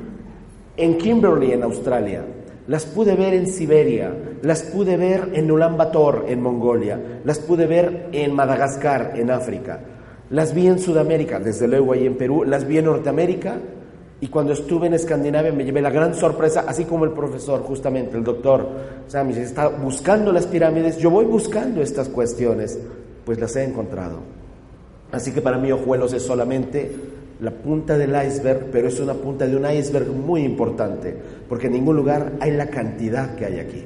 en 0.76 0.98
Kimberley, 0.98 1.52
en 1.52 1.62
Australia, 1.62 2.22
las 2.66 2.84
pude 2.86 3.14
ver 3.14 3.34
en 3.34 3.46
Siberia, 3.46 4.12
las 4.42 4.62
pude 4.62 4.96
ver 4.96 5.30
en 5.32 5.50
Ulaanbaatar, 5.50 6.24
en 6.28 6.42
Mongolia, 6.42 7.20
las 7.24 7.38
pude 7.38 7.66
ver 7.66 8.08
en 8.12 8.34
Madagascar, 8.34 9.12
en 9.16 9.30
África, 9.30 9.80
las 10.30 10.54
vi 10.54 10.66
en 10.66 10.78
Sudamérica, 10.78 11.40
desde 11.40 11.66
luego 11.66 11.92
ahí 11.92 12.06
en 12.06 12.16
Perú, 12.16 12.44
las 12.44 12.66
vi 12.66 12.78
en 12.78 12.84
Norteamérica 12.84 13.56
y 14.20 14.26
cuando 14.26 14.52
estuve 14.52 14.88
en 14.88 14.94
Escandinavia 14.94 15.52
me 15.52 15.64
llevé 15.64 15.80
la 15.80 15.90
gran 15.90 16.14
sorpresa, 16.14 16.64
así 16.66 16.84
como 16.84 17.04
el 17.04 17.12
profesor, 17.12 17.62
justamente, 17.62 18.16
el 18.16 18.24
doctor. 18.24 18.68
Sami, 19.06 19.32
está 19.34 19.68
buscando 19.68 20.32
las 20.32 20.46
pirámides, 20.46 20.98
yo 20.98 21.10
voy 21.10 21.24
buscando 21.24 21.80
estas 21.80 22.08
cuestiones, 22.08 22.78
pues 23.24 23.38
las 23.38 23.54
he 23.56 23.64
encontrado. 23.64 24.37
Así 25.12 25.32
que 25.32 25.40
para 25.40 25.58
mí 25.58 25.72
Ojuelos 25.72 26.12
es 26.12 26.22
solamente 26.22 26.90
la 27.40 27.50
punta 27.50 27.96
del 27.96 28.10
iceberg, 28.10 28.66
pero 28.72 28.88
es 28.88 28.98
una 29.00 29.14
punta 29.14 29.46
de 29.46 29.56
un 29.56 29.70
iceberg 29.70 30.08
muy 30.08 30.42
importante, 30.42 31.14
porque 31.48 31.68
en 31.68 31.74
ningún 31.74 31.96
lugar 31.96 32.32
hay 32.40 32.50
la 32.52 32.66
cantidad 32.66 33.34
que 33.36 33.46
hay 33.46 33.58
aquí. 33.58 33.84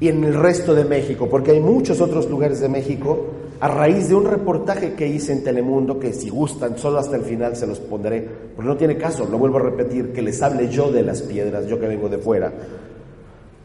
Y 0.00 0.08
en 0.08 0.22
el 0.24 0.34
resto 0.34 0.74
de 0.74 0.84
México, 0.84 1.28
porque 1.30 1.52
hay 1.52 1.60
muchos 1.60 2.00
otros 2.00 2.28
lugares 2.28 2.60
de 2.60 2.68
México 2.68 3.26
a 3.60 3.68
raíz 3.68 4.08
de 4.08 4.14
un 4.14 4.26
reportaje 4.26 4.92
que 4.94 5.06
hice 5.06 5.32
en 5.32 5.42
Telemundo, 5.42 5.98
que 5.98 6.12
si 6.12 6.28
gustan, 6.28 6.76
solo 6.76 6.98
hasta 6.98 7.16
el 7.16 7.22
final 7.22 7.56
se 7.56 7.66
los 7.66 7.80
pondré, 7.80 8.28
porque 8.54 8.68
no 8.68 8.76
tiene 8.76 8.96
caso, 8.96 9.26
lo 9.30 9.38
vuelvo 9.38 9.58
a 9.58 9.62
repetir, 9.62 10.12
que 10.12 10.20
les 10.20 10.42
hable 10.42 10.68
yo 10.68 10.90
de 10.92 11.02
las 11.02 11.22
piedras, 11.22 11.66
yo 11.66 11.80
que 11.80 11.86
vengo 11.86 12.08
de 12.08 12.18
fuera. 12.18 12.52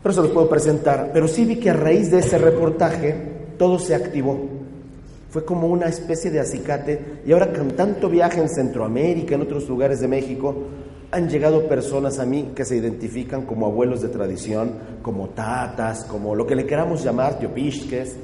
Pero 0.02 0.14
se 0.14 0.22
los 0.22 0.32
puedo 0.32 0.48
presentar. 0.48 1.10
Pero 1.14 1.28
sí 1.28 1.46
vi 1.46 1.58
que 1.58 1.72
a 1.72 1.74
raíz 1.74 2.10
de 2.10 2.20
ese 2.20 2.38
reportaje 2.38 3.16
todo 3.58 3.80
se 3.80 3.96
activó. 3.96 4.59
Fue 5.30 5.46
como 5.46 5.68
una 5.68 5.88
especie 5.88 6.32
de 6.32 6.40
acicate. 6.40 7.22
Y 7.26 7.32
ahora 7.32 7.54
con 7.54 7.72
tanto 7.72 8.10
viaje 8.10 8.42
en 8.42 8.50
Centroamérica, 8.50 9.36
en 9.36 9.42
otros 9.42 9.68
lugares 9.70 10.00
de 10.00 10.08
México, 10.08 10.56
han 11.12 11.30
llegado 11.30 11.68
personas 11.68 12.20
a 12.20 12.26
mí 12.26 12.52
que 12.56 12.66
se 12.66 12.78
identifican 12.78 13.46
como 13.46 13.66
abuelos 13.66 14.02
de 14.02 14.10
tradición, 14.10 14.74
como 15.02 15.30
tatas, 15.30 16.04
como 16.06 16.36
lo 16.36 16.46
que 16.46 16.56
le 16.56 16.66
queramos 16.66 17.04
llamar, 17.04 17.40
tiopisques, 17.40 18.16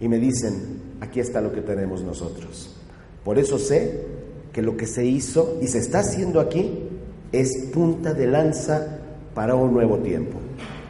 y 0.00 0.08
me 0.08 0.18
dicen, 0.18 0.96
aquí 1.00 1.20
está 1.20 1.40
lo 1.40 1.52
que 1.52 1.60
tenemos 1.60 2.02
nosotros. 2.02 2.76
Por 3.24 3.38
eso 3.38 3.58
sé 3.58 4.04
que 4.52 4.62
lo 4.62 4.76
que 4.76 4.86
se 4.86 5.04
hizo 5.04 5.58
y 5.60 5.66
se 5.66 5.78
está 5.78 6.00
haciendo 6.00 6.40
aquí 6.40 6.88
es 7.30 7.70
punta 7.72 8.12
de 8.12 8.26
lanza 8.26 8.98
para 9.34 9.54
un 9.54 9.72
nuevo 9.72 9.98
tiempo. 9.98 10.38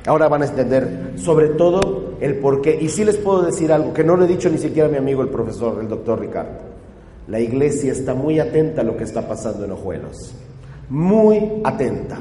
Ahora 0.07 0.29
van 0.29 0.43
a 0.43 0.47
entender 0.47 1.13
sobre 1.17 1.51
todo 1.51 2.12
el 2.23 2.37
por 2.37 2.63
qué. 2.63 2.79
Y 2.81 2.89
sí 2.89 3.05
les 3.05 3.17
puedo 3.17 3.43
decir 3.43 3.73
algo 3.73 3.93
que 3.93 4.05
no 4.05 4.17
le 4.17 4.27
he 4.27 4.29
dicho 4.29 4.49
ni 4.49 4.59
siquiera 4.59 4.89
a 4.89 4.91
mi 4.91 4.97
amigo 4.97 5.23
el 5.23 5.29
profesor, 5.29 5.79
el 5.81 5.89
doctor 5.89 6.21
Ricardo. 6.21 6.73
La 7.27 7.41
iglesia 7.41 7.93
está 7.93 8.15
muy 8.15 8.39
atenta 8.39 8.83
a 8.83 8.85
lo 8.85 8.97
que 8.97 9.05
está 9.05 9.27
pasando 9.27 9.65
en 9.65 9.73
Ojuelos. 9.73 10.33
Muy 10.89 11.61
atenta. 11.65 12.21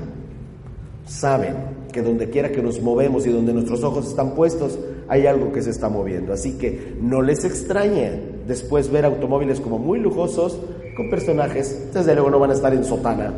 Saben 1.05 1.55
que 1.91 2.01
donde 2.01 2.29
quiera 2.29 2.51
que 2.51 2.63
nos 2.63 2.81
movemos 2.81 3.27
y 3.27 3.31
donde 3.31 3.53
nuestros 3.53 3.83
ojos 3.83 4.07
están 4.07 4.31
puestos, 4.33 4.79
hay 5.07 5.27
algo 5.27 5.51
que 5.51 5.61
se 5.61 5.69
está 5.69 5.89
moviendo. 5.89 6.33
Así 6.33 6.57
que 6.57 6.95
no 6.99 7.21
les 7.21 7.45
extrañe 7.45 8.11
después 8.47 8.89
ver 8.89 9.05
automóviles 9.05 9.59
como 9.59 9.77
muy 9.77 9.99
lujosos, 9.99 10.59
con 10.95 11.09
personajes, 11.09 11.89
desde 11.93 12.13
luego 12.13 12.29
no 12.29 12.39
van 12.39 12.51
a 12.51 12.53
estar 12.53 12.73
en 12.73 12.83
sotana, 12.83 13.33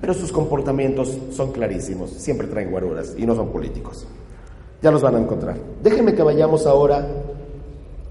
pero 0.00 0.14
sus 0.14 0.32
comportamientos 0.32 1.18
son 1.30 1.52
clarísimos, 1.52 2.10
siempre 2.10 2.46
traen 2.46 2.70
guaruras 2.70 3.14
y 3.16 3.26
no 3.26 3.34
son 3.34 3.50
políticos. 3.50 4.06
Ya 4.82 4.90
los 4.90 5.02
van 5.02 5.16
a 5.16 5.18
encontrar. 5.18 5.56
Déjenme 5.82 6.14
que 6.14 6.22
vayamos 6.22 6.66
ahora 6.66 7.06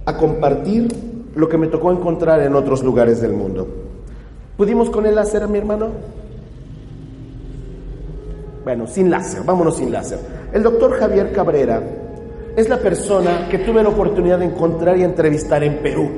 a 0.06 0.18
compartir 0.18 0.88
lo 1.36 1.50
que 1.50 1.58
me 1.58 1.68
tocó 1.68 1.92
encontrar 1.92 2.42
en 2.42 2.56
otros 2.56 2.84
lugares 2.84 3.22
del 3.22 3.34
mundo. 3.34 3.68
¿Pudimos 4.58 4.90
con 4.90 5.06
el 5.06 5.16
láser, 5.16 5.48
mi 5.48 5.58
hermano? 5.58 5.90
Bueno, 8.64 8.88
sin 8.88 9.12
láser, 9.12 9.44
vámonos 9.44 9.78
sin 9.78 9.92
láser. 9.92 10.20
El 10.54 10.64
doctor 10.64 10.94
Javier 10.94 11.32
Cabrera 11.34 11.84
es 12.56 12.70
la 12.70 12.78
persona 12.78 13.48
que 13.50 13.60
tuve 13.60 13.84
la 13.84 13.90
oportunidad 13.90 14.40
de 14.40 14.46
encontrar 14.46 14.98
y 14.98 15.04
entrevistar 15.04 15.64
en 15.64 15.80
Perú. 15.80 16.10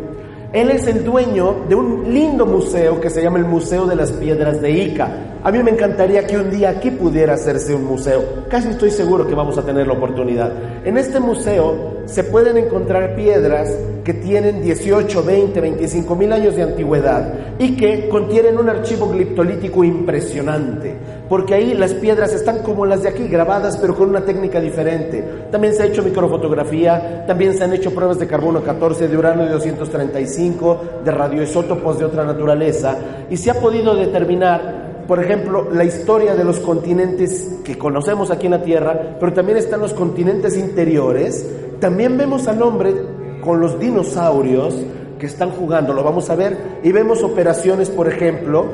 Él 0.54 0.72
es 0.72 0.88
el 0.88 1.04
dueño 1.04 1.66
de 1.68 1.76
un 1.76 2.14
lindo 2.14 2.46
museo 2.46 3.02
que 3.02 3.10
se 3.10 3.22
llama 3.22 3.38
el 3.38 3.46
Museo 3.46 3.86
de 3.86 3.98
las 3.98 4.14
Piedras 4.14 4.62
de 4.62 4.72
Ica. 4.72 5.40
A 5.44 5.52
mí 5.52 5.62
me 5.62 5.72
encantaría 5.72 6.26
que 6.26 6.38
un 6.38 6.50
día 6.50 6.70
aquí 6.70 6.90
pudiera 6.90 7.34
hacerse 7.34 7.76
un 7.76 7.86
museo. 7.86 8.46
Casi 8.50 8.70
estoy 8.70 8.92
seguro 8.92 9.28
que 9.28 9.36
vamos 9.36 9.58
a 9.58 9.64
tener 9.64 9.88
la 9.88 9.94
oportunidad. 9.94 10.52
En 10.86 10.98
este 10.98 11.20
museo 11.20 11.98
se 12.06 12.24
pueden 12.24 12.56
encontrar 12.58 13.16
piedras 13.16 13.78
que 14.06 14.14
tienen 14.14 14.62
18, 14.62 15.22
20, 15.22 15.60
25 15.60 16.16
mil 16.16 16.32
años 16.32 16.56
de 16.56 16.64
antigüedad 16.64 17.34
y 17.60 17.76
que 17.76 18.08
contienen 18.08 18.58
un 18.58 18.70
archivo 18.70 19.10
gliptolítico 19.10 19.84
impresionante, 19.84 20.96
porque 21.30 21.54
ahí 21.54 21.74
las 21.74 21.94
piedras 21.94 22.34
están 22.34 22.60
como 22.60 22.86
las 22.86 23.04
de 23.04 23.10
aquí, 23.10 23.28
grabadas 23.28 23.78
pero 23.78 23.96
con 23.96 24.10
una 24.10 24.26
técnica 24.26 24.60
diferente. 24.60 25.24
También 25.52 25.74
se 25.74 25.84
ha 25.84 25.86
hecho 25.86 26.04
microfotografía, 26.04 27.26
también 27.26 27.54
se 27.58 27.64
han 27.64 27.74
hecho 27.74 27.94
pruebas 27.94 28.20
de 28.20 28.28
carbono 28.28 28.64
14, 28.64 29.08
de 29.08 29.18
uranio 29.18 29.48
235, 29.48 30.82
de 31.04 31.12
radioisótopos 31.12 32.00
de 32.00 32.06
otra 32.06 32.24
naturaleza 32.24 32.98
y 33.30 33.38
se 33.38 33.52
ha 33.52 33.56
podido 33.56 33.96
determinar 33.96 34.88
por 35.08 35.24
ejemplo, 35.24 35.70
la 35.72 35.86
historia 35.86 36.36
de 36.36 36.44
los 36.44 36.60
continentes 36.60 37.60
que 37.64 37.78
conocemos 37.78 38.30
aquí 38.30 38.48
en 38.48 38.52
la 38.52 38.62
Tierra, 38.62 39.16
pero 39.18 39.32
también 39.32 39.58
están 39.58 39.80
los 39.80 39.94
continentes 39.94 40.58
interiores. 40.58 41.50
También 41.80 42.18
vemos 42.18 42.46
al 42.50 42.62
hombre 42.62 42.94
con 43.40 43.62
los 43.62 43.80
dinosaurios 43.80 44.76
que 45.18 45.26
están 45.26 45.52
jugando, 45.52 45.94
lo 45.94 46.04
vamos 46.04 46.30
a 46.30 46.36
ver, 46.36 46.58
y 46.84 46.92
vemos 46.92 47.24
operaciones, 47.24 47.90
por 47.90 48.10
ejemplo, 48.10 48.66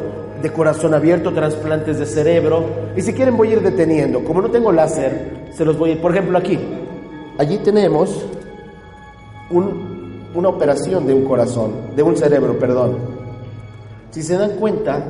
de 0.44 0.52
corazón 0.52 0.94
abierto, 0.94 1.32
trasplantes 1.32 1.98
de 1.98 2.06
cerebro, 2.06 2.66
y 2.98 3.02
si 3.02 3.14
quieren 3.14 3.38
voy 3.38 3.48
a 3.48 3.54
ir 3.54 3.62
deteniendo, 3.62 4.26
como 4.26 4.42
no 4.42 4.52
tengo 4.52 4.74
láser, 4.74 5.48
se 5.54 5.64
los 5.64 5.78
voy 5.78 5.92
a 5.92 5.94
ir, 5.94 6.02
por 6.02 6.12
ejemplo, 6.12 6.38
aquí, 6.38 6.60
allí 7.38 7.58
tenemos 7.60 8.26
una 9.50 10.50
operación 10.50 11.08
de 11.08 11.14
un 11.14 11.24
corazón, 11.24 11.72
de 11.96 12.04
un 12.04 12.18
cerebro, 12.18 12.60
perdón. 12.60 12.98
Si 14.12 14.22
se 14.22 14.38
dan 14.38 14.52
cuenta, 14.58 15.02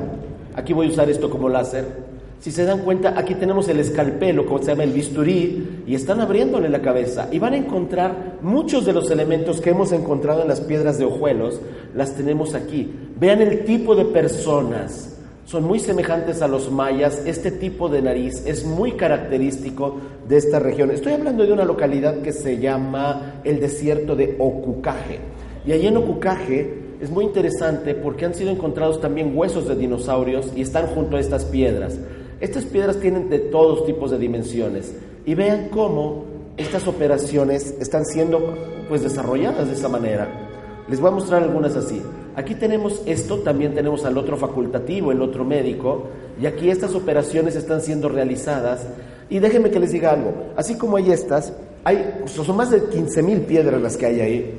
aquí 0.54 0.72
voy 0.72 0.86
a 0.86 0.90
usar 0.90 1.10
esto 1.10 1.28
como 1.28 1.48
láser, 1.48 2.04
si 2.38 2.52
se 2.52 2.64
dan 2.64 2.80
cuenta, 2.80 3.18
aquí 3.18 3.34
tenemos 3.34 3.68
el 3.68 3.80
escalpelo, 3.80 4.46
como 4.46 4.60
se 4.60 4.66
llama 4.66 4.84
el 4.84 4.92
bisturí, 4.92 5.82
y 5.84 5.94
están 5.96 6.20
abriéndole 6.20 6.68
la 6.68 6.82
cabeza. 6.82 7.26
Y 7.32 7.40
van 7.40 7.54
a 7.54 7.56
encontrar 7.56 8.38
muchos 8.42 8.84
de 8.84 8.92
los 8.92 9.10
elementos 9.10 9.60
que 9.60 9.70
hemos 9.70 9.90
encontrado 9.92 10.42
en 10.42 10.48
las 10.48 10.60
piedras 10.60 10.98
de 10.98 11.06
ojuelos, 11.06 11.60
las 11.94 12.14
tenemos 12.14 12.54
aquí. 12.54 12.94
Vean 13.18 13.40
el 13.40 13.64
tipo 13.64 13.96
de 13.96 14.04
personas. 14.04 15.10
Son 15.44 15.64
muy 15.64 15.78
semejantes 15.78 16.40
a 16.40 16.48
los 16.48 16.70
mayas. 16.70 17.22
Este 17.26 17.50
tipo 17.50 17.88
de 17.90 18.00
nariz 18.00 18.46
es 18.46 18.64
muy 18.64 18.92
característico 18.92 19.96
de 20.26 20.38
esta 20.38 20.58
región. 20.58 20.90
Estoy 20.90 21.12
hablando 21.12 21.44
de 21.44 21.52
una 21.52 21.64
localidad 21.64 22.22
que 22.22 22.32
se 22.32 22.58
llama 22.58 23.40
el 23.44 23.60
desierto 23.60 24.16
de 24.16 24.36
Ocucaje. 24.38 25.18
Y 25.66 25.72
allí 25.72 25.86
en 25.86 25.98
Ocucaje 25.98 26.84
es 27.00 27.10
muy 27.10 27.26
interesante 27.26 27.94
porque 27.94 28.24
han 28.24 28.34
sido 28.34 28.50
encontrados 28.50 29.00
también 29.00 29.36
huesos 29.36 29.68
de 29.68 29.76
dinosaurios 29.76 30.50
y 30.56 30.62
están 30.62 30.86
junto 30.86 31.18
a 31.18 31.20
estas 31.20 31.44
piedras. 31.44 31.98
Estas 32.40 32.64
piedras 32.64 32.98
tienen 32.98 33.28
de 33.28 33.38
todos 33.38 33.84
tipos 33.84 34.10
de 34.10 34.18
dimensiones 34.18 34.94
y 35.26 35.34
vean 35.34 35.68
cómo 35.68 36.24
estas 36.56 36.86
operaciones 36.86 37.74
están 37.80 38.06
siendo 38.06 38.54
pues 38.88 39.02
desarrolladas 39.02 39.68
de 39.68 39.74
esa 39.74 39.88
manera. 39.88 40.43
Les 40.88 41.00
voy 41.00 41.08
a 41.08 41.14
mostrar 41.14 41.42
algunas 41.42 41.76
así. 41.76 42.02
Aquí 42.36 42.54
tenemos 42.54 43.02
esto, 43.06 43.38
también 43.38 43.74
tenemos 43.74 44.04
al 44.04 44.18
otro 44.18 44.36
facultativo, 44.36 45.12
el 45.12 45.22
otro 45.22 45.44
médico, 45.44 46.08
y 46.40 46.46
aquí 46.46 46.68
estas 46.68 46.94
operaciones 46.94 47.56
están 47.56 47.80
siendo 47.80 48.08
realizadas. 48.08 48.86
Y 49.30 49.38
déjenme 49.38 49.70
que 49.70 49.80
les 49.80 49.92
diga 49.92 50.12
algo, 50.12 50.32
así 50.56 50.76
como 50.76 50.96
hay 50.96 51.10
estas, 51.10 51.52
hay, 51.84 52.22
son 52.26 52.56
más 52.56 52.70
de 52.70 52.84
15 52.84 53.22
mil 53.22 53.40
piedras 53.42 53.80
las 53.80 53.96
que 53.96 54.06
hay 54.06 54.20
ahí. 54.20 54.54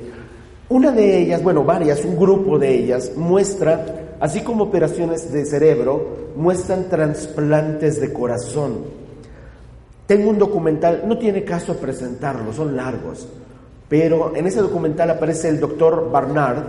Una 0.68 0.90
de 0.90 1.18
ellas, 1.18 1.42
bueno, 1.42 1.62
varias, 1.62 2.04
un 2.04 2.16
grupo 2.16 2.58
de 2.58 2.74
ellas, 2.74 3.12
muestra 3.16 3.84
así 4.20 4.40
como 4.40 4.64
operaciones 4.64 5.32
de 5.32 5.44
cerebro, 5.44 6.32
muestran 6.36 6.88
trasplantes 6.88 8.00
de 8.00 8.12
corazón. 8.12 8.78
Tengo 10.06 10.30
un 10.30 10.38
documental, 10.38 11.04
no 11.06 11.18
tiene 11.18 11.44
caso 11.44 11.76
presentarlo, 11.76 12.52
son 12.52 12.76
largos, 12.76 13.28
pero 13.88 14.34
en 14.34 14.46
ese 14.46 14.60
documental 14.60 15.10
aparece 15.10 15.48
el 15.48 15.60
doctor 15.60 16.10
Barnard, 16.10 16.64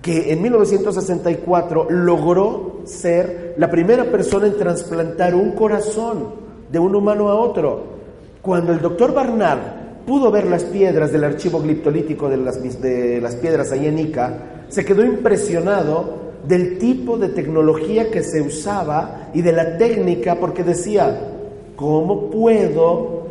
que 0.00 0.32
en 0.32 0.42
1964 0.42 1.88
logró 1.90 2.80
ser 2.84 3.54
la 3.58 3.70
primera 3.70 4.04
persona 4.04 4.46
en 4.46 4.56
trasplantar 4.56 5.34
un 5.34 5.52
corazón 5.52 6.34
de 6.70 6.78
un 6.78 6.94
humano 6.94 7.28
a 7.28 7.34
otro. 7.36 7.92
Cuando 8.40 8.72
el 8.72 8.80
doctor 8.80 9.14
Barnard 9.14 9.60
pudo 10.06 10.30
ver 10.30 10.46
las 10.46 10.64
piedras 10.64 11.12
del 11.12 11.24
archivo 11.24 11.60
gliptolítico 11.60 12.28
de 12.28 12.36
las, 12.38 12.60
de 12.80 13.20
las 13.20 13.36
piedras 13.36 13.70
ahí 13.70 13.86
en 13.86 13.98
Ica, 13.98 14.64
se 14.68 14.84
quedó 14.84 15.04
impresionado 15.04 16.22
del 16.48 16.78
tipo 16.78 17.18
de 17.18 17.28
tecnología 17.28 18.10
que 18.10 18.24
se 18.24 18.40
usaba 18.40 19.28
y 19.32 19.42
de 19.42 19.52
la 19.52 19.76
técnica, 19.76 20.36
porque 20.40 20.64
decía, 20.64 21.20
¿cómo 21.76 22.30
puedo 22.30 23.22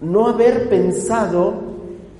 no 0.00 0.26
haber 0.26 0.68
pensado 0.68 1.67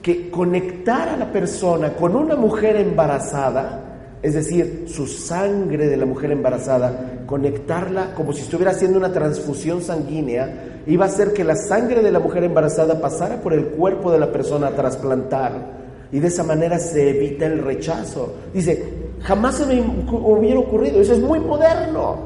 que 0.08 0.30
conectar 0.30 1.10
a 1.10 1.18
la 1.18 1.30
persona 1.30 1.92
con 1.92 2.16
una 2.16 2.34
mujer 2.34 2.76
embarazada, 2.76 4.16
es 4.22 4.32
decir, 4.32 4.86
su 4.88 5.06
sangre 5.06 5.86
de 5.86 5.98
la 5.98 6.06
mujer 6.06 6.32
embarazada, 6.32 7.24
conectarla 7.26 8.14
como 8.14 8.32
si 8.32 8.40
estuviera 8.40 8.70
haciendo 8.70 8.98
una 8.98 9.12
transfusión 9.12 9.82
sanguínea, 9.82 10.80
iba 10.86 11.04
a 11.04 11.08
hacer 11.08 11.34
que 11.34 11.44
la 11.44 11.56
sangre 11.56 12.02
de 12.02 12.10
la 12.10 12.20
mujer 12.20 12.44
embarazada 12.44 13.02
pasara 13.02 13.42
por 13.42 13.52
el 13.52 13.66
cuerpo 13.66 14.10
de 14.10 14.18
la 14.18 14.32
persona 14.32 14.68
a 14.68 14.74
trasplantar. 14.74 15.76
Y 16.10 16.20
de 16.20 16.28
esa 16.28 16.42
manera 16.42 16.78
se 16.78 17.10
evita 17.10 17.44
el 17.44 17.58
rechazo. 17.58 18.32
Dice, 18.54 18.82
Jamás 19.22 19.56
se 19.56 19.66
me 19.66 19.80
hubiera 20.10 20.58
ocurrido, 20.58 21.02
eso 21.02 21.12
es 21.12 21.20
muy 21.20 21.38
moderno. 21.38 22.16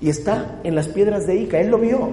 Y 0.00 0.08
está 0.08 0.60
en 0.64 0.74
las 0.74 0.88
piedras 0.88 1.28
de 1.28 1.36
Ica, 1.36 1.60
él 1.60 1.68
lo 1.68 1.78
vio. 1.78 2.08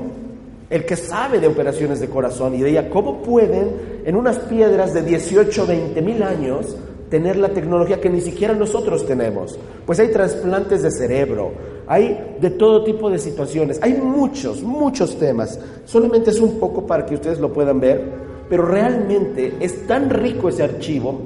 El 0.71 0.85
que 0.85 0.95
sabe 0.95 1.41
de 1.41 1.47
operaciones 1.47 1.99
de 1.99 2.07
corazón 2.07 2.55
y 2.55 2.63
ella, 2.63 2.89
¿cómo 2.89 3.21
pueden 3.21 4.01
en 4.05 4.15
unas 4.15 4.39
piedras 4.39 4.93
de 4.93 5.01
18, 5.01 5.67
20 5.67 6.01
mil 6.01 6.23
años 6.23 6.77
tener 7.09 7.35
la 7.35 7.49
tecnología 7.49 7.99
que 7.99 8.09
ni 8.09 8.21
siquiera 8.21 8.53
nosotros 8.53 9.05
tenemos? 9.05 9.59
Pues 9.85 9.99
hay 9.99 10.07
trasplantes 10.13 10.81
de 10.81 10.89
cerebro, 10.89 11.51
hay 11.87 12.37
de 12.39 12.51
todo 12.51 12.85
tipo 12.85 13.09
de 13.09 13.19
situaciones, 13.19 13.79
hay 13.83 13.95
muchos, 13.95 14.63
muchos 14.63 15.19
temas. 15.19 15.59
Solamente 15.83 16.29
es 16.29 16.39
un 16.39 16.57
poco 16.57 16.87
para 16.87 17.05
que 17.05 17.15
ustedes 17.15 17.41
lo 17.41 17.51
puedan 17.51 17.81
ver, 17.81 18.01
pero 18.49 18.65
realmente 18.65 19.57
es 19.59 19.85
tan 19.87 20.09
rico 20.09 20.47
ese 20.47 20.63
archivo 20.63 21.19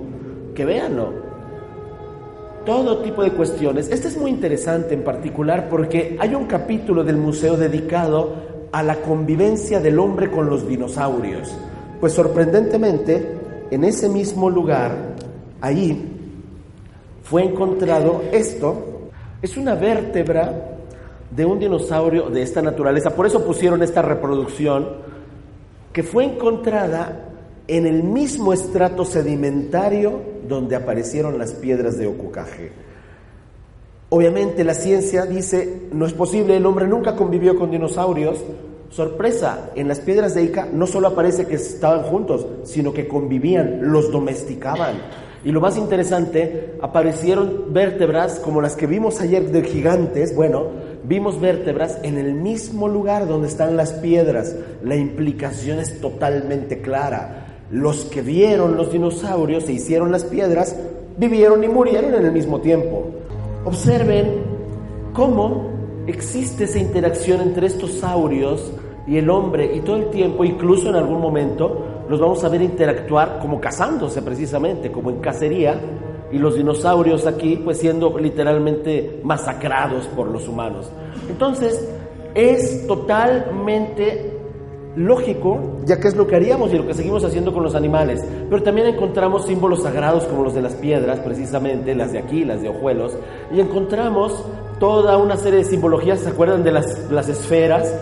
que 0.56 0.66
véanlo 0.66 1.24
todo 2.66 3.04
tipo 3.04 3.24
de 3.24 3.30
cuestiones. 3.30 3.90
Este 3.92 4.08
es 4.08 4.18
muy 4.18 4.32
interesante 4.32 4.96
en 4.96 5.04
particular 5.04 5.70
porque 5.70 6.18
hay 6.20 6.34
un 6.34 6.46
capítulo 6.46 7.04
del 7.04 7.18
museo 7.18 7.58
dedicado 7.58 8.55
a 8.76 8.84
la 8.84 8.98
convivencia 8.98 9.80
del 9.80 9.98
hombre 10.00 10.30
con 10.30 10.50
los 10.50 10.68
dinosaurios. 10.68 11.50
Pues 12.02 12.12
sorprendentemente, 12.12 13.26
en 13.72 13.86
ese 13.86 14.10
mismo 14.10 14.50
lugar, 14.50 15.16
ahí, 15.62 16.12
fue 17.24 17.46
encontrado 17.46 18.24
esto. 18.34 19.08
Es 19.42 19.56
una 19.56 19.76
vértebra 19.76 20.78
de 21.32 21.46
un 21.46 21.58
dinosaurio 21.58 22.30
de 22.30 22.42
esta 22.42 22.62
naturaleza. 22.62 23.12
Por 23.12 23.26
eso 23.26 23.46
pusieron 23.46 23.82
esta 23.82 24.02
reproducción 24.02 24.90
que 25.94 26.04
fue 26.04 26.26
encontrada 26.26 27.30
en 27.70 27.88
el 27.88 28.04
mismo 28.04 28.52
estrato 28.52 29.06
sedimentario 29.06 30.20
donde 30.50 30.76
aparecieron 30.76 31.38
las 31.38 31.54
piedras 31.54 31.98
de 31.98 32.08
Ocucaje. 32.08 32.74
Obviamente 34.10 34.64
la 34.64 34.74
ciencia 34.74 35.26
dice, 35.26 35.88
no 35.92 36.06
es 36.06 36.14
posible, 36.14 36.58
el 36.58 36.66
hombre 36.66 36.88
nunca 36.88 37.16
convivió 37.16 37.58
con 37.58 37.72
dinosaurios. 37.72 38.40
Sorpresa, 38.90 39.72
en 39.76 39.88
las 39.88 40.00
piedras 40.00 40.36
de 40.36 40.44
Ica 40.44 40.68
no 40.72 40.86
solo 40.88 41.08
aparece 41.08 41.48
que 41.48 41.56
estaban 41.56 42.04
juntos, 42.04 42.46
sino 42.64 42.94
que 42.94 43.08
convivían, 43.08 43.92
los 43.92 44.12
domesticaban. 44.12 44.96
Y 45.44 45.52
lo 45.52 45.60
más 45.60 45.78
interesante, 45.78 46.76
aparecieron 46.82 47.74
vértebras 47.74 48.40
como 48.40 48.62
las 48.62 48.76
que 48.76 48.88
vimos 48.88 49.22
ayer 49.22 49.52
de 49.52 49.64
gigantes, 49.64 50.36
bueno, 50.36 50.68
vimos 51.04 51.40
vértebras 51.40 52.00
en 52.04 52.18
el 52.18 52.34
mismo 52.34 52.88
lugar 52.88 53.28
donde 53.28 53.48
están 53.48 53.76
las 53.76 53.94
piedras. 53.94 54.56
La 54.84 54.96
implicación 54.96 55.80
es 55.80 56.00
totalmente 56.00 56.82
clara. 56.82 57.64
Los 57.72 58.06
que 58.06 58.22
vieron 58.22 58.78
los 58.78 58.92
dinosaurios 58.92 59.68
e 59.68 59.74
hicieron 59.74 60.12
las 60.12 60.24
piedras 60.24 60.76
vivieron 61.18 61.64
y 61.64 61.68
murieron 61.68 62.14
en 62.14 62.26
el 62.26 62.32
mismo 62.32 62.62
tiempo. 62.62 63.15
Observen 63.66 64.44
cómo 65.14 65.70
existe 66.08 66.66
esa 66.66 66.80
interacción 66.80 67.42
entre 67.42 67.68
estos 67.68 67.94
saurios 67.94 68.72
y 69.08 69.18
el 69.18 69.30
hombre 69.30 69.76
y 69.76 69.82
todo 69.82 69.98
el 69.98 70.10
tiempo, 70.10 70.44
incluso 70.44 70.90
en 70.90 70.96
algún 70.96 71.20
momento, 71.20 72.04
los 72.08 72.20
vamos 72.20 72.44
a 72.44 72.50
ver 72.50 72.62
interactuar 72.62 73.40
como 73.40 73.60
cazándose 73.60 74.22
precisamente, 74.22 74.92
como 74.92 75.10
en 75.10 75.20
cacería, 75.20 75.80
y 76.32 76.38
los 76.38 76.56
dinosaurios 76.56 77.26
aquí 77.28 77.56
pues 77.58 77.80
siendo 77.80 78.18
literalmente 78.18 79.22
masacrados 79.24 80.08
por 80.08 80.28
los 80.28 80.48
humanos. 80.48 80.92
Entonces, 81.30 81.88
es 82.34 82.86
totalmente 82.88 84.35
lógico, 84.96 85.78
ya 85.86 86.00
que 86.00 86.08
es 86.08 86.16
lo 86.16 86.28
que 86.28 86.36
haríamos 86.36 86.74
y 86.74 86.78
lo 86.78 86.88
que 86.88 86.94
seguimos 86.94 87.24
haciendo 87.24 87.54
con 87.54 87.64
los 87.64 87.76
animales, 87.76 88.24
pero 88.50 88.64
también 88.64 88.88
encontramos 88.88 89.46
símbolos 89.46 89.84
sagrados 89.84 90.26
como 90.26 90.44
los 90.44 90.54
de 90.54 90.62
las 90.62 90.76
piedras, 90.76 91.20
precisamente, 91.20 91.96
las 91.96 92.12
de 92.12 92.20
aquí, 92.20 92.46
las 92.46 92.62
de 92.62 92.70
ojuelos, 92.70 93.18
y 93.54 93.60
encontramos 93.60 94.44
toda 94.80 95.18
una 95.18 95.38
serie 95.38 95.60
de 95.60 95.66
simbologías, 95.66 96.20
¿se 96.20 96.30
acuerdan 96.30 96.64
de 96.64 96.72
las, 96.72 97.12
las 97.12 97.30
esferas? 97.30 97.94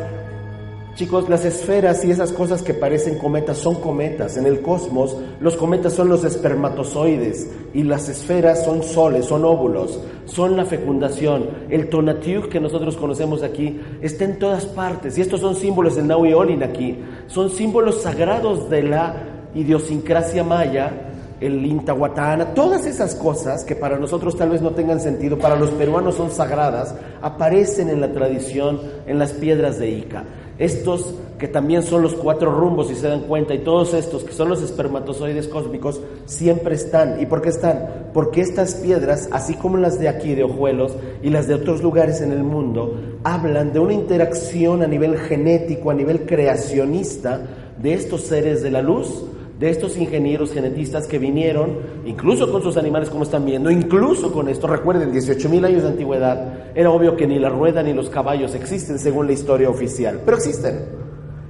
Chicos, 0.95 1.27
las 1.27 1.43
esferas 1.43 2.05
y 2.05 2.11
esas 2.11 2.31
cosas 2.31 2.61
que 2.61 2.75
parecen 2.75 3.17
cometas 3.17 3.57
son 3.57 3.81
cometas. 3.81 4.37
En 4.37 4.45
el 4.45 4.61
cosmos, 4.61 5.17
los 5.39 5.55
cometas 5.55 5.93
son 5.93 6.07
los 6.07 6.23
espermatozoides 6.23 7.49
y 7.73 7.81
las 7.81 8.09
esferas 8.09 8.63
son 8.63 8.83
soles, 8.83 9.25
son 9.25 9.43
óvulos, 9.43 9.99
son 10.25 10.55
la 10.55 10.65
fecundación. 10.65 11.49
El 11.69 11.89
tonatiuh 11.89 12.47
que 12.47 12.59
nosotros 12.59 12.95
conocemos 12.95 13.41
aquí 13.41 13.81
está 14.03 14.25
en 14.25 14.37
todas 14.37 14.67
partes 14.67 15.17
y 15.17 15.21
estos 15.21 15.39
son 15.41 15.55
símbolos 15.55 15.95
del 15.95 16.11
Olin 16.11 16.61
aquí. 16.61 16.99
Son 17.25 17.49
símbolos 17.49 18.03
sagrados 18.03 18.69
de 18.69 18.83
la 18.83 19.15
idiosincrasia 19.55 20.43
maya 20.43 21.09
el 21.43 21.65
Intahuatana, 21.65 22.53
todas 22.53 22.85
esas 22.85 23.15
cosas 23.15 23.65
que 23.65 23.75
para 23.75 23.99
nosotros 23.99 24.37
tal 24.37 24.49
vez 24.49 24.61
no 24.61 24.71
tengan 24.71 25.01
sentido, 25.01 25.37
para 25.37 25.57
los 25.57 25.71
peruanos 25.71 26.15
son 26.15 26.31
sagradas, 26.31 26.95
aparecen 27.21 27.89
en 27.89 27.99
la 27.99 28.13
tradición, 28.13 28.79
en 29.05 29.19
las 29.19 29.33
piedras 29.33 29.77
de 29.77 29.89
Ica. 29.89 30.23
Estos 30.57 31.15
que 31.39 31.47
también 31.47 31.83
son 31.83 32.01
los 32.03 32.13
cuatro 32.13 32.51
rumbos, 32.51 32.87
si 32.87 32.95
se 32.95 33.07
dan 33.07 33.21
cuenta, 33.21 33.53
y 33.53 33.59
todos 33.59 33.93
estos 33.93 34.23
que 34.23 34.33
son 34.33 34.49
los 34.49 34.61
espermatozoides 34.61 35.47
cósmicos, 35.47 35.99
siempre 36.25 36.75
están. 36.75 37.19
¿Y 37.19 37.25
por 37.25 37.41
qué 37.41 37.49
están? 37.49 38.09
Porque 38.13 38.41
estas 38.41 38.75
piedras, 38.75 39.27
así 39.31 39.55
como 39.55 39.77
las 39.77 39.99
de 39.99 40.07
aquí, 40.07 40.35
de 40.35 40.43
Ojuelos, 40.43 40.93
y 41.21 41.29
las 41.29 41.47
de 41.47 41.55
otros 41.55 41.81
lugares 41.81 42.21
en 42.21 42.31
el 42.31 42.43
mundo, 42.43 42.97
hablan 43.23 43.73
de 43.73 43.79
una 43.79 43.93
interacción 43.93 44.83
a 44.83 44.87
nivel 44.87 45.17
genético, 45.17 45.91
a 45.91 45.95
nivel 45.95 46.25
creacionista, 46.25 47.41
de 47.81 47.93
estos 47.93 48.21
seres 48.21 48.61
de 48.61 48.71
la 48.71 48.81
luz 48.81 49.25
de 49.59 49.69
estos 49.69 49.97
ingenieros 49.97 50.51
genetistas 50.51 51.07
que 51.07 51.19
vinieron, 51.19 51.77
incluso 52.05 52.51
con 52.51 52.63
sus 52.63 52.75
animales 52.77 53.09
como 53.09 53.23
están 53.23 53.45
viendo, 53.45 53.69
incluso 53.69 54.31
con 54.31 54.49
esto, 54.49 54.67
recuerden, 54.67 55.13
18.000 55.13 55.65
años 55.65 55.83
de 55.83 55.89
antigüedad, 55.89 56.71
era 56.75 56.89
obvio 56.89 57.15
que 57.15 57.27
ni 57.27 57.39
la 57.39 57.49
rueda 57.49 57.83
ni 57.83 57.93
los 57.93 58.09
caballos 58.09 58.55
existen 58.55 58.97
según 58.97 59.27
la 59.27 59.33
historia 59.33 59.69
oficial, 59.69 60.21
pero 60.25 60.37
existen, 60.37 60.79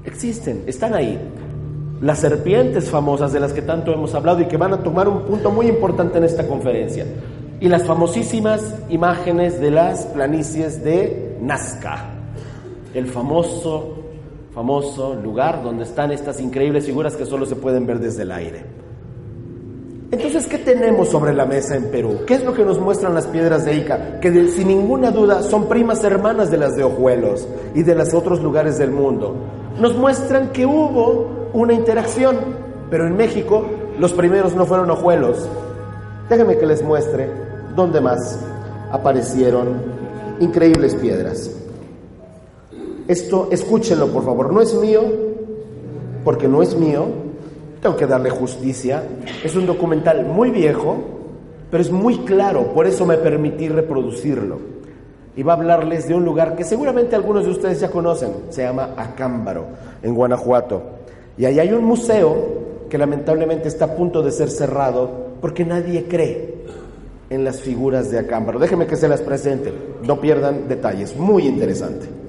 existen, 0.06 0.64
están 0.68 0.94
ahí. 0.94 1.18
Las 2.02 2.20
serpientes 2.20 2.90
famosas 2.90 3.32
de 3.32 3.40
las 3.40 3.54
que 3.54 3.62
tanto 3.62 3.94
hemos 3.94 4.14
hablado 4.14 4.42
y 4.42 4.48
que 4.48 4.58
van 4.58 4.74
a 4.74 4.84
tomar 4.84 5.08
un 5.08 5.22
punto 5.22 5.52
muy 5.52 5.68
importante 5.68 6.18
en 6.18 6.26
esta 6.26 6.46
conferencia. 6.46 7.06
Y 7.62 7.70
las 7.70 7.86
famosísimas 7.86 8.76
imágenes 8.90 9.62
de 9.62 9.72
las 9.72 10.06
planicies 10.08 10.84
de 10.84 11.38
Nazca, 11.40 12.10
el 12.94 13.08
famoso 13.08 14.03
famoso 14.54 15.16
lugar 15.16 15.64
donde 15.64 15.84
están 15.84 16.12
estas 16.12 16.40
increíbles 16.40 16.86
figuras 16.86 17.16
que 17.16 17.26
solo 17.26 17.46
se 17.46 17.56
pueden 17.56 17.86
ver 17.86 18.00
desde 18.00 18.22
el 18.24 18.32
aire. 18.32 18.64
Entonces, 20.12 20.46
¿qué 20.46 20.60
tenemos 20.60 21.10
sobre 21.10 21.34
la 21.34 21.46
mesa 21.46 21.76
en 21.76 21.90
Perú? 21.90 22.20
¿Qué 22.28 22.36
es 22.36 22.44
lo 22.44 22.54
que 22.54 22.64
nos 22.64 22.80
muestran 22.80 23.16
las 23.16 23.26
piedras 23.26 23.66
de 23.66 23.78
Ica? 23.78 24.20
Que 24.20 24.32
sin 24.50 24.68
ninguna 24.68 25.10
duda 25.10 25.42
son 25.42 25.68
primas 25.68 26.04
hermanas 26.04 26.52
de 26.52 26.58
las 26.58 26.76
de 26.76 26.84
Ojuelos 26.84 27.48
y 27.74 27.82
de 27.82 27.96
los 27.96 28.14
otros 28.14 28.40
lugares 28.44 28.78
del 28.78 28.92
mundo. 28.92 29.36
Nos 29.80 29.98
muestran 29.98 30.52
que 30.52 30.68
hubo 30.68 31.50
una 31.54 31.74
interacción, 31.74 32.38
pero 32.92 33.08
en 33.08 33.18
México 33.18 33.66
los 33.98 34.14
primeros 34.14 34.54
no 34.56 34.68
fueron 34.68 34.92
Ojuelos. 34.92 35.50
Déjenme 36.30 36.60
que 36.60 36.68
les 36.68 36.84
muestre 36.84 37.32
dónde 37.76 38.00
más 38.00 38.40
aparecieron 38.92 39.82
increíbles 40.40 40.94
piedras. 40.94 41.63
Esto, 43.14 43.50
escúchenlo 43.52 44.08
por 44.08 44.26
favor, 44.26 44.52
no 44.52 44.60
es 44.60 44.74
mío, 44.74 45.04
porque 46.24 46.48
no 46.48 46.64
es 46.64 46.76
mío, 46.76 47.06
tengo 47.80 47.96
que 47.96 48.08
darle 48.08 48.32
justicia. 48.32 49.04
Es 49.44 49.56
un 49.56 49.68
documental 49.68 50.26
muy 50.26 50.50
viejo, 50.50 50.98
pero 51.70 51.84
es 51.84 51.92
muy 51.92 52.18
claro, 52.26 52.74
por 52.74 52.88
eso 52.88 53.06
me 53.06 53.18
permití 53.18 53.70
reproducirlo. 53.70 54.58
Y 55.36 55.44
va 55.44 55.54
a 55.54 55.58
hablarles 55.58 56.08
de 56.08 56.16
un 56.16 56.26
lugar 56.26 56.56
que 56.56 56.64
seguramente 56.64 57.16
algunos 57.16 57.46
de 57.46 57.52
ustedes 57.52 57.82
ya 57.82 57.92
conocen, 57.92 58.32
se 58.50 58.64
llama 58.64 58.96
Acámbaro, 58.98 59.68
en 60.02 60.16
Guanajuato. 60.16 60.82
Y 61.38 61.46
ahí 61.46 61.60
hay 61.60 61.72
un 61.72 61.84
museo 61.84 62.36
que 62.90 62.98
lamentablemente 62.98 63.68
está 63.68 63.86
a 63.86 63.96
punto 63.96 64.24
de 64.24 64.32
ser 64.32 64.50
cerrado 64.50 65.36
porque 65.40 65.64
nadie 65.64 66.06
cree 66.06 66.64
en 67.30 67.44
las 67.44 67.60
figuras 67.60 68.10
de 68.10 68.18
Acámbaro. 68.18 68.58
Déjenme 68.58 68.88
que 68.88 68.96
se 68.96 69.08
las 69.08 69.22
presente, 69.22 69.72
no 70.02 70.20
pierdan 70.20 70.68
detalles, 70.68 71.16
muy 71.16 71.46
interesante. 71.46 72.23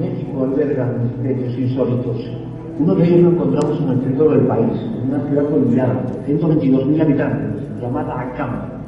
México 0.00 0.44
alberga 0.44 0.86
misterios 0.86 1.58
insólitos. 1.58 2.16
Uno 2.78 2.94
de 2.94 3.04
ellos 3.06 3.20
lo 3.20 3.28
encontramos 3.30 3.80
en 3.82 3.88
el 3.90 4.00
centro 4.00 4.30
del 4.30 4.40
país, 4.46 4.72
en 4.96 5.10
una 5.10 5.28
ciudad 5.28 5.52
olvidada, 5.52 6.02
122.000 6.26 7.02
habitantes, 7.02 7.80
llamada 7.80 8.20
Acámbaro. 8.20 8.80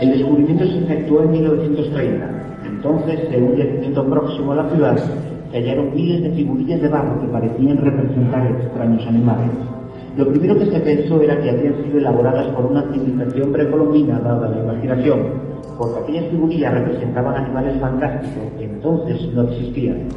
El 0.00 0.10
descubrimiento 0.10 0.66
se 0.66 0.78
efectuó 0.78 1.22
en 1.22 1.30
1930. 1.30 2.30
Entonces, 2.66 3.20
en 3.32 3.44
un 3.44 3.56
yacimiento 3.56 4.04
próximo 4.04 4.52
a 4.52 4.56
la 4.56 4.70
ciudad, 4.70 4.96
se 5.50 5.56
hallaron 5.56 5.94
miles 5.94 6.22
de 6.22 6.30
figurillas 6.30 6.82
de 6.82 6.88
barro 6.88 7.20
que 7.20 7.28
parecían 7.28 7.78
representar 7.78 8.46
extraños 8.50 9.06
animales. 9.06 9.75
Lo 10.16 10.26
primero 10.28 10.58
que 10.58 10.64
se 10.64 10.80
pensó 10.80 11.20
era 11.20 11.38
que 11.42 11.50
habían 11.50 11.74
sido 11.84 11.98
elaboradas 11.98 12.46
por 12.54 12.64
una 12.64 12.90
civilización 12.90 13.52
precolombina 13.52 14.18
dada 14.20 14.48
la 14.48 14.62
imaginación, 14.62 15.18
porque 15.76 16.00
aquellas 16.00 16.30
figurillas 16.30 16.72
representaban 16.72 17.44
animales 17.44 17.78
fantásticos 17.78 18.44
que 18.56 18.64
entonces 18.64 19.30
no 19.34 19.42
existían. 19.42 20.08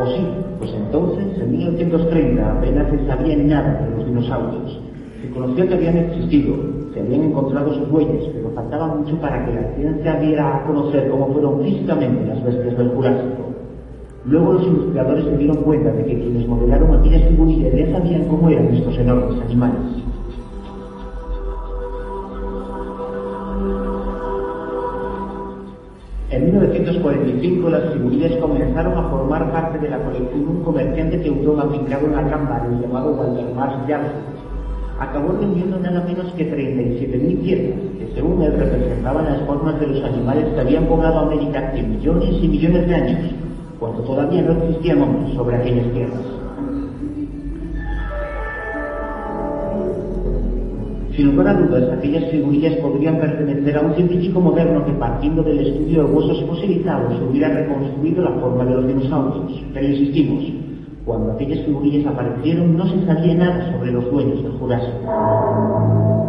O 0.00 0.06
sí, 0.06 0.26
pues 0.58 0.72
entonces, 0.74 1.38
en 1.40 1.52
1930, 1.52 2.52
apenas 2.52 2.90
se 2.90 3.06
sabía 3.06 3.36
nada 3.36 3.82
de 3.82 3.96
los 3.96 4.06
dinosaurios. 4.06 4.80
Se 5.22 5.30
conocía 5.30 5.68
que 5.68 5.74
habían 5.74 5.96
existido, 5.96 6.56
se 6.92 7.00
habían 7.00 7.22
encontrado 7.22 7.72
sus 7.72 7.88
huellas, 7.88 8.24
pero 8.32 8.50
faltaba 8.50 8.96
mucho 8.96 9.16
para 9.20 9.46
que 9.46 9.54
la 9.54 9.74
ciencia 9.76 10.18
diera 10.18 10.56
a 10.56 10.66
conocer 10.66 11.08
cómo 11.08 11.32
fueron 11.32 11.62
físicamente 11.62 12.26
las 12.26 12.42
bestias 12.42 12.76
del 12.76 12.88
Jurásico. 12.88 13.53
Luego 14.26 14.54
los 14.54 14.66
investigadores 14.66 15.24
se 15.24 15.36
dieron 15.36 15.56
cuenta 15.58 15.92
de 15.92 16.04
que 16.04 16.18
quienes 16.18 16.48
modelaron 16.48 16.94
aquellas 16.94 17.28
figurillas 17.28 17.74
ya 17.74 17.92
sabían 17.92 18.24
cómo 18.24 18.48
eran 18.48 18.74
estos 18.74 18.96
enormes 18.96 19.42
animales. 19.42 19.80
En 26.30 26.46
1945 26.46 27.68
las 27.68 27.92
figurillas 27.92 28.36
comenzaron 28.38 28.96
a 28.96 29.10
formar 29.10 29.52
parte 29.52 29.78
de 29.78 29.90
la 29.90 29.98
colección 29.98 30.40
de 30.40 30.50
un 30.50 30.64
comerciante 30.64 31.18
teutón 31.18 31.60
afincado 31.60 32.06
en 32.06 32.12
la 32.16 32.30
cámara, 32.30 32.66
llamado 32.80 33.12
Waldemar 33.12 33.86
Janssen. 33.86 34.34
Acabó 34.98 35.34
vendiendo 35.38 35.78
nada 35.80 36.02
menos 36.02 36.32
que 36.32 36.50
37.000 36.50 37.40
piezas, 37.42 37.78
que 37.98 38.12
según 38.14 38.42
él 38.42 38.52
representaban 38.52 39.26
las 39.26 39.42
formas 39.42 39.78
de 39.78 39.86
los 39.88 40.02
animales 40.02 40.46
que 40.54 40.60
habían 40.60 40.86
poblado 40.86 41.18
América 41.18 41.68
hace 41.68 41.82
millones 41.82 42.34
y 42.40 42.48
millones 42.48 42.88
de 42.88 42.94
años, 42.94 43.18
cuando 43.84 44.02
todavía 44.04 44.40
no 44.40 44.52
existían 44.52 45.02
hombres 45.02 45.34
sobre 45.34 45.56
aquellas 45.56 45.92
tierras. 45.92 46.22
Sin 51.14 51.26
lugar 51.26 51.48
a 51.48 51.54
dudas, 51.60 51.92
aquellas 51.92 52.30
figurillas 52.30 52.76
podrían 52.76 53.18
pertenecer 53.18 53.76
a 53.76 53.82
un 53.82 53.94
científico 53.94 54.40
moderno 54.40 54.86
que, 54.86 54.92
partiendo 54.92 55.42
del 55.42 55.66
estudio 55.66 56.06
de 56.06 56.14
huesos 56.14 56.44
fosilizados, 56.46 57.20
hubiera 57.28 57.50
reconstruido 57.50 58.22
la 58.22 58.32
forma 58.40 58.64
de 58.64 58.74
los 58.74 58.86
dinosaurios. 58.86 59.62
Pero 59.74 59.86
insistimos, 59.86 60.44
cuando 61.04 61.32
aquellas 61.32 61.66
figurillas 61.66 62.06
aparecieron 62.06 62.78
no 62.78 62.86
se 62.86 63.04
sabía 63.04 63.34
nada 63.34 63.70
sobre 63.70 63.92
los 63.92 64.10
dueños 64.10 64.42
del 64.42 64.52
Jurásico. 64.52 66.23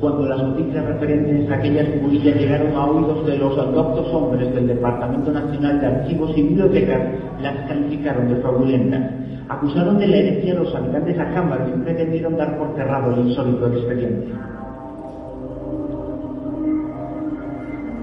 Cuando 0.00 0.26
las 0.26 0.42
noticias 0.42 0.84
referentes 0.86 1.50
a 1.50 1.54
aquellas 1.56 1.88
figurillas 1.88 2.36
llegaron 2.36 2.74
a 2.74 2.86
oídos 2.86 3.26
de 3.26 3.36
los 3.36 3.54
doctos 3.54 4.08
hombres 4.14 4.52
del 4.54 4.66
Departamento 4.68 5.30
Nacional 5.30 5.78
de 5.78 5.86
Archivos 5.86 6.32
y 6.36 6.42
Bibliotecas, 6.42 7.00
las 7.42 7.68
calificaron 7.68 8.28
de 8.28 8.36
fraudulentas. 8.36 9.12
Acusaron 9.50 9.98
de 9.98 10.06
la 10.06 10.16
herencia 10.16 10.52
a 10.52 10.56
los 10.56 10.74
habitantes 10.74 11.18
a 11.18 11.34
Cámara 11.34 11.68
y 11.68 11.80
pretendieron 11.82 12.36
dar 12.36 12.56
por 12.56 12.74
cerrado 12.76 13.12
el 13.12 13.28
insólito 13.28 13.66
expediente. 13.66 14.32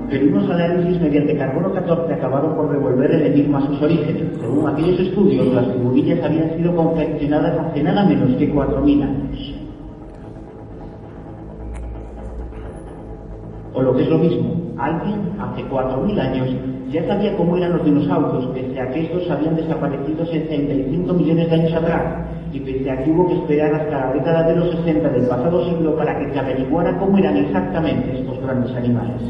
pero 0.10 0.26
unos 0.26 0.50
análisis 0.50 1.02
mediante 1.02 1.36
carbono 1.36 1.74
14 1.74 2.14
acabaron 2.14 2.56
por 2.56 2.72
devolver 2.72 3.12
el 3.12 3.24
enigma 3.24 3.58
a 3.58 3.68
sus 3.68 3.82
orígenes. 3.82 4.24
Según 4.40 4.66
aquellos 4.66 5.00
estudios, 5.02 5.54
las 5.54 5.68
figurillas 5.68 6.24
habían 6.24 6.56
sido 6.56 6.74
confeccionadas 6.78 7.60
hace 7.60 7.84
nada 7.84 8.06
menos 8.06 8.34
que 8.38 8.54
4.000 8.54 9.04
años. 9.04 9.57
O 13.78 13.82
lo 13.84 13.96
que 13.96 14.02
es 14.02 14.10
lo 14.10 14.18
mismo, 14.18 14.56
alguien 14.76 15.38
hace 15.40 15.62
4.000 15.70 16.20
años 16.20 16.50
ya 16.92 17.06
sabía 17.06 17.38
cómo 17.38 17.58
eran 17.58 17.74
los 17.74 17.86
dinosaurios, 17.86 18.48
pese 18.48 18.82
a 18.82 18.90
que 18.90 19.02
estos 19.02 19.30
habían 19.30 19.56
desaparecido 19.56 20.26
65 20.26 21.14
millones 21.14 21.48
de 21.48 21.56
años 21.56 21.74
atrás, 21.74 22.26
y 22.52 22.60
pese 22.62 22.90
a 22.90 23.04
que 23.04 23.12
hubo 23.12 23.28
que 23.28 23.36
esperar 23.36 23.76
hasta 23.76 24.08
la 24.08 24.14
década 24.14 24.48
de 24.48 24.56
los 24.56 24.72
60 24.78 25.10
del 25.10 25.28
pasado 25.28 25.64
siglo 25.66 25.96
para 25.96 26.18
que 26.18 26.34
se 26.34 26.40
averiguara 26.40 26.98
cómo 26.98 27.20
eran 27.20 27.38
exactamente 27.38 28.20
estos 28.20 28.42
grandes 28.42 28.76
animales. 28.76 29.22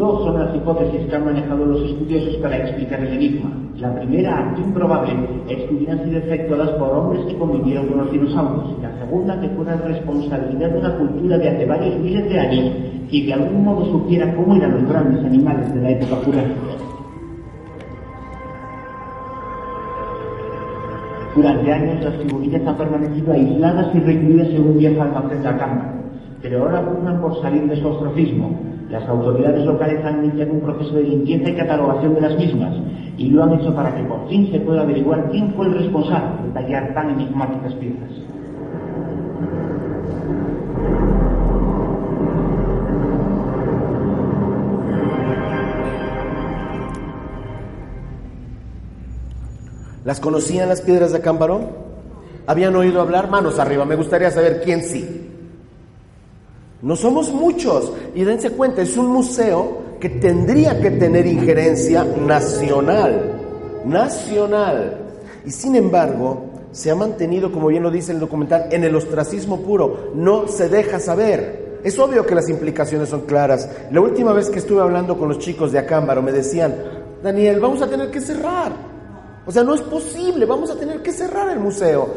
Dos 0.00 0.24
son 0.24 0.40
las 0.40 0.56
hipótesis 0.56 1.06
que 1.10 1.14
han 1.14 1.26
manejado 1.26 1.62
los 1.62 1.82
estudiosos 1.82 2.34
para 2.36 2.56
explicar 2.56 3.00
el 3.00 3.12
enigma. 3.12 3.50
La 3.76 3.94
primera, 3.94 4.46
aunque 4.46 4.62
improbable, 4.62 5.12
es 5.46 5.58
que 5.58 5.74
hubieran 5.74 6.02
sido 6.02 6.16
efectuadas 6.20 6.70
por 6.70 6.88
hombres 6.88 7.26
que 7.26 7.36
convivieron 7.36 7.86
con 7.86 7.98
los 7.98 8.10
dinosaurios. 8.10 8.78
Y 8.78 8.82
la 8.82 8.98
segunda, 8.98 9.38
que 9.38 9.50
fuera 9.50 9.76
responsabilidad 9.76 10.70
de 10.70 10.78
una 10.78 10.96
cultura 10.96 11.36
de 11.36 11.48
hace 11.50 11.66
varios 11.66 11.98
miles 11.98 12.30
de 12.30 12.40
años 12.40 12.72
y 13.10 13.26
de 13.26 13.34
algún 13.34 13.62
modo 13.62 13.84
supiera 13.92 14.34
cómo 14.36 14.56
eran 14.56 14.72
los 14.72 14.88
grandes 14.88 15.22
animales 15.22 15.74
de 15.74 15.80
la 15.82 15.90
época 15.90 16.16
jurásica. 16.24 16.54
Durante 21.36 21.72
años 21.72 22.04
las 22.04 22.14
figurillas 22.14 22.66
han 22.66 22.76
permanecido 22.78 23.34
aisladas 23.34 23.94
y 23.94 23.98
recluidas 23.98 24.48
en 24.48 24.66
un 24.66 24.78
viejo 24.78 25.02
almacén 25.02 25.42
de 25.42 25.44
la 25.44 25.58
cámara, 25.58 25.99
pero 26.42 26.62
ahora 26.62 26.84
pugnan 26.84 27.20
por 27.20 27.40
salir 27.42 27.68
de 27.68 27.80
su 27.80 27.88
ostracismo 27.88 28.58
las 28.90 29.08
autoridades 29.08 29.64
locales 29.64 30.04
han 30.04 30.24
iniciado 30.24 30.52
un 30.52 30.60
proceso 30.62 30.94
de 30.94 31.04
limpieza 31.04 31.48
y 31.48 31.54
catalogación 31.54 32.14
de 32.14 32.20
las 32.22 32.36
mismas 32.36 32.74
y 33.16 33.30
lo 33.30 33.44
han 33.44 33.52
hecho 33.52 33.72
para 33.72 33.94
que 33.94 34.02
por 34.02 34.28
fin 34.28 34.50
se 34.50 34.58
pueda 34.58 34.82
averiguar 34.82 35.30
quién 35.30 35.54
fue 35.54 35.66
el 35.66 35.74
responsable 35.74 36.48
de 36.48 36.52
tallar 36.52 36.92
tan 36.92 37.10
enigmáticas 37.10 37.72
piezas. 37.74 38.10
¿Las 50.04 50.18
conocían 50.18 50.68
las 50.68 50.80
piedras 50.80 51.12
de 51.12 51.18
Acámbaro? 51.18 51.60
¿Habían 52.48 52.74
oído 52.74 53.00
hablar? 53.00 53.30
Manos 53.30 53.60
arriba, 53.60 53.84
me 53.84 53.94
gustaría 53.94 54.32
saber 54.32 54.62
quién 54.64 54.82
sí. 54.82 55.29
No 56.82 56.96
somos 56.96 57.32
muchos. 57.32 57.92
Y 58.14 58.24
dense 58.24 58.50
cuenta, 58.50 58.82
es 58.82 58.96
un 58.96 59.08
museo 59.08 59.90
que 60.00 60.08
tendría 60.08 60.80
que 60.80 60.90
tener 60.92 61.26
injerencia 61.26 62.04
nacional. 62.04 63.40
Nacional. 63.84 64.98
Y 65.44 65.50
sin 65.50 65.76
embargo, 65.76 66.44
se 66.72 66.90
ha 66.90 66.94
mantenido, 66.94 67.52
como 67.52 67.68
bien 67.68 67.82
lo 67.82 67.90
dice 67.90 68.12
el 68.12 68.20
documental, 68.20 68.68
en 68.70 68.84
el 68.84 68.94
ostracismo 68.94 69.60
puro. 69.60 70.12
No 70.14 70.48
se 70.48 70.68
deja 70.68 70.98
saber. 70.98 71.80
Es 71.84 71.98
obvio 71.98 72.26
que 72.26 72.34
las 72.34 72.48
implicaciones 72.48 73.08
son 73.08 73.22
claras. 73.22 73.68
La 73.90 74.00
última 74.00 74.32
vez 74.32 74.50
que 74.50 74.58
estuve 74.58 74.80
hablando 74.80 75.18
con 75.18 75.28
los 75.28 75.38
chicos 75.38 75.72
de 75.72 75.78
Acámbaro 75.78 76.22
me 76.22 76.32
decían, 76.32 76.74
Daniel, 77.22 77.60
vamos 77.60 77.82
a 77.82 77.88
tener 77.88 78.10
que 78.10 78.20
cerrar. 78.20 78.72
O 79.46 79.52
sea, 79.52 79.64
no 79.64 79.74
es 79.74 79.80
posible, 79.80 80.46
vamos 80.46 80.70
a 80.70 80.76
tener 80.76 81.02
que 81.02 81.12
cerrar 81.12 81.50
el 81.50 81.58
museo. 81.58 82.08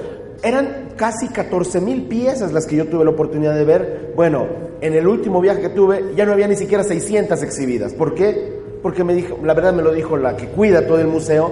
Eran 0.44 0.89
casi 0.98 1.30
14 1.30 1.80
mil 1.80 2.04
piezas 2.04 2.52
las 2.52 2.68
que 2.68 2.76
yo 2.76 2.88
tuve 2.88 3.06
la 3.06 3.12
oportunidad 3.12 3.56
de 3.56 3.64
ver. 3.64 4.14
Bueno, 4.16 4.46
en 4.82 4.94
el 4.94 5.08
último 5.08 5.39
viaje 5.39 5.62
que 5.62 5.70
tuve 5.70 6.14
ya 6.16 6.26
no 6.26 6.34
había 6.34 6.48
ni 6.48 6.58
siquiera 6.58 6.84
600 6.84 7.41
exhibidas. 7.41 7.94
¿Por 7.94 8.14
qué? 8.14 8.62
Porque 8.82 9.06
me 9.06 9.14
dijo, 9.14 9.39
la 9.41 9.54
verdad 9.54 9.74
me 9.74 9.82
lo 9.82 9.94
dijo 9.94 10.18
la 10.18 10.36
que 10.36 10.48
cuida 10.48 10.86
todo 10.86 11.00
el 11.00 11.08
museo, 11.08 11.52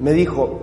me 0.00 0.12
dijo, 0.12 0.60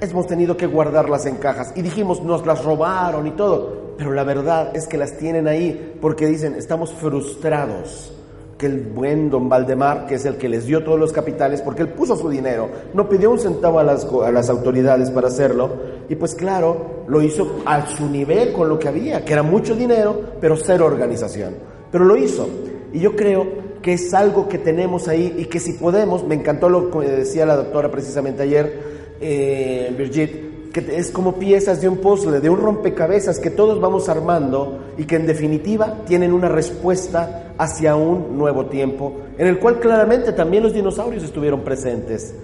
hemos 0.00 0.26
tenido 0.28 0.56
que 0.56 0.66
guardarlas 0.66 1.26
en 1.26 1.36
cajas. 1.36 1.72
Y 1.74 1.82
dijimos, 1.82 2.22
nos 2.22 2.46
las 2.46 2.64
robaron 2.64 3.26
y 3.26 3.32
todo. 3.32 3.96
Pero 3.98 4.12
la 4.12 4.22
verdad 4.22 4.70
es 4.76 4.86
que 4.86 4.96
las 4.96 5.16
tienen 5.16 5.48
ahí 5.48 5.96
porque 6.00 6.26
dicen, 6.26 6.54
estamos 6.54 6.92
frustrados 6.92 8.17
que 8.58 8.66
el 8.66 8.80
buen 8.80 9.30
don 9.30 9.48
Valdemar, 9.48 10.06
que 10.06 10.16
es 10.16 10.24
el 10.26 10.36
que 10.36 10.48
les 10.48 10.66
dio 10.66 10.82
todos 10.82 10.98
los 10.98 11.12
capitales, 11.12 11.62
porque 11.62 11.82
él 11.82 11.88
puso 11.90 12.16
su 12.16 12.28
dinero, 12.28 12.68
no 12.92 13.08
pidió 13.08 13.30
un 13.30 13.38
centavo 13.38 13.78
a 13.78 13.84
las, 13.84 14.04
a 14.04 14.32
las 14.32 14.50
autoridades 14.50 15.10
para 15.10 15.28
hacerlo, 15.28 15.70
y 16.08 16.16
pues 16.16 16.34
claro, 16.34 17.04
lo 17.06 17.22
hizo 17.22 17.62
a 17.64 17.86
su 17.86 18.08
nivel 18.08 18.52
con 18.52 18.68
lo 18.68 18.78
que 18.78 18.88
había, 18.88 19.24
que 19.24 19.32
era 19.32 19.42
mucho 19.42 19.76
dinero, 19.76 20.20
pero 20.40 20.56
cero 20.56 20.86
organización. 20.86 21.54
Pero 21.90 22.04
lo 22.04 22.16
hizo. 22.16 22.48
Y 22.92 22.98
yo 22.98 23.14
creo 23.14 23.46
que 23.80 23.92
es 23.92 24.12
algo 24.12 24.48
que 24.48 24.58
tenemos 24.58 25.08
ahí 25.08 25.34
y 25.38 25.44
que 25.44 25.60
si 25.60 25.74
podemos, 25.74 26.26
me 26.26 26.34
encantó 26.34 26.68
lo 26.68 26.90
que 26.90 27.08
decía 27.08 27.46
la 27.46 27.56
doctora 27.56 27.90
precisamente 27.90 28.42
ayer, 28.42 28.80
eh, 29.20 29.94
Birgit, 29.96 30.48
que 30.72 30.98
es 30.98 31.10
como 31.10 31.34
piezas 31.34 31.80
de 31.80 31.88
un 31.88 31.98
puzzle, 31.98 32.40
de 32.40 32.50
un 32.50 32.60
rompecabezas 32.60 33.38
que 33.38 33.50
todos 33.50 33.80
vamos 33.80 34.08
armando 34.08 34.78
y 34.96 35.04
que 35.04 35.16
en 35.16 35.26
definitiva 35.26 36.04
tienen 36.06 36.32
una 36.32 36.48
respuesta 36.48 37.54
hacia 37.58 37.96
un 37.96 38.36
nuevo 38.36 38.66
tiempo, 38.66 39.16
en 39.38 39.46
el 39.46 39.58
cual 39.58 39.80
claramente 39.80 40.32
también 40.32 40.62
los 40.62 40.74
dinosaurios 40.74 41.24
estuvieron 41.24 41.62
presentes. 41.62 42.34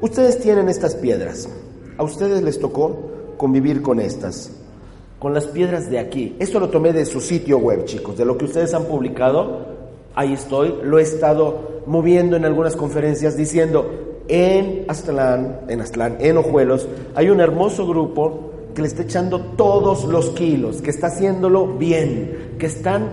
Ustedes 0.00 0.38
tienen 0.40 0.68
estas 0.68 0.94
piedras, 0.94 1.48
a 1.96 2.02
ustedes 2.02 2.42
les 2.42 2.58
tocó 2.58 2.96
convivir 3.36 3.82
con 3.82 4.00
estas, 4.00 4.52
con 5.18 5.34
las 5.34 5.46
piedras 5.46 5.90
de 5.90 5.98
aquí. 5.98 6.36
Esto 6.38 6.60
lo 6.60 6.68
tomé 6.68 6.92
de 6.92 7.04
su 7.04 7.20
sitio 7.20 7.58
web, 7.58 7.84
chicos, 7.84 8.16
de 8.16 8.24
lo 8.24 8.36
que 8.36 8.46
ustedes 8.46 8.74
han 8.74 8.84
publicado. 8.84 9.76
Ahí 10.14 10.32
estoy, 10.32 10.74
lo 10.82 10.98
he 10.98 11.02
estado 11.02 11.82
moviendo 11.86 12.36
en 12.36 12.44
algunas 12.44 12.74
conferencias 12.74 13.36
diciendo, 13.36 14.05
en 14.28 14.84
Aztlán, 14.88 15.60
en 15.68 15.80
Aztlán, 15.80 16.16
en 16.20 16.36
Ojuelos, 16.36 16.88
hay 17.14 17.30
un 17.30 17.40
hermoso 17.40 17.86
grupo 17.86 18.50
que 18.74 18.82
le 18.82 18.88
está 18.88 19.02
echando 19.02 19.40
todos 19.56 20.04
los 20.04 20.30
kilos, 20.30 20.82
que 20.82 20.90
está 20.90 21.06
haciéndolo 21.06 21.66
bien, 21.66 22.56
que 22.58 22.66
están 22.66 23.08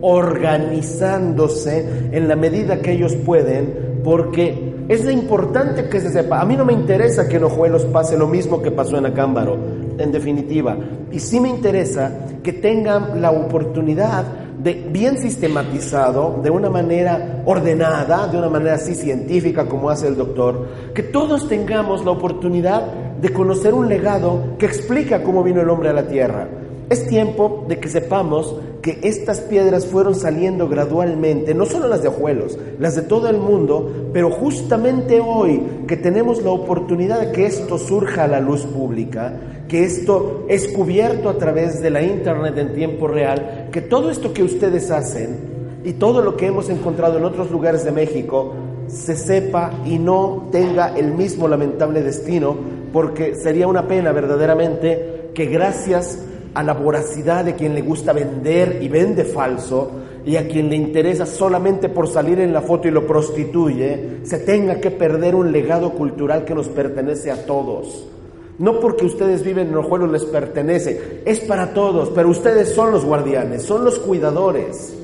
organizándose 0.00 2.08
en 2.12 2.28
la 2.28 2.36
medida 2.36 2.80
que 2.80 2.92
ellos 2.92 3.14
pueden, 3.16 4.00
porque 4.02 4.74
es 4.88 5.04
importante 5.10 5.88
que 5.88 6.00
se 6.00 6.10
sepa. 6.10 6.40
A 6.40 6.44
mí 6.44 6.56
no 6.56 6.64
me 6.64 6.72
interesa 6.72 7.28
que 7.28 7.36
en 7.36 7.44
Ojuelos 7.44 7.84
pase 7.86 8.16
lo 8.16 8.26
mismo 8.26 8.62
que 8.62 8.70
pasó 8.70 8.98
en 8.98 9.06
Acámbaro, 9.06 9.56
en 9.98 10.12
definitiva, 10.12 10.76
y 11.10 11.20
sí 11.20 11.40
me 11.40 11.48
interesa 11.48 12.26
que 12.42 12.52
tengan 12.52 13.20
la 13.20 13.30
oportunidad 13.30 14.24
bien 14.62 15.18
sistematizado, 15.18 16.40
de 16.42 16.50
una 16.50 16.70
manera 16.70 17.42
ordenada, 17.44 18.26
de 18.28 18.38
una 18.38 18.48
manera 18.48 18.74
así 18.74 18.94
científica 18.94 19.66
como 19.66 19.90
hace 19.90 20.08
el 20.08 20.16
doctor, 20.16 20.66
que 20.94 21.02
todos 21.02 21.48
tengamos 21.48 22.04
la 22.04 22.12
oportunidad 22.12 22.82
de 23.20 23.32
conocer 23.32 23.74
un 23.74 23.88
legado 23.88 24.56
que 24.58 24.66
explica 24.66 25.22
cómo 25.22 25.42
vino 25.42 25.60
el 25.60 25.70
hombre 25.70 25.90
a 25.90 25.92
la 25.92 26.06
tierra. 26.06 26.48
Es 26.88 27.08
tiempo 27.08 27.64
de 27.68 27.80
que 27.80 27.88
sepamos 27.88 28.54
que 28.80 29.00
estas 29.02 29.40
piedras 29.40 29.86
fueron 29.86 30.14
saliendo 30.14 30.68
gradualmente, 30.68 31.52
no 31.52 31.66
solo 31.66 31.88
las 31.88 32.02
de 32.02 32.08
Ojuelos, 32.08 32.56
las 32.78 32.94
de 32.94 33.02
todo 33.02 33.28
el 33.28 33.38
mundo, 33.38 34.10
pero 34.12 34.30
justamente 34.30 35.20
hoy 35.20 35.60
que 35.88 35.96
tenemos 35.96 36.44
la 36.44 36.50
oportunidad 36.50 37.20
de 37.20 37.32
que 37.32 37.46
esto 37.46 37.78
surja 37.78 38.22
a 38.24 38.28
la 38.28 38.38
luz 38.38 38.64
pública, 38.64 39.34
que 39.68 39.84
esto 39.84 40.44
es 40.48 40.68
cubierto 40.68 41.28
a 41.28 41.38
través 41.38 41.80
de 41.80 41.90
la 41.90 42.02
internet 42.02 42.56
en 42.58 42.74
tiempo 42.74 43.08
real, 43.08 43.68
que 43.72 43.80
todo 43.80 44.10
esto 44.10 44.32
que 44.32 44.42
ustedes 44.42 44.90
hacen 44.90 45.56
y 45.84 45.94
todo 45.94 46.22
lo 46.22 46.36
que 46.36 46.46
hemos 46.46 46.68
encontrado 46.68 47.18
en 47.18 47.24
otros 47.24 47.50
lugares 47.50 47.84
de 47.84 47.92
México 47.92 48.54
se 48.88 49.16
sepa 49.16 49.72
y 49.84 49.98
no 49.98 50.48
tenga 50.52 50.96
el 50.96 51.12
mismo 51.12 51.48
lamentable 51.48 52.02
destino, 52.02 52.56
porque 52.92 53.34
sería 53.34 53.66
una 53.66 53.88
pena 53.88 54.12
verdaderamente 54.12 55.30
que 55.34 55.46
gracias 55.46 56.18
a 56.54 56.62
la 56.62 56.72
voracidad 56.72 57.44
de 57.44 57.54
quien 57.54 57.74
le 57.74 57.82
gusta 57.82 58.12
vender 58.12 58.78
y 58.80 58.88
vende 58.88 59.24
falso 59.24 59.90
y 60.24 60.36
a 60.36 60.48
quien 60.48 60.70
le 60.70 60.76
interesa 60.76 61.26
solamente 61.26 61.88
por 61.88 62.08
salir 62.08 62.40
en 62.40 62.52
la 62.52 62.62
foto 62.62 62.88
y 62.88 62.90
lo 62.90 63.06
prostituye, 63.06 64.20
se 64.24 64.38
tenga 64.38 64.80
que 64.80 64.90
perder 64.90 65.34
un 65.34 65.52
legado 65.52 65.92
cultural 65.92 66.44
que 66.44 66.54
nos 66.54 66.68
pertenece 66.68 67.30
a 67.30 67.46
todos. 67.46 68.08
No 68.58 68.80
porque 68.80 69.04
ustedes 69.04 69.42
viven 69.42 69.68
en 69.68 69.76
Ojuelos 69.76 70.10
les 70.10 70.24
pertenece, 70.24 71.22
es 71.26 71.40
para 71.40 71.74
todos, 71.74 72.10
pero 72.14 72.30
ustedes 72.30 72.70
son 72.70 72.90
los 72.90 73.04
guardianes, 73.04 73.62
son 73.62 73.84
los 73.84 73.98
cuidadores. 73.98 74.94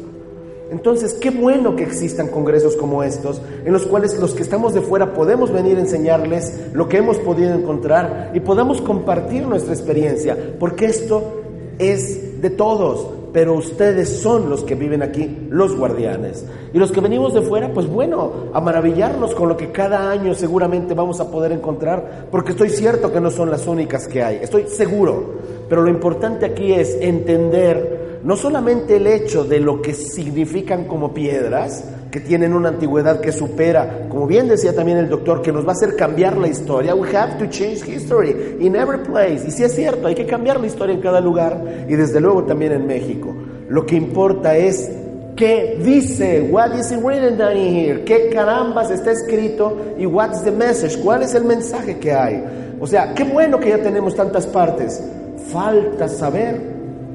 Entonces, 0.70 1.12
qué 1.12 1.28
bueno 1.28 1.76
que 1.76 1.82
existan 1.82 2.28
congresos 2.28 2.76
como 2.76 3.02
estos, 3.02 3.42
en 3.66 3.74
los 3.74 3.84
cuales 3.84 4.18
los 4.18 4.32
que 4.32 4.42
estamos 4.42 4.72
de 4.72 4.80
fuera 4.80 5.12
podemos 5.12 5.52
venir 5.52 5.76
a 5.76 5.80
enseñarles 5.80 6.70
lo 6.72 6.88
que 6.88 6.96
hemos 6.96 7.18
podido 7.18 7.52
encontrar 7.54 8.30
y 8.32 8.40
podamos 8.40 8.80
compartir 8.80 9.46
nuestra 9.46 9.74
experiencia, 9.74 10.54
porque 10.58 10.86
esto 10.86 11.42
es 11.78 12.40
de 12.40 12.48
todos, 12.48 13.06
pero 13.32 13.54
ustedes 13.54 14.20
son 14.20 14.50
los 14.50 14.62
que 14.62 14.74
viven 14.74 15.02
aquí, 15.02 15.46
los 15.48 15.76
guardianes. 15.76 16.44
Y 16.72 16.78
los 16.78 16.92
que 16.92 17.00
venimos 17.00 17.32
de 17.34 17.42
fuera, 17.42 17.72
pues 17.72 17.86
bueno, 17.86 18.50
a 18.52 18.60
maravillarnos 18.60 19.34
con 19.34 19.48
lo 19.48 19.56
que 19.56 19.70
cada 19.72 20.10
año 20.10 20.34
seguramente 20.34 20.94
vamos 20.94 21.20
a 21.20 21.30
poder 21.30 21.52
encontrar, 21.52 22.26
porque 22.30 22.52
estoy 22.52 22.70
cierto 22.70 23.12
que 23.12 23.20
no 23.20 23.30
son 23.30 23.50
las 23.50 23.66
únicas 23.66 24.06
que 24.08 24.22
hay, 24.22 24.36
estoy 24.36 24.66
seguro, 24.68 25.34
pero 25.68 25.82
lo 25.82 25.90
importante 25.90 26.46
aquí 26.46 26.72
es 26.72 26.96
entender 27.00 28.01
no 28.24 28.36
solamente 28.36 28.96
el 28.96 29.06
hecho 29.06 29.44
de 29.44 29.58
lo 29.60 29.82
que 29.82 29.94
significan 29.94 30.84
como 30.84 31.12
piedras, 31.12 31.84
que 32.10 32.20
tienen 32.20 32.52
una 32.52 32.68
antigüedad 32.68 33.20
que 33.20 33.32
supera, 33.32 34.06
como 34.08 34.26
bien 34.26 34.46
decía 34.46 34.74
también 34.74 34.98
el 34.98 35.08
doctor, 35.08 35.40
que 35.42 35.50
nos 35.50 35.64
va 35.64 35.70
a 35.70 35.72
hacer 35.72 35.96
cambiar 35.96 36.36
la 36.36 36.46
historia. 36.46 36.94
We 36.94 37.08
have 37.16 37.38
to 37.38 37.46
change 37.46 37.88
history 37.88 38.58
in 38.60 38.76
every 38.76 38.98
place. 38.98 39.48
Y 39.48 39.50
si 39.50 39.64
es 39.64 39.74
cierto, 39.74 40.06
hay 40.06 40.14
que 40.14 40.26
cambiar 40.26 40.60
la 40.60 40.66
historia 40.66 40.94
en 40.94 41.00
cada 41.00 41.20
lugar 41.20 41.58
y 41.88 41.96
desde 41.96 42.20
luego 42.20 42.44
también 42.44 42.72
en 42.72 42.86
México. 42.86 43.34
Lo 43.68 43.86
que 43.86 43.96
importa 43.96 44.54
es 44.56 44.90
qué 45.36 45.78
dice, 45.82 46.48
what 46.50 46.74
is 46.78 46.94
written 47.02 47.38
down 47.38 47.56
here, 47.56 48.04
qué 48.04 48.28
carambas 48.28 48.90
está 48.90 49.12
escrito 49.12 49.94
y 49.98 50.04
what's 50.04 50.44
the 50.44 50.50
message, 50.50 50.98
cuál 51.02 51.22
es 51.22 51.34
el 51.34 51.44
mensaje 51.44 51.98
que 51.98 52.12
hay. 52.12 52.44
O 52.78 52.86
sea, 52.86 53.14
qué 53.14 53.24
bueno 53.24 53.58
que 53.58 53.70
ya 53.70 53.78
tenemos 53.78 54.14
tantas 54.14 54.46
partes. 54.46 55.02
Falta 55.50 56.08
saber 56.08 56.71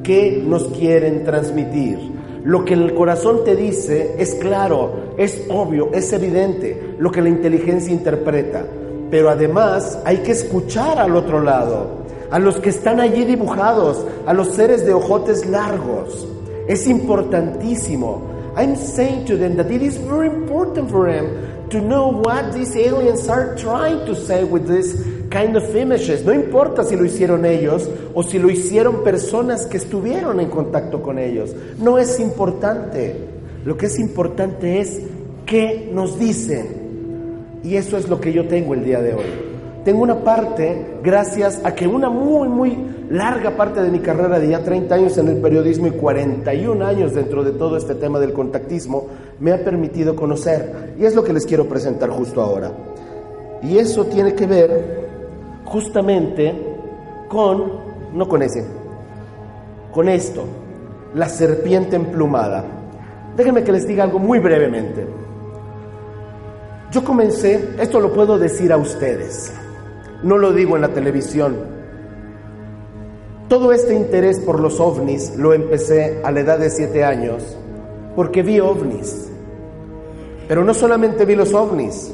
qué 0.07 0.41
nos 0.41 0.69
quieren 0.69 1.25
transmitir. 1.25 1.99
Lo 2.45 2.63
que 2.63 2.75
el 2.75 2.93
corazón 2.93 3.43
te 3.43 3.57
dice 3.57 4.15
es 4.17 4.35
claro, 4.35 5.13
es 5.17 5.43
obvio, 5.49 5.89
es 5.93 6.13
evidente, 6.13 6.95
lo 6.97 7.11
que 7.11 7.21
la 7.21 7.27
inteligencia 7.27 7.91
interpreta. 7.91 8.65
Pero 9.11 9.29
además 9.29 9.99
hay 10.05 10.19
que 10.19 10.31
escuchar 10.31 10.97
al 10.97 11.13
otro 11.13 11.41
lado, 11.41 12.05
a 12.31 12.39
los 12.39 12.55
que 12.55 12.69
están 12.69 13.01
allí 13.01 13.25
dibujados, 13.25 14.05
a 14.25 14.33
los 14.33 14.47
seres 14.51 14.85
de 14.85 14.93
ojotes 14.93 15.45
largos. 15.45 16.25
Es 16.69 16.87
importantísimo. 16.87 18.21
I'm 18.55 18.77
saying 18.77 19.25
to 19.25 19.37
them 19.37 19.57
that 19.57 19.69
it 19.69 19.81
is 19.81 19.97
very 19.97 20.27
important 20.27 20.89
for 20.89 21.11
them 21.11 21.67
to 21.69 21.81
know 21.81 22.21
what 22.23 22.53
these 22.53 22.77
aliens 22.77 23.27
are 23.27 23.55
trying 23.55 24.05
to 24.05 24.15
say 24.15 24.45
with 24.45 24.67
this 24.67 24.95
kind 25.37 25.55
of 25.55 25.75
images. 25.75 26.25
No 26.25 26.33
importa 26.33 26.83
si 26.83 26.95
lo 26.95 27.05
hicieron 27.05 27.45
ellos 27.45 27.89
o 28.13 28.23
si 28.23 28.39
lo 28.39 28.49
hicieron 28.49 29.03
personas 29.03 29.65
que 29.65 29.77
estuvieron 29.77 30.39
en 30.39 30.49
contacto 30.49 31.01
con 31.01 31.19
ellos. 31.19 31.55
No 31.79 31.97
es 31.97 32.19
importante. 32.19 33.15
Lo 33.65 33.77
que 33.77 33.87
es 33.87 33.99
importante 33.99 34.79
es 34.79 35.01
qué 35.45 35.89
nos 35.93 36.17
dicen. 36.17 36.87
Y 37.63 37.75
eso 37.75 37.97
es 37.97 38.07
lo 38.07 38.19
que 38.19 38.33
yo 38.33 38.47
tengo 38.47 38.73
el 38.73 38.83
día 38.83 39.01
de 39.01 39.13
hoy. 39.13 39.25
Tengo 39.83 40.01
una 40.01 40.23
parte, 40.23 40.85
gracias 41.03 41.61
a 41.63 41.73
que 41.73 41.87
una 41.87 42.09
muy, 42.09 42.49
muy 42.49 42.77
larga 43.09 43.55
parte 43.55 43.81
de 43.81 43.89
mi 43.89 43.99
carrera 43.99 44.37
de 44.37 44.49
ya 44.49 44.61
30 44.61 44.93
años 44.93 45.17
en 45.17 45.29
el 45.29 45.37
periodismo 45.37 45.87
y 45.87 45.91
41 45.91 46.85
años 46.85 47.13
dentro 47.13 47.43
de 47.43 47.53
todo 47.53 47.77
este 47.77 47.95
tema 47.95 48.19
del 48.19 48.33
contactismo, 48.33 49.07
me 49.39 49.53
ha 49.53 49.63
permitido 49.63 50.15
conocer. 50.15 50.93
Y 50.99 51.05
es 51.05 51.15
lo 51.15 51.23
que 51.23 51.31
les 51.31 51.45
quiero 51.45 51.69
presentar 51.69 52.09
justo 52.09 52.41
ahora. 52.41 52.71
Y 53.63 53.77
eso 53.77 54.05
tiene 54.05 54.33
que 54.33 54.45
ver 54.45 55.06
justamente 55.67 56.55
con, 57.27 57.71
no 58.13 58.27
con 58.27 58.41
ese, 58.41 58.65
con 59.91 60.07
esto, 60.07 60.45
la 61.13 61.27
serpiente 61.27 61.95
emplumada. 61.95 62.63
Déjenme 63.35 63.63
que 63.63 63.73
les 63.73 63.85
diga 63.85 64.05
algo 64.05 64.17
muy 64.17 64.39
brevemente. 64.39 65.05
Yo 66.91 67.03
comencé, 67.03 67.75
esto 67.79 67.99
lo 67.99 68.13
puedo 68.13 68.39
decir 68.39 68.71
a 68.71 68.77
ustedes, 68.77 69.53
no 70.23 70.37
lo 70.37 70.53
digo 70.53 70.75
en 70.77 70.83
la 70.83 70.89
televisión. 70.89 71.57
Todo 73.49 73.73
este 73.73 73.93
interés 73.93 74.39
por 74.39 74.59
los 74.59 74.79
ovnis 74.79 75.35
lo 75.35 75.53
empecé 75.53 76.21
a 76.23 76.31
la 76.31 76.39
edad 76.39 76.59
de 76.59 76.69
siete 76.69 77.03
años 77.03 77.57
porque 78.15 78.41
vi 78.41 78.59
ovnis. 78.59 79.29
Pero 80.47 80.63
no 80.63 80.73
solamente 80.73 81.25
vi 81.25 81.35
los 81.35 81.53
ovnis, 81.53 82.13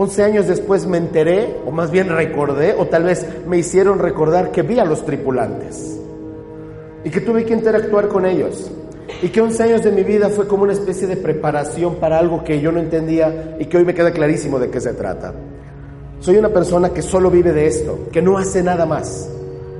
11 0.00 0.22
años 0.22 0.46
después 0.46 0.86
me 0.86 0.96
enteré, 0.96 1.56
o 1.66 1.72
más 1.72 1.90
bien 1.90 2.08
recordé, 2.08 2.72
o 2.78 2.86
tal 2.86 3.02
vez 3.02 3.26
me 3.48 3.58
hicieron 3.58 3.98
recordar 3.98 4.52
que 4.52 4.62
vi 4.62 4.78
a 4.78 4.84
los 4.84 5.04
tripulantes 5.04 5.98
y 7.02 7.10
que 7.10 7.20
tuve 7.20 7.44
que 7.44 7.52
interactuar 7.52 8.06
con 8.06 8.24
ellos. 8.24 8.70
Y 9.22 9.30
que 9.30 9.40
11 9.40 9.60
años 9.64 9.82
de 9.82 9.90
mi 9.90 10.04
vida 10.04 10.28
fue 10.28 10.46
como 10.46 10.62
una 10.62 10.72
especie 10.72 11.08
de 11.08 11.16
preparación 11.16 11.96
para 11.96 12.20
algo 12.20 12.44
que 12.44 12.60
yo 12.60 12.70
no 12.70 12.78
entendía 12.78 13.56
y 13.58 13.64
que 13.64 13.76
hoy 13.76 13.84
me 13.84 13.92
queda 13.92 14.12
clarísimo 14.12 14.60
de 14.60 14.70
qué 14.70 14.80
se 14.80 14.94
trata. 14.94 15.34
Soy 16.20 16.36
una 16.36 16.50
persona 16.50 16.90
que 16.90 17.02
solo 17.02 17.28
vive 17.28 17.52
de 17.52 17.66
esto, 17.66 18.06
que 18.12 18.22
no 18.22 18.38
hace 18.38 18.62
nada 18.62 18.86
más. 18.86 19.28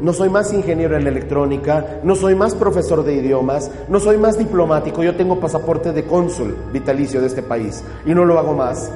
No 0.01 0.13
soy 0.13 0.31
más 0.31 0.53
ingeniero 0.53 0.97
en 0.97 1.07
electrónica, 1.07 2.01
no 2.03 2.17
soy 2.17 2.35
más 2.35 2.57
profesor 2.57 3.05
de 3.05 3.15
idiomas, 3.15 3.71
no 3.89 4.01
soy 4.01 4.19
más 4.19 4.37
diplomático, 4.37 5.05
yo 5.05 5.15
tengo 5.15 5.39
pasaporte 5.39 5.93
de 5.93 6.03
cónsul 6.03 6.57
vitalicio 6.73 7.21
de 7.21 7.29
este 7.29 7.43
país 7.43 7.85
y 8.05 8.15
no 8.15 8.25
lo 8.25 8.37
hago 8.37 8.55
más. 8.55 8.91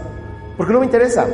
Porque 0.57 0.73
no 0.73 0.81
me 0.81 0.87
interesa, 0.87 1.27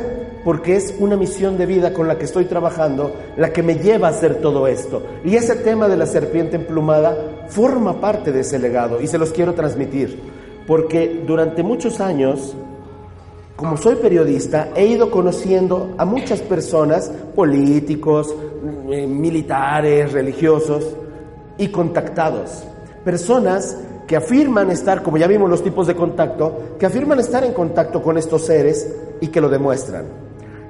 porque 0.43 0.75
es 0.75 0.95
una 0.99 1.17
misión 1.17 1.57
de 1.57 1.65
vida 1.65 1.93
con 1.93 2.07
la 2.07 2.17
que 2.17 2.25
estoy 2.25 2.45
trabajando 2.45 3.13
la 3.37 3.51
que 3.51 3.63
me 3.63 3.75
lleva 3.75 4.07
a 4.07 4.11
hacer 4.11 4.35
todo 4.35 4.67
esto. 4.67 5.03
Y 5.23 5.35
ese 5.35 5.55
tema 5.55 5.87
de 5.87 5.97
la 5.97 6.05
serpiente 6.05 6.55
emplumada 6.55 7.45
forma 7.49 7.99
parte 7.99 8.31
de 8.31 8.41
ese 8.41 8.59
legado 8.59 9.01
y 9.01 9.07
se 9.07 9.17
los 9.17 9.31
quiero 9.31 9.53
transmitir, 9.53 10.19
porque 10.65 11.23
durante 11.25 11.63
muchos 11.63 11.99
años, 11.99 12.55
como 13.55 13.75
soy 13.75 13.95
periodista, 13.95 14.69
he 14.75 14.85
ido 14.85 15.11
conociendo 15.11 15.93
a 15.97 16.05
muchas 16.05 16.39
personas, 16.41 17.11
políticos, 17.35 18.33
eh, 18.89 19.05
militares, 19.05 20.13
religiosos, 20.13 20.95
y 21.59 21.67
contactados. 21.67 22.63
Personas 23.03 23.77
que 24.09 24.15
afirman 24.15 24.71
estar, 24.71 25.03
como 25.03 25.17
ya 25.17 25.27
vimos 25.27 25.47
los 25.47 25.63
tipos 25.63 25.85
de 25.85 25.93
contacto, 25.93 26.77
que 26.79 26.87
afirman 26.87 27.19
estar 27.19 27.43
en 27.43 27.53
contacto 27.53 28.01
con 28.01 28.17
estos 28.17 28.43
seres 28.43 28.91
y 29.21 29.27
que 29.27 29.39
lo 29.39 29.49
demuestran. 29.49 30.05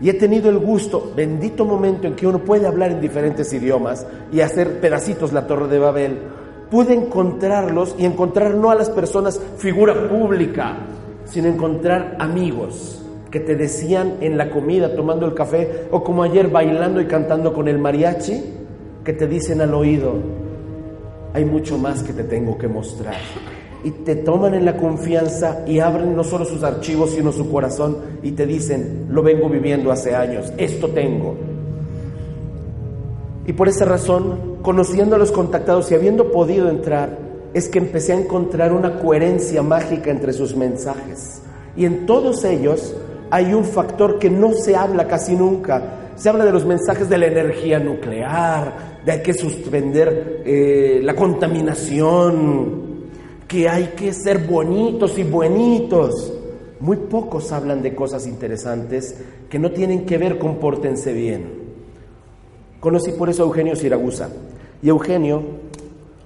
Y 0.01 0.09
he 0.09 0.13
tenido 0.15 0.49
el 0.49 0.59
gusto, 0.59 1.13
bendito 1.15 1.63
momento 1.63 2.05
en 2.05 2.17
que 2.17 2.27
uno 2.27 2.39
puede 2.39 2.67
hablar 2.67 2.91
en 2.91 2.99
diferentes 2.99 3.53
idiomas 3.53 4.05
y 4.33 4.41
hacer 4.41 4.81
pedacitos 4.81 5.31
la 5.31 5.47
Torre 5.47 5.69
de 5.69 5.79
Babel, 5.79 6.19
pude 6.69 6.93
encontrarlos 6.93 7.95
y 7.97 8.03
encontrar 8.03 8.55
no 8.55 8.71
a 8.71 8.75
las 8.75 8.89
personas 8.89 9.39
figura 9.55 10.09
pública, 10.09 10.79
sino 11.23 11.47
encontrar 11.47 12.17
amigos 12.19 13.01
que 13.31 13.39
te 13.39 13.55
decían 13.55 14.15
en 14.19 14.37
la 14.37 14.49
comida, 14.49 14.93
tomando 14.97 15.25
el 15.25 15.33
café, 15.33 15.87
o 15.91 16.03
como 16.03 16.23
ayer 16.23 16.49
bailando 16.49 16.99
y 16.99 17.05
cantando 17.05 17.53
con 17.53 17.69
el 17.69 17.79
mariachi, 17.79 18.43
que 19.05 19.13
te 19.13 19.27
dicen 19.27 19.61
al 19.61 19.73
oído, 19.73 20.48
hay 21.33 21.45
mucho 21.45 21.77
más 21.77 22.03
que 22.03 22.13
te 22.13 22.23
tengo 22.23 22.57
que 22.57 22.67
mostrar. 22.67 23.17
Y 23.83 23.91
te 23.91 24.15
toman 24.15 24.53
en 24.53 24.65
la 24.65 24.75
confianza 24.75 25.63
y 25.65 25.79
abren 25.79 26.15
no 26.15 26.23
solo 26.23 26.43
sus 26.43 26.63
archivos, 26.63 27.11
sino 27.11 27.31
su 27.31 27.49
corazón 27.49 27.97
y 28.21 28.31
te 28.31 28.45
dicen, 28.45 29.07
lo 29.09 29.23
vengo 29.23 29.47
viviendo 29.47 29.91
hace 29.91 30.15
años, 30.15 30.51
esto 30.57 30.89
tengo. 30.89 31.35
Y 33.47 33.53
por 33.53 33.67
esa 33.67 33.85
razón, 33.85 34.57
conociendo 34.61 35.15
a 35.15 35.19
los 35.19 35.31
contactados 35.31 35.89
y 35.91 35.95
habiendo 35.95 36.31
podido 36.31 36.69
entrar, 36.69 37.17
es 37.53 37.67
que 37.67 37.79
empecé 37.79 38.13
a 38.13 38.19
encontrar 38.19 38.73
una 38.73 38.99
coherencia 38.99 39.63
mágica 39.63 40.11
entre 40.11 40.33
sus 40.33 40.55
mensajes. 40.55 41.41
Y 41.75 41.85
en 41.85 42.05
todos 42.05 42.43
ellos 42.43 42.95
hay 43.31 43.53
un 43.53 43.63
factor 43.63 44.19
que 44.19 44.29
no 44.29 44.53
se 44.53 44.75
habla 44.75 45.07
casi 45.07 45.35
nunca. 45.35 46.11
Se 46.15 46.29
habla 46.29 46.45
de 46.45 46.51
los 46.51 46.65
mensajes 46.65 47.09
de 47.09 47.17
la 47.17 47.27
energía 47.27 47.79
nuclear, 47.79 48.98
de 49.05 49.11
hay 49.11 49.21
que 49.21 49.33
suspender 49.33 50.43
eh, 50.45 50.99
la 51.03 51.15
contaminación, 51.15 52.89
que 53.47 53.67
hay 53.69 53.93
que 53.95 54.13
ser 54.13 54.39
bonitos 54.39 55.17
y 55.17 55.23
buenitos. 55.23 56.33
Muy 56.79 56.97
pocos 56.97 57.51
hablan 57.51 57.81
de 57.81 57.93
cosas 57.93 58.27
interesantes 58.27 59.17
que 59.49 59.59
no 59.59 59.71
tienen 59.71 60.05
que 60.05 60.17
ver 60.17 60.37
con 60.37 60.57
pórtense 60.57 61.13
bien. 61.13 61.59
Conocí 62.79 63.11
por 63.11 63.29
eso 63.29 63.43
a 63.43 63.45
Eugenio 63.47 63.75
Siragusa 63.75 64.29
y 64.81 64.89
Eugenio 64.89 65.43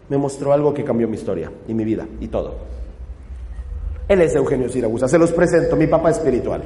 me 0.09 0.17
mostró 0.17 0.53
algo 0.53 0.73
que 0.73 0.83
cambió 0.83 1.07
mi 1.07 1.15
historia 1.15 1.51
y 1.67 1.73
mi 1.73 1.83
vida 1.83 2.05
y 2.19 2.27
todo. 2.27 2.55
Él 4.07 4.21
es 4.21 4.35
Eugenio 4.35 4.69
Siragusa, 4.69 5.07
se 5.07 5.17
los 5.17 5.31
presento, 5.31 5.75
mi 5.75 5.87
papá 5.87 6.11
espiritual. 6.11 6.61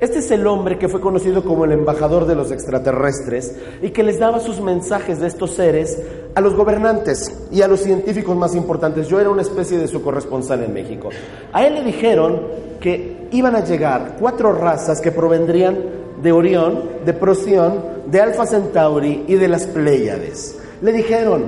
Este 0.00 0.20
es 0.20 0.30
el 0.30 0.46
hombre 0.46 0.78
que 0.78 0.88
fue 0.88 0.98
conocido 0.98 1.44
como 1.44 1.66
el 1.66 1.72
embajador 1.72 2.24
de 2.24 2.34
los 2.34 2.50
extraterrestres 2.50 3.54
y 3.82 3.90
que 3.90 4.02
les 4.02 4.18
daba 4.18 4.40
sus 4.40 4.58
mensajes 4.58 5.20
de 5.20 5.26
estos 5.26 5.50
seres 5.50 6.00
a 6.34 6.40
los 6.40 6.54
gobernantes 6.54 7.30
y 7.52 7.60
a 7.60 7.68
los 7.68 7.80
científicos 7.80 8.34
más 8.34 8.54
importantes. 8.54 9.08
Yo 9.08 9.20
era 9.20 9.28
una 9.28 9.42
especie 9.42 9.76
de 9.76 9.88
su 9.88 10.02
corresponsal 10.02 10.62
en 10.62 10.72
México. 10.72 11.10
A 11.52 11.66
él 11.66 11.74
le 11.74 11.84
dijeron 11.84 12.40
que 12.80 13.28
iban 13.30 13.54
a 13.54 13.62
llegar 13.62 14.16
cuatro 14.18 14.54
razas 14.54 15.02
que 15.02 15.12
provendrían 15.12 15.76
de 16.22 16.32
Orión, 16.32 16.82
de 17.04 17.12
Procyon, 17.12 17.84
de 18.06 18.22
Alfa 18.22 18.46
Centauri 18.46 19.24
y 19.28 19.34
de 19.34 19.48
las 19.48 19.66
Pléyades. 19.66 20.58
Le 20.80 20.92
dijeron, 20.92 21.44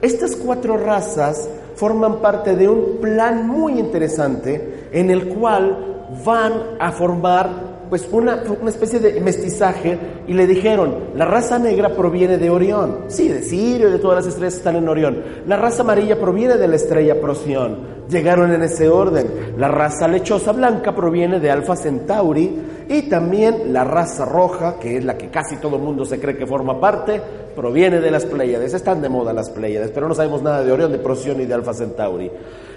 estas 0.00 0.34
cuatro 0.34 0.76
razas 0.76 1.48
forman 1.76 2.16
parte 2.16 2.56
de 2.56 2.68
un 2.68 2.98
plan 3.00 3.46
muy 3.46 3.78
interesante 3.78 4.88
en 4.90 5.08
el 5.12 5.28
cual 5.28 6.08
van 6.24 6.52
a 6.80 6.90
formar 6.90 7.71
pues 7.92 8.08
una, 8.10 8.42
una, 8.58 8.70
especie 8.70 9.00
de 9.00 9.20
mestizaje 9.20 9.98
y 10.26 10.32
le 10.32 10.46
dijeron, 10.46 11.10
la 11.14 11.26
raza 11.26 11.58
negra 11.58 11.94
proviene 11.94 12.38
de 12.38 12.48
Orión, 12.48 13.00
sí, 13.08 13.28
de 13.28 13.42
Sirio 13.42 13.90
y 13.90 13.92
de 13.92 13.98
todas 13.98 14.24
las 14.24 14.32
estrellas 14.32 14.54
que 14.54 14.58
están 14.60 14.76
en 14.76 14.88
Orión, 14.88 15.22
la 15.46 15.58
raza 15.58 15.82
amarilla 15.82 16.18
proviene 16.18 16.56
de 16.56 16.68
la 16.68 16.76
estrella 16.76 17.20
Procyon, 17.20 18.01
llegaron 18.12 18.52
en 18.52 18.62
ese 18.62 18.88
orden, 18.88 19.54
la 19.56 19.68
raza 19.68 20.06
lechosa 20.06 20.52
blanca 20.52 20.94
proviene 20.94 21.40
de 21.40 21.50
Alfa 21.50 21.74
Centauri 21.74 22.56
y 22.88 23.02
también 23.02 23.72
la 23.72 23.84
raza 23.84 24.24
roja, 24.24 24.76
que 24.78 24.98
es 24.98 25.04
la 25.04 25.16
que 25.16 25.30
casi 25.30 25.56
todo 25.56 25.76
el 25.76 25.82
mundo 25.82 26.04
se 26.04 26.20
cree 26.20 26.36
que 26.36 26.46
forma 26.46 26.78
parte, 26.78 27.20
proviene 27.56 28.00
de 28.00 28.10
las 28.10 28.24
Pléyades, 28.24 28.74
están 28.74 29.00
de 29.02 29.08
moda 29.08 29.32
las 29.32 29.50
Pléyades, 29.50 29.90
pero 29.90 30.08
no 30.08 30.14
sabemos 30.14 30.42
nada 30.42 30.62
de 30.62 30.72
Orión, 30.72 30.92
de 30.92 30.98
Procyon 30.98 31.40
y 31.40 31.46
de 31.46 31.54
Alfa 31.54 31.74
Centauri. 31.74 32.30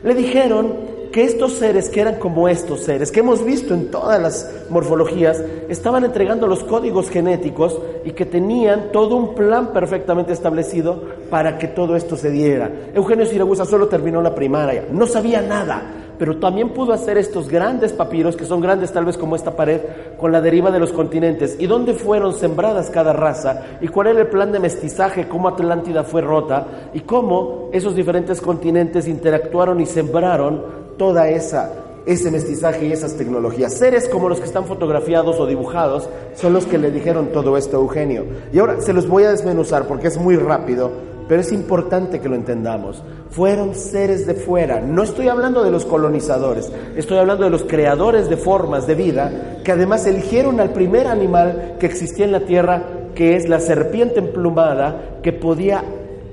Le 0.03 0.13
dijeron 0.13 0.95
que 1.11 1.23
estos 1.23 1.53
seres, 1.53 1.89
que 1.89 2.01
eran 2.01 2.15
como 2.15 2.49
estos 2.49 2.81
seres, 2.81 3.11
que 3.11 3.21
hemos 3.21 3.43
visto 3.43 3.73
en 3.73 3.89
todas 3.89 4.21
las 4.21 4.51
morfologías, 4.69 5.41
estaban 5.69 6.03
entregando 6.03 6.45
los 6.45 6.63
códigos 6.63 7.09
genéticos 7.09 7.79
y 8.03 8.11
que 8.11 8.25
tenían 8.25 8.91
todo 8.91 9.15
un 9.15 9.33
plan 9.33 9.71
perfectamente 9.71 10.33
establecido 10.33 11.01
para 11.29 11.57
que 11.57 11.69
todo 11.69 11.95
esto 11.95 12.17
se 12.17 12.29
diera. 12.29 12.69
Eugenio 12.93 13.25
Siragusa 13.25 13.65
solo 13.65 13.87
terminó 13.87 14.21
la 14.21 14.35
primaria, 14.35 14.85
no 14.91 15.07
sabía 15.07 15.24
nada, 15.25 15.81
pero 16.17 16.37
también 16.37 16.69
pudo 16.69 16.93
hacer 16.93 17.17
estos 17.17 17.49
grandes 17.49 17.93
papiros, 17.93 18.35
que 18.35 18.45
son 18.45 18.61
grandes 18.61 18.91
tal 18.91 19.05
vez 19.05 19.17
como 19.17 19.35
esta 19.35 19.55
pared, 19.55 19.81
con 20.17 20.31
la 20.31 20.41
deriva 20.41 20.71
de 20.71 20.79
los 20.79 20.91
continentes, 20.91 21.57
y 21.59 21.67
dónde 21.67 21.93
fueron 21.93 22.33
sembradas 22.33 22.89
cada 22.89 23.13
raza, 23.13 23.63
y 23.81 23.87
cuál 23.87 24.07
era 24.07 24.21
el 24.21 24.27
plan 24.27 24.51
de 24.51 24.59
mestizaje, 24.59 25.27
cómo 25.27 25.49
Atlántida 25.49 26.03
fue 26.03 26.21
rota, 26.21 26.67
y 26.93 27.01
cómo 27.01 27.69
esos 27.73 27.95
diferentes 27.95 28.41
continentes 28.41 29.07
interactuaron 29.07 29.81
y 29.81 29.85
sembraron 29.85 30.63
toda 30.97 31.29
esa 31.29 31.81
ese 32.05 32.29
mestizaje 32.29 32.85
y 32.85 32.91
esas 32.91 33.15
tecnologías. 33.15 33.73
Seres 33.73 34.07
como 34.07 34.29
los 34.29 34.39
que 34.39 34.45
están 34.45 34.65
fotografiados 34.65 35.39
o 35.39 35.47
dibujados 35.47 36.07
son 36.35 36.53
los 36.53 36.65
que 36.65 36.77
le 36.77 36.91
dijeron 36.91 37.29
todo 37.33 37.57
esto 37.57 37.77
a 37.77 37.79
Eugenio. 37.79 38.25
Y 38.53 38.59
ahora 38.59 38.79
se 38.79 38.93
los 38.93 39.07
voy 39.07 39.23
a 39.23 39.31
desmenuzar 39.31 39.87
porque 39.87 40.07
es 40.07 40.17
muy 40.17 40.35
rápido, 40.35 40.91
pero 41.27 41.41
es 41.41 41.51
importante 41.51 42.19
que 42.19 42.29
lo 42.29 42.35
entendamos. 42.35 43.01
Fueron 43.29 43.75
seres 43.75 44.27
de 44.27 44.35
fuera. 44.35 44.79
No 44.79 45.03
estoy 45.03 45.27
hablando 45.27 45.63
de 45.63 45.71
los 45.71 45.85
colonizadores, 45.85 46.71
estoy 46.95 47.17
hablando 47.17 47.45
de 47.45 47.49
los 47.49 47.63
creadores 47.63 48.29
de 48.29 48.37
formas 48.37 48.87
de 48.87 48.95
vida 48.95 49.59
que 49.63 49.71
además 49.71 50.05
eligieron 50.05 50.59
al 50.59 50.71
primer 50.71 51.07
animal 51.07 51.77
que 51.79 51.87
existía 51.87 52.25
en 52.25 52.31
la 52.31 52.45
tierra, 52.45 52.83
que 53.15 53.35
es 53.35 53.49
la 53.49 53.59
serpiente 53.59 54.19
emplumada, 54.19 55.19
que 55.23 55.33
podía 55.33 55.83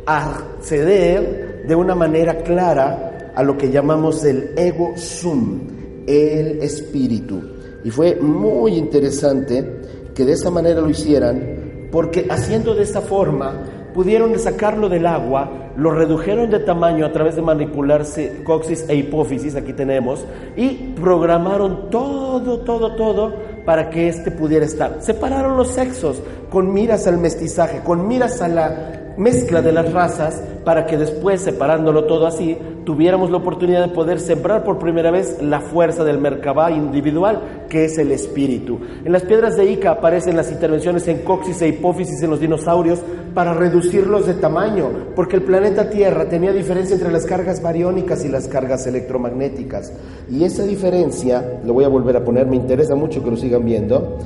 acceder 0.05 1.65
de 1.67 1.75
una 1.75 1.95
manera 1.95 2.39
clara 2.39 3.33
a 3.35 3.43
lo 3.43 3.57
que 3.57 3.71
llamamos 3.71 4.25
el 4.25 4.51
ego 4.57 4.93
sum, 4.97 5.61
el 6.07 6.63
espíritu. 6.63 7.41
Y 7.85 7.91
fue 7.91 8.17
muy 8.17 8.75
interesante 8.75 9.81
que 10.15 10.25
de 10.25 10.33
esa 10.33 10.51
manera 10.51 10.81
lo 10.81 10.91
hicieran, 10.91 11.89
porque 11.91 12.27
haciendo 12.29 12.75
de 12.75 12.83
esa 12.83 13.01
forma 13.01 13.82
pudieron 13.95 14.39
sacarlo 14.39 14.89
del 14.89 15.07
agua, 15.07 15.51
lo 15.77 15.91
redujeron 15.91 16.51
de 16.51 16.61
tamaño 16.61 17.07
a 17.07 17.13
través 17.13 17.37
de 17.37 17.43
manipularse 17.43 18.43
coxis 18.45 18.85
e 18.89 18.97
hipófisis, 18.97 19.57
aquí 19.57 19.73
tenemos, 19.73 20.25
y 20.57 20.95
programaron 21.01 21.91
todo, 21.91 22.61
todo, 22.61 22.95
todo 22.95 23.35
para 23.65 23.91
que 23.91 24.09
éste 24.09 24.31
pudiera 24.31 24.65
estar. 24.65 24.97
Separaron 25.01 25.57
los 25.57 25.69
sexos 25.69 26.23
con 26.51 26.73
miras 26.73 27.07
al 27.07 27.19
mestizaje, 27.19 27.81
con 27.85 28.07
miras 28.07 28.43
a 28.43 28.49
la 28.49 29.02
mezcla 29.17 29.63
de 29.63 29.73
las 29.73 29.93
razas 29.93 30.43
para 30.65 30.87
que 30.87 30.97
después, 30.97 31.41
separándolo 31.41 32.05
todo 32.05 32.27
así, 32.27 32.57
tuviéramos 32.85 33.31
la 33.31 33.39
oportunidad 33.39 33.87
de 33.87 33.95
poder 33.95 34.21
sembrar 34.21 34.65
por 34.65 34.79
primera 34.79 35.11
vez 35.11 35.41
la 35.41 35.61
fuerza 35.61 36.05
del 36.05 36.19
Merkabah 36.19 36.71
individual, 36.71 37.67
que 37.69 37.85
es 37.85 37.99
el 37.99 38.13
espíritu. 38.13 38.81
En 39.05 39.13
las 39.13 39.23
piedras 39.23 39.57
de 39.57 39.71
Ica 39.71 39.93
aparecen 39.93 40.37
las 40.37 40.51
intervenciones 40.51 41.07
en 41.09 41.19
coxis 41.19 41.61
e 41.63 41.69
hipófisis 41.69 42.23
en 42.23 42.31
los 42.31 42.41
dinosaurios 42.41 43.01
para 43.35 43.55
reducirlos 43.55 44.27
de 44.27 44.35
tamaño, 44.35 44.91
porque 45.17 45.37
el 45.37 45.43
planeta 45.43 45.91
Tierra 45.91 46.29
tenía 46.29 46.53
diferencia 46.53 46.95
entre 46.95 47.13
las 47.13 47.25
cargas 47.25 47.63
bariónicas 47.63 48.25
y 48.25 48.29
las 48.29 48.49
cargas 48.49 48.87
electromagnéticas. 48.87 49.93
Y 50.31 50.45
esa 50.45 50.65
diferencia, 50.65 51.61
lo 51.65 51.73
voy 51.73 51.85
a 51.85 51.89
volver 51.89 52.17
a 52.17 52.25
poner, 52.25 52.47
me 52.47 52.57
interesa 52.57 52.95
mucho 52.95 53.23
que 53.23 53.31
lo 53.31 53.37
sigan 53.37 53.65
viendo, 53.65 54.19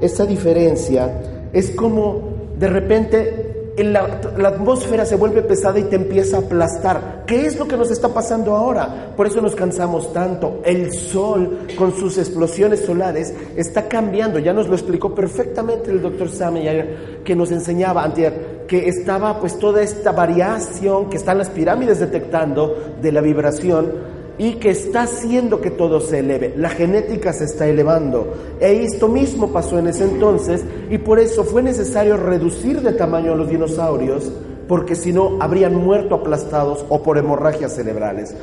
esa 0.00 0.24
diferencia 0.24 1.10
es 1.52 1.70
como 1.70 2.30
de 2.58 2.68
repente 2.68 3.49
la, 3.82 4.20
atmósfera 4.48 5.04
se 5.04 5.16
vuelve 5.16 5.42
pesada 5.42 5.78
y 5.78 5.84
te 5.84 5.96
empieza 5.96 6.36
a 6.36 6.40
aplastar. 6.40 7.24
¿Qué 7.26 7.46
es 7.46 7.58
lo 7.58 7.68
que 7.68 7.76
nos 7.76 7.90
está 7.90 8.08
pasando 8.08 8.56
ahora? 8.56 9.12
Por 9.16 9.26
eso 9.26 9.40
nos 9.40 9.54
cansamos 9.54 10.12
tanto. 10.12 10.60
El 10.64 10.92
sol, 10.92 11.66
con 11.76 11.94
sus 11.94 12.18
explosiones 12.18 12.80
solares, 12.80 13.34
está 13.56 13.88
cambiando. 13.88 14.38
Ya 14.38 14.52
nos 14.52 14.68
lo 14.68 14.74
explicó 14.74 15.14
perfectamente 15.14 15.90
el 15.90 16.02
doctor 16.02 16.28
Sameyer, 16.28 17.22
que 17.24 17.36
nos 17.36 17.50
enseñaba 17.52 18.02
antes 18.02 18.32
que 18.66 18.88
estaba 18.88 19.40
pues 19.40 19.58
toda 19.58 19.82
esta 19.82 20.12
variación 20.12 21.10
que 21.10 21.16
están 21.16 21.38
las 21.38 21.50
pirámides 21.50 21.98
detectando 21.98 22.94
de 23.02 23.10
la 23.10 23.20
vibración 23.20 24.19
y 24.40 24.54
que 24.54 24.70
está 24.70 25.02
haciendo 25.02 25.60
que 25.60 25.70
todo 25.70 26.00
se 26.00 26.20
eleve. 26.20 26.54
La 26.56 26.70
genética 26.70 27.30
se 27.34 27.44
está 27.44 27.66
elevando. 27.68 28.56
E 28.58 28.84
esto 28.84 29.06
mismo 29.06 29.52
pasó 29.52 29.78
en 29.78 29.88
ese 29.88 30.04
entonces 30.04 30.64
y 30.88 30.96
por 30.96 31.18
eso 31.18 31.44
fue 31.44 31.62
necesario 31.62 32.16
reducir 32.16 32.80
de 32.80 32.94
tamaño 32.94 33.34
a 33.34 33.36
los 33.36 33.50
dinosaurios 33.50 34.32
porque 34.66 34.94
si 34.94 35.12
no 35.12 35.36
habrían 35.40 35.74
muerto 35.74 36.14
aplastados 36.14 36.86
o 36.88 37.02
por 37.02 37.18
hemorragias 37.18 37.74
cerebrales. 37.74 38.34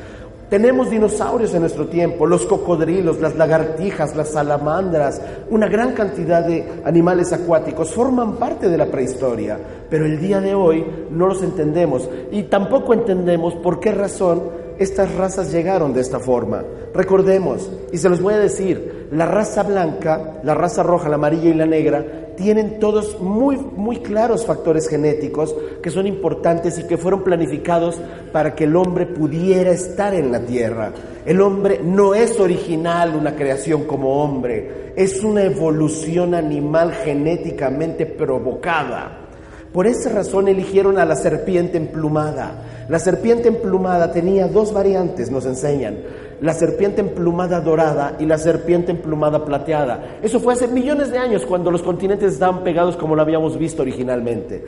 Tenemos 0.52 0.92
dinosaurios 0.92 1.56
en 1.56 1.62
nuestro 1.62 1.88
tiempo, 1.88 2.28
los 2.28 2.46
cocodrilos, 2.46 3.20
las 3.20 3.36
lagartijas, 3.36 4.16
las 4.16 4.30
salamandras, 4.30 5.20
una 5.50 5.68
gran 5.68 5.94
cantidad 5.94 6.46
de 6.46 6.64
animales 6.86 7.34
acuáticos 7.34 7.92
forman 7.92 8.36
parte 8.36 8.70
de 8.70 8.78
la 8.78 8.86
prehistoria, 8.86 9.58
pero 9.90 10.06
el 10.06 10.20
día 10.20 10.42
de 10.42 10.54
hoy 10.54 10.86
no 11.10 11.26
los 11.26 11.42
entendemos 11.42 12.08
y 12.32 12.44
tampoco 12.44 12.94
entendemos 12.94 13.56
por 13.56 13.80
qué 13.80 13.92
razón 13.92 14.67
estas 14.80 15.14
razas 15.16 15.52
llegaron 15.52 15.94
de 15.94 16.02
esta 16.02 16.20
forma. 16.20 16.64
Recordemos, 16.94 17.70
y 17.92 17.98
se 17.98 18.10
los 18.10 18.22
voy 18.22 18.34
a 18.34 18.40
decir, 18.40 19.08
la 19.12 19.26
raza 19.26 19.64
blanca, 19.64 20.40
la 20.44 20.54
raza 20.54 20.84
roja, 20.84 21.10
la 21.10 21.16
amarilla 21.16 21.50
y 21.50 21.54
la 21.54 21.66
negra 21.66 22.28
tienen 22.38 22.80
todos 22.80 23.20
muy, 23.20 23.58
muy 23.58 23.98
claros 23.98 24.46
factores 24.46 24.88
genéticos 24.88 25.56
que 25.82 25.90
son 25.90 26.06
importantes 26.06 26.78
y 26.78 26.86
que 26.86 26.98
fueron 26.98 27.24
planificados 27.24 28.00
para 28.32 28.54
que 28.54 28.66
el 28.66 28.76
hombre 28.76 29.08
pudiera 29.08 29.72
estar 29.72 30.14
en 30.14 30.32
la 30.32 30.40
tierra. 30.42 30.92
El 31.26 31.42
hombre 31.42 31.82
no 31.84 32.14
es 32.14 32.40
original, 32.40 33.16
una 33.16 33.36
creación 33.36 33.86
como 33.86 34.24
hombre, 34.24 34.94
es 34.96 35.24
una 35.24 35.44
evolución 35.44 36.36
animal 36.36 36.94
genéticamente 36.94 38.06
provocada. 38.06 39.28
Por 39.74 39.88
esa 39.88 40.10
razón 40.10 40.48
eligieron 40.48 40.98
a 40.98 41.06
la 41.06 41.16
serpiente 41.16 41.78
emplumada. 41.78 42.64
La 42.90 43.00
serpiente 43.00 43.50
emplumada 43.50 44.14
tenía 44.14 44.48
dos 44.48 44.74
variantes, 44.74 45.30
nos 45.30 45.46
enseñan. 45.46 45.98
La 46.40 46.54
serpiente 46.54 47.02
emplumada 47.02 47.60
dorada 47.60 48.16
y 48.18 48.26
la 48.26 48.38
serpiente 48.38 48.92
emplumada 48.92 49.44
plateada. 49.44 50.20
Eso 50.22 50.40
fue 50.40 50.54
hace 50.54 50.70
millones 50.70 51.12
de 51.12 51.18
años 51.18 51.46
cuando 51.46 51.70
los 51.70 51.82
continentes 51.82 52.34
estaban 52.34 52.64
pegados 52.64 52.96
como 52.96 53.14
lo 53.16 53.22
habíamos 53.22 53.58
visto 53.58 53.82
originalmente. 53.82 54.64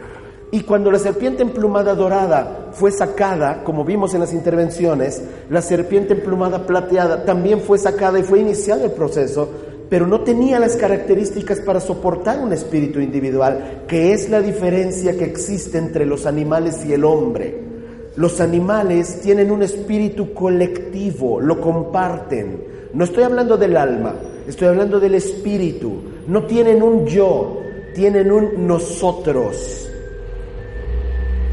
Y 0.51 0.61
cuando 0.61 0.91
la 0.91 0.99
serpiente 0.99 1.43
emplumada 1.43 1.95
dorada 1.95 2.71
fue 2.73 2.91
sacada, 2.91 3.63
como 3.63 3.85
vimos 3.85 4.13
en 4.13 4.19
las 4.19 4.33
intervenciones, 4.33 5.23
la 5.49 5.61
serpiente 5.61 6.13
emplumada 6.13 6.65
plateada 6.65 7.23
también 7.23 7.61
fue 7.61 7.77
sacada 7.77 8.19
y 8.19 8.23
fue 8.23 8.39
iniciado 8.39 8.83
el 8.83 8.91
proceso, 8.91 9.47
pero 9.89 10.07
no 10.07 10.21
tenía 10.21 10.59
las 10.59 10.75
características 10.75 11.61
para 11.61 11.79
soportar 11.79 12.39
un 12.39 12.51
espíritu 12.51 12.99
individual, 12.99 13.83
que 13.87 14.11
es 14.11 14.29
la 14.29 14.41
diferencia 14.41 15.17
que 15.17 15.23
existe 15.23 15.77
entre 15.77 16.05
los 16.05 16.25
animales 16.25 16.83
y 16.85 16.91
el 16.91 17.05
hombre. 17.05 17.68
Los 18.15 18.41
animales 18.41 19.21
tienen 19.21 19.51
un 19.51 19.63
espíritu 19.63 20.33
colectivo, 20.33 21.39
lo 21.39 21.61
comparten. 21.61 22.63
No 22.93 23.03
estoy 23.03 23.23
hablando 23.23 23.57
del 23.57 23.77
alma, 23.77 24.15
estoy 24.47 24.67
hablando 24.67 24.99
del 24.99 25.15
espíritu. 25.15 26.01
No 26.27 26.43
tienen 26.43 26.81
un 26.81 27.05
yo, 27.05 27.61
tienen 27.93 28.31
un 28.31 28.67
nosotros. 28.67 29.89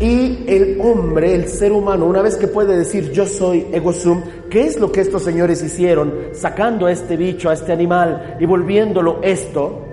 Y 0.01 0.45
el 0.47 0.79
hombre, 0.83 1.35
el 1.35 1.49
ser 1.49 1.73
humano, 1.73 2.05
una 2.07 2.21
vez 2.21 2.37
que 2.37 2.49
puede 2.49 2.77
decir 2.77 3.13
yo 3.13 3.25
soy 3.25 3.67
ego 3.73 3.95
sum, 3.95 4.23
¿qué 4.51 4.67
es 4.67 4.79
lo 4.79 4.93
que 4.93 5.01
estos 5.01 5.23
señores 5.23 5.63
hicieron 5.63 6.13
sacando 6.33 6.87
a 6.87 6.93
este 6.93 7.17
bicho, 7.17 7.49
a 7.49 7.55
este 7.55 7.73
animal 7.73 8.37
y 8.39 8.45
volviéndolo 8.45 9.21
esto? 9.23 9.85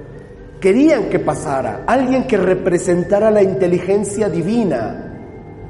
Querían 0.59 1.09
que 1.09 1.19
pasara 1.19 1.83
alguien 1.87 2.25
que 2.27 2.37
representara 2.37 3.31
la 3.31 3.43
inteligencia 3.43 4.29
divina, 4.29 5.12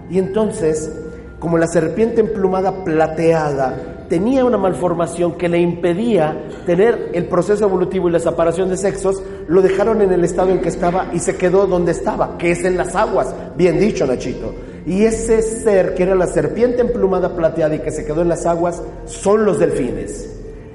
y 0.10 0.20
entonces, 0.20 0.92
como 1.40 1.58
la 1.58 1.68
serpiente 1.68 2.22
emplumada 2.22 2.84
plateada 2.84 4.06
tenía 4.08 4.46
una 4.46 4.58
malformación 4.58 5.38
que 5.38 5.50
le 5.50 5.60
impedía 5.60 6.38
tener 6.66 7.10
el 7.14 7.26
proceso 7.26 7.66
evolutivo 7.66 8.10
y 8.10 8.12
la 8.12 8.20
separación 8.20 8.70
de 8.70 8.78
sexos, 8.78 9.22
lo 9.48 9.62
dejaron 9.62 10.02
en 10.02 10.12
el 10.12 10.24
estado 10.24 10.52
en 10.52 10.62
que 10.62 10.70
estaba 10.70 11.10
y 11.14 11.20
se 11.20 11.36
quedó 11.36 11.66
donde 11.68 11.94
estaba, 11.94 12.38
que 12.38 12.52
es 12.52 12.64
en 12.64 12.78
las 12.78 12.96
aguas. 12.96 13.34
Bien 13.58 13.80
dicho, 13.80 14.06
Nachito. 14.06 14.54
Y 14.86 15.04
ese 15.04 15.42
ser, 15.42 15.96
que 15.96 16.04
era 16.04 16.16
la 16.16 16.28
serpiente 16.28 16.82
emplumada 16.82 17.36
plateada 17.36 17.76
y 17.76 17.80
que 17.80 17.92
se 17.92 18.06
quedó 18.06 18.22
en 18.22 18.30
las 18.30 18.46
aguas, 18.46 18.84
son 19.06 19.46
los 19.46 19.60
delfines. 19.60 20.30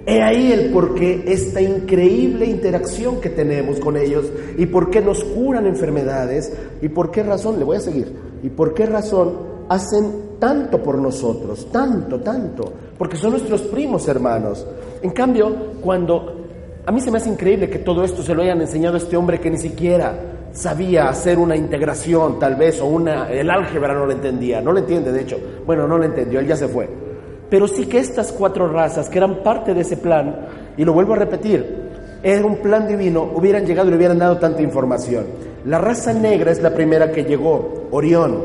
He 0.06 0.22
ahí 0.22 0.52
el 0.52 0.72
por 0.72 0.94
qué 0.94 1.22
esta 1.26 1.60
increíble 1.60 2.46
interacción 2.46 3.20
que 3.20 3.28
tenemos 3.28 3.78
con 3.78 3.98
ellos 3.98 4.24
y 4.56 4.64
por 4.64 4.88
qué 4.88 5.02
nos 5.02 5.22
curan 5.22 5.66
enfermedades 5.66 6.50
y 6.80 6.88
por 6.88 7.10
qué 7.10 7.22
razón, 7.22 7.58
le 7.58 7.64
voy 7.66 7.76
a 7.76 7.80
seguir, 7.80 8.10
y 8.42 8.48
por 8.50 8.74
qué 8.74 8.86
razón 8.86 9.58
hacen 9.68 10.28
tanto 10.38 10.82
por 10.82 10.98
nosotros, 10.98 11.68
tanto, 11.70 12.20
tanto, 12.20 12.72
porque 12.96 13.16
son 13.16 13.32
nuestros 13.32 13.62
primos 13.62 14.06
hermanos. 14.08 14.66
En 15.02 15.10
cambio, 15.10 15.54
cuando 15.80 16.38
a 16.86 16.92
mí 16.92 17.00
se 17.00 17.10
me 17.10 17.18
hace 17.18 17.28
increíble 17.28 17.68
que 17.68 17.80
todo 17.80 18.02
esto 18.04 18.22
se 18.22 18.34
lo 18.34 18.42
hayan 18.42 18.60
enseñado 18.60 18.94
a 18.94 18.98
este 18.98 19.16
hombre 19.16 19.40
que 19.40 19.50
ni 19.50 19.58
siquiera 19.58 20.18
sabía 20.52 21.08
hacer 21.08 21.38
una 21.38 21.54
integración, 21.54 22.38
tal 22.38 22.56
vez, 22.56 22.80
o 22.80 22.86
una, 22.86 23.30
el 23.30 23.50
álgebra 23.50 23.94
no 23.94 24.06
lo 24.06 24.12
entendía, 24.12 24.60
no 24.60 24.72
lo 24.72 24.78
entiende, 24.78 25.12
de 25.12 25.20
hecho, 25.20 25.38
bueno, 25.66 25.86
no 25.86 25.98
lo 25.98 26.04
entendió, 26.04 26.40
él 26.40 26.46
ya 26.46 26.56
se 26.56 26.68
fue. 26.68 26.88
Pero 27.50 27.68
sí 27.68 27.86
que 27.86 27.98
estas 27.98 28.32
cuatro 28.32 28.68
razas, 28.68 29.08
que 29.08 29.18
eran 29.18 29.42
parte 29.42 29.74
de 29.74 29.82
ese 29.82 29.96
plan, 29.96 30.46
y 30.76 30.84
lo 30.84 30.92
vuelvo 30.92 31.12
a 31.12 31.16
repetir, 31.16 31.88
era 32.22 32.44
un 32.44 32.56
plan 32.56 32.88
divino, 32.88 33.22
hubieran 33.34 33.64
llegado 33.64 33.88
y 33.88 33.90
le 33.90 33.96
hubieran 33.96 34.18
dado 34.18 34.38
tanta 34.38 34.62
información. 34.62 35.26
La 35.68 35.76
raza 35.76 36.14
negra 36.14 36.50
es 36.50 36.62
la 36.62 36.72
primera 36.72 37.12
que 37.12 37.24
llegó, 37.24 37.88
Orión, 37.90 38.42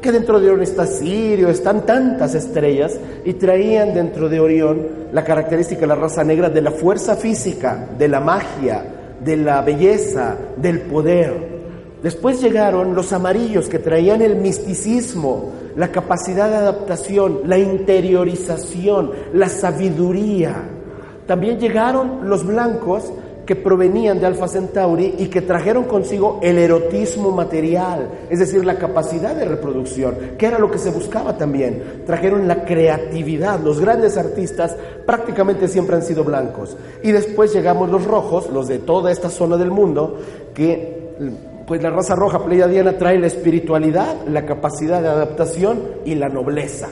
que 0.00 0.10
dentro 0.10 0.40
de 0.40 0.48
Orión 0.48 0.62
está 0.62 0.86
Sirio, 0.86 1.50
están 1.50 1.84
tantas 1.84 2.34
estrellas, 2.34 2.98
y 3.26 3.34
traían 3.34 3.92
dentro 3.92 4.30
de 4.30 4.40
Orión 4.40 4.80
la 5.12 5.24
característica 5.24 5.82
de 5.82 5.88
la 5.88 5.94
raza 5.94 6.24
negra 6.24 6.48
de 6.48 6.62
la 6.62 6.70
fuerza 6.70 7.16
física, 7.16 7.86
de 7.98 8.08
la 8.08 8.20
magia, 8.20 8.82
de 9.22 9.36
la 9.36 9.60
belleza, 9.60 10.38
del 10.56 10.80
poder. 10.80 11.34
Después 12.02 12.40
llegaron 12.40 12.94
los 12.94 13.12
amarillos 13.12 13.68
que 13.68 13.78
traían 13.78 14.22
el 14.22 14.36
misticismo, 14.36 15.52
la 15.76 15.88
capacidad 15.88 16.48
de 16.48 16.56
adaptación, 16.56 17.40
la 17.44 17.58
interiorización, 17.58 19.10
la 19.34 19.50
sabiduría. 19.50 20.62
También 21.26 21.60
llegaron 21.60 22.26
los 22.26 22.46
blancos 22.46 23.12
provenían 23.56 24.20
de 24.20 24.26
Alfa 24.26 24.48
Centauri 24.48 25.14
y 25.18 25.26
que 25.26 25.42
trajeron 25.42 25.84
consigo 25.84 26.40
el 26.42 26.58
erotismo 26.58 27.30
material, 27.30 28.08
es 28.30 28.38
decir, 28.38 28.64
la 28.64 28.78
capacidad 28.78 29.34
de 29.34 29.44
reproducción, 29.44 30.16
que 30.38 30.46
era 30.46 30.58
lo 30.58 30.70
que 30.70 30.78
se 30.78 30.90
buscaba 30.90 31.36
también. 31.36 32.02
Trajeron 32.06 32.46
la 32.48 32.64
creatividad, 32.64 33.60
los 33.60 33.80
grandes 33.80 34.16
artistas 34.16 34.76
prácticamente 35.06 35.68
siempre 35.68 35.96
han 35.96 36.02
sido 36.02 36.24
blancos. 36.24 36.76
Y 37.02 37.12
después 37.12 37.52
llegamos 37.52 37.90
los 37.90 38.04
rojos, 38.04 38.50
los 38.50 38.68
de 38.68 38.78
toda 38.78 39.10
esta 39.10 39.30
zona 39.30 39.56
del 39.56 39.70
mundo, 39.70 40.18
que 40.54 41.02
pues 41.66 41.82
la 41.82 41.90
raza 41.90 42.14
roja 42.14 42.44
pleiadiana 42.44 42.98
trae 42.98 43.18
la 43.18 43.26
espiritualidad, 43.26 44.26
la 44.26 44.44
capacidad 44.44 45.00
de 45.00 45.08
adaptación 45.08 45.80
y 46.04 46.14
la 46.14 46.28
nobleza. 46.28 46.88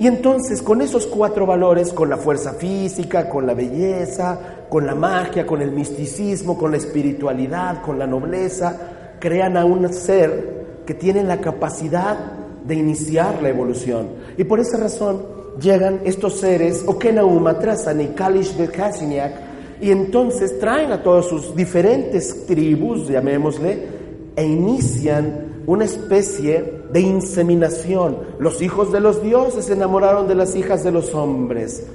Y 0.00 0.06
entonces 0.06 0.62
con 0.62 0.80
esos 0.80 1.06
cuatro 1.06 1.44
valores, 1.44 1.92
con 1.92 2.08
la 2.08 2.16
fuerza 2.16 2.52
física, 2.52 3.28
con 3.28 3.46
la 3.46 3.54
belleza, 3.54 4.38
con 4.68 4.86
la 4.86 4.94
magia, 4.94 5.46
con 5.46 5.62
el 5.62 5.72
misticismo, 5.72 6.58
con 6.58 6.70
la 6.70 6.76
espiritualidad, 6.76 7.82
con 7.82 7.98
la 7.98 8.06
nobleza, 8.06 8.76
crean 9.18 9.56
a 9.56 9.64
un 9.64 9.92
ser 9.92 10.82
que 10.86 10.94
tiene 10.94 11.22
la 11.24 11.40
capacidad 11.40 12.16
de 12.64 12.74
iniciar 12.74 13.42
la 13.42 13.48
evolución. 13.48 14.08
Y 14.36 14.44
por 14.44 14.60
esa 14.60 14.76
razón 14.76 15.22
llegan 15.60 16.00
estos 16.04 16.38
seres, 16.40 16.84
Okenauma, 16.86 17.58
Trazan 17.58 18.00
y 18.00 18.08
Kalish 18.08 18.56
de 18.56 18.68
Kasinyak, 18.68 19.32
y 19.80 19.90
entonces 19.90 20.58
traen 20.58 20.92
a 20.92 21.02
todas 21.02 21.26
sus 21.26 21.54
diferentes 21.54 22.46
tribus, 22.46 23.08
llamémosle, 23.08 23.86
e 24.34 24.44
inician 24.44 25.62
una 25.66 25.84
especie 25.84 26.78
de 26.92 27.00
inseminación. 27.00 28.18
Los 28.38 28.62
hijos 28.62 28.92
de 28.92 29.00
los 29.00 29.22
dioses 29.22 29.66
se 29.66 29.74
enamoraron 29.74 30.26
de 30.26 30.34
las 30.34 30.56
hijas 30.56 30.82
de 30.82 30.90
los 30.90 31.14
hombres. 31.14 31.86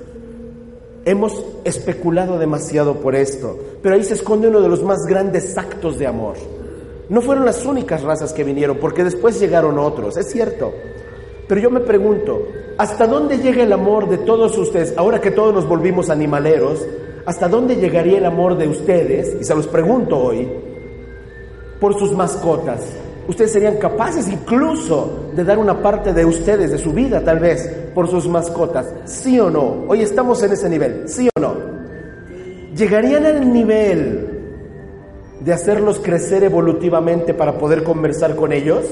Hemos 1.05 1.43
especulado 1.65 2.39
demasiado 2.39 2.95
por 3.01 3.15
esto, 3.15 3.59
pero 3.81 3.95
ahí 3.95 4.03
se 4.03 4.13
esconde 4.13 4.47
uno 4.47 4.61
de 4.61 4.69
los 4.69 4.83
más 4.83 5.05
grandes 5.05 5.57
actos 5.57 5.99
de 5.99 6.07
amor. 6.07 6.35
No 7.09 7.21
fueron 7.21 7.45
las 7.45 7.65
únicas 7.65 8.03
razas 8.03 8.31
que 8.31 8.45
vinieron, 8.45 8.77
porque 8.77 9.03
después 9.03 9.39
llegaron 9.39 9.77
otros, 9.77 10.15
es 10.15 10.31
cierto. 10.31 10.73
Pero 11.47 11.59
yo 11.59 11.69
me 11.69 11.81
pregunto, 11.81 12.47
¿hasta 12.77 13.05
dónde 13.05 13.39
llega 13.39 13.63
el 13.63 13.73
amor 13.73 14.07
de 14.07 14.19
todos 14.19 14.57
ustedes? 14.57 14.93
Ahora 14.97 15.19
que 15.19 15.31
todos 15.31 15.53
nos 15.53 15.67
volvimos 15.67 16.09
animaleros, 16.09 16.85
¿hasta 17.25 17.49
dónde 17.49 17.75
llegaría 17.75 18.17
el 18.17 18.25
amor 18.25 18.57
de 18.57 18.69
ustedes? 18.69 19.35
Y 19.41 19.43
se 19.43 19.53
los 19.53 19.67
pregunto 19.67 20.17
hoy, 20.17 20.49
por 21.81 21.99
sus 21.99 22.13
mascotas. 22.13 22.79
Ustedes 23.27 23.53
serían 23.53 23.77
capaces 23.77 24.27
incluso 24.27 25.29
de 25.33 25.43
dar 25.43 25.57
una 25.57 25.81
parte 25.81 26.13
de 26.13 26.25
ustedes, 26.25 26.71
de 26.71 26.77
su 26.77 26.91
vida 26.91 27.23
tal 27.23 27.39
vez, 27.39 27.67
por 27.95 28.09
sus 28.09 28.27
mascotas. 28.27 28.93
¿Sí 29.05 29.39
o 29.39 29.49
no? 29.49 29.85
Hoy 29.87 30.01
estamos 30.01 30.43
en 30.43 30.51
ese 30.51 30.69
nivel. 30.69 31.07
¿Sí 31.07 31.29
o 31.35 31.39
no? 31.39 31.55
¿Llegarían 32.75 33.25
al 33.25 33.53
nivel 33.53 34.29
de 35.39 35.53
hacerlos 35.53 35.99
crecer 35.99 36.43
evolutivamente 36.43 37.33
para 37.33 37.57
poder 37.57 37.83
conversar 37.83 38.35
con 38.35 38.51
ellos? 38.51 38.85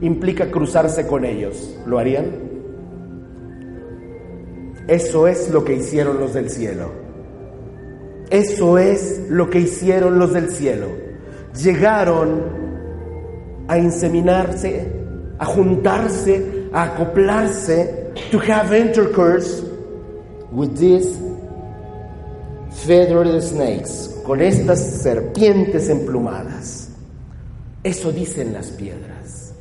Implica 0.00 0.50
cruzarse 0.50 1.06
con 1.06 1.24
ellos. 1.24 1.76
¿Lo 1.86 1.98
harían? 1.98 2.26
Eso 4.86 5.26
es 5.26 5.50
lo 5.50 5.64
que 5.64 5.74
hicieron 5.74 6.20
los 6.20 6.34
del 6.34 6.50
cielo. 6.50 6.90
Eso 8.30 8.78
es 8.78 9.26
lo 9.30 9.50
que 9.50 9.60
hicieron 9.60 10.18
los 10.18 10.32
del 10.32 10.50
cielo. 10.50 10.88
Llegaron 11.62 12.64
a 13.68 13.76
inseminarse, 13.76 14.90
a 15.38 15.44
juntarse, 15.44 16.68
a 16.72 16.84
acoplarse, 16.84 18.30
to 18.30 18.38
have 18.38 18.72
intercourse 18.72 19.62
with 20.50 20.76
these 20.78 21.18
feathered 22.86 23.42
snakes, 23.42 24.20
con 24.24 24.40
estas 24.40 25.02
serpientes 25.02 25.88
emplumadas. 25.88 26.90
Eso 27.82 28.12
dicen 28.12 28.52
las 28.52 28.70
piedras. 28.70 29.53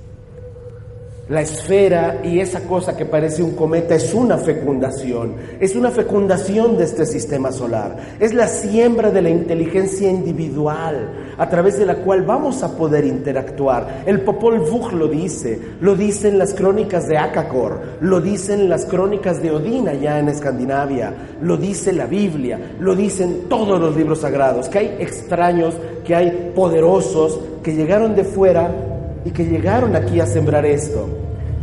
La 1.29 1.39
esfera 1.39 2.19
y 2.21 2.41
esa 2.41 2.67
cosa 2.67 2.97
que 2.97 3.05
parece 3.05 3.41
un 3.41 3.55
cometa 3.55 3.95
es 3.95 4.13
una 4.13 4.37
fecundación, 4.37 5.35
es 5.57 5.73
una 5.73 5.89
fecundación 5.89 6.75
de 6.77 6.83
este 6.83 7.05
sistema 7.05 7.53
solar, 7.53 7.95
es 8.19 8.33
la 8.33 8.45
siembra 8.45 9.09
de 9.09 9.21
la 9.21 9.29
inteligencia 9.29 10.09
individual 10.09 11.35
a 11.37 11.49
través 11.49 11.79
de 11.79 11.85
la 11.85 11.95
cual 11.95 12.23
vamos 12.23 12.61
a 12.61 12.75
poder 12.75 13.05
interactuar. 13.05 14.03
El 14.05 14.19
Popol 14.19 14.59
Vuh 14.59 14.91
lo 14.91 15.07
dice, 15.07 15.57
lo 15.79 15.95
dicen 15.95 16.37
las 16.37 16.53
crónicas 16.53 17.07
de 17.07 17.17
Akakor, 17.17 17.99
lo 18.01 18.19
dicen 18.19 18.67
las 18.67 18.85
crónicas 18.85 19.41
de 19.41 19.51
Odín 19.51 19.87
allá 19.87 20.19
en 20.19 20.27
Escandinavia, 20.27 21.13
lo 21.41 21.55
dice 21.55 21.93
la 21.93 22.05
Biblia, 22.05 22.75
lo 22.81 22.97
dicen 22.97 23.43
todos 23.47 23.79
los 23.79 23.95
libros 23.95 24.19
sagrados, 24.19 24.67
que 24.67 24.79
hay 24.79 24.97
extraños, 24.99 25.73
que 26.03 26.15
hay 26.15 26.51
poderosos 26.53 27.39
que 27.63 27.73
llegaron 27.73 28.13
de 28.13 28.25
fuera 28.25 28.92
y 29.25 29.31
que 29.31 29.45
llegaron 29.45 29.95
aquí 29.95 30.19
a 30.19 30.25
sembrar 30.25 30.65
esto, 30.65 31.07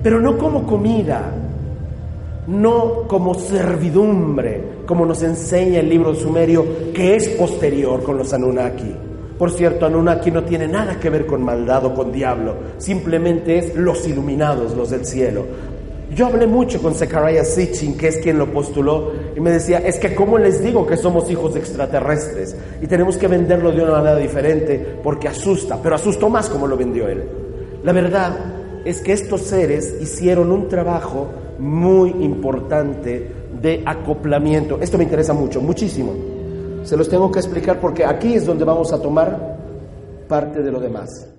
pero 0.03 0.21
no 0.21 0.39
como 0.39 0.67
comida, 0.67 1.33
no 2.47 3.07
como 3.07 3.35
servidumbre, 3.35 4.63
como 4.87 5.07
nos 5.07 5.23
enseña 5.23 5.81
el 5.81 5.89
libro 5.89 6.15
sumerio, 6.15 6.93
que 6.93 7.17
es 7.17 7.29
posterior 7.31 8.03
con 8.03 8.19
los 8.19 8.33
Anunnaki. 8.33 8.95
Por 9.39 9.51
cierto, 9.51 9.87
Anunnaki 9.87 10.31
no 10.31 10.45
tiene 10.45 10.69
nada 10.69 10.99
que 10.99 11.11
ver 11.11 11.27
con 11.27 11.43
maldad 11.43 11.85
o 11.87 11.95
con 11.95 12.13
diablo, 12.13 12.57
simplemente 12.79 13.59
es 13.59 13.75
los 13.77 14.07
iluminados, 14.07 14.77
los 14.77 14.91
del 14.91 15.07
cielo. 15.07 15.45
Yo 16.15 16.27
hablé 16.27 16.47
mucho 16.47 16.83
con 16.83 16.95
Zechariah 16.95 17.45
Sitchin, 17.45 17.97
que 17.97 18.09
es 18.09 18.19
quien 18.19 18.37
lo 18.37 18.53
postuló, 18.53 19.13
y 19.37 19.41
me 19.41 19.53
decía, 19.53 19.79
es 19.79 19.99
que 19.99 20.15
¿cómo 20.15 20.39
les 20.39 20.63
digo 20.63 20.85
que 20.85 20.97
somos 20.97 21.31
hijos 21.31 21.55
de 21.55 21.61
extraterrestres? 21.61 22.57
Y 22.83 22.89
tenemos 22.89 23.17
que 23.17 23.29
venderlo 23.29 23.71
de 23.71 23.83
una 23.83 23.93
manera 23.93 24.17
diferente 24.17 24.99
porque 25.05 25.29
asusta, 25.29 25.79
pero 25.81 25.95
asustó 25.95 26.29
más 26.29 26.51
como 26.51 26.67
lo 26.67 26.77
vendió 26.77 27.09
él. 27.09 27.23
La 27.83 27.93
verdad 27.93 28.37
es 28.85 29.01
que 29.01 29.13
estos 29.13 29.43
seres 29.43 29.97
hicieron 30.01 30.53
un 30.53 30.69
trabajo 30.69 31.29
muy 31.59 32.11
importante 32.11 33.31
de 33.61 33.83
acoplamiento. 33.87 34.79
Esto 34.81 34.99
me 34.99 35.05
interesa 35.05 35.33
mucho, 35.33 35.61
muchísimo. 35.61 36.15
Se 36.83 36.97
los 36.97 37.09
tengo 37.09 37.31
que 37.31 37.39
explicar 37.39 37.81
porque 37.81 38.05
aquí 38.05 38.35
es 38.35 38.47
donde 38.47 38.65
vamos 38.65 38.93
a 38.93 39.01
tomar 39.01 39.59
parte 40.29 40.63
de 40.63 40.73
lo 40.73 40.81
demás. 40.81 41.30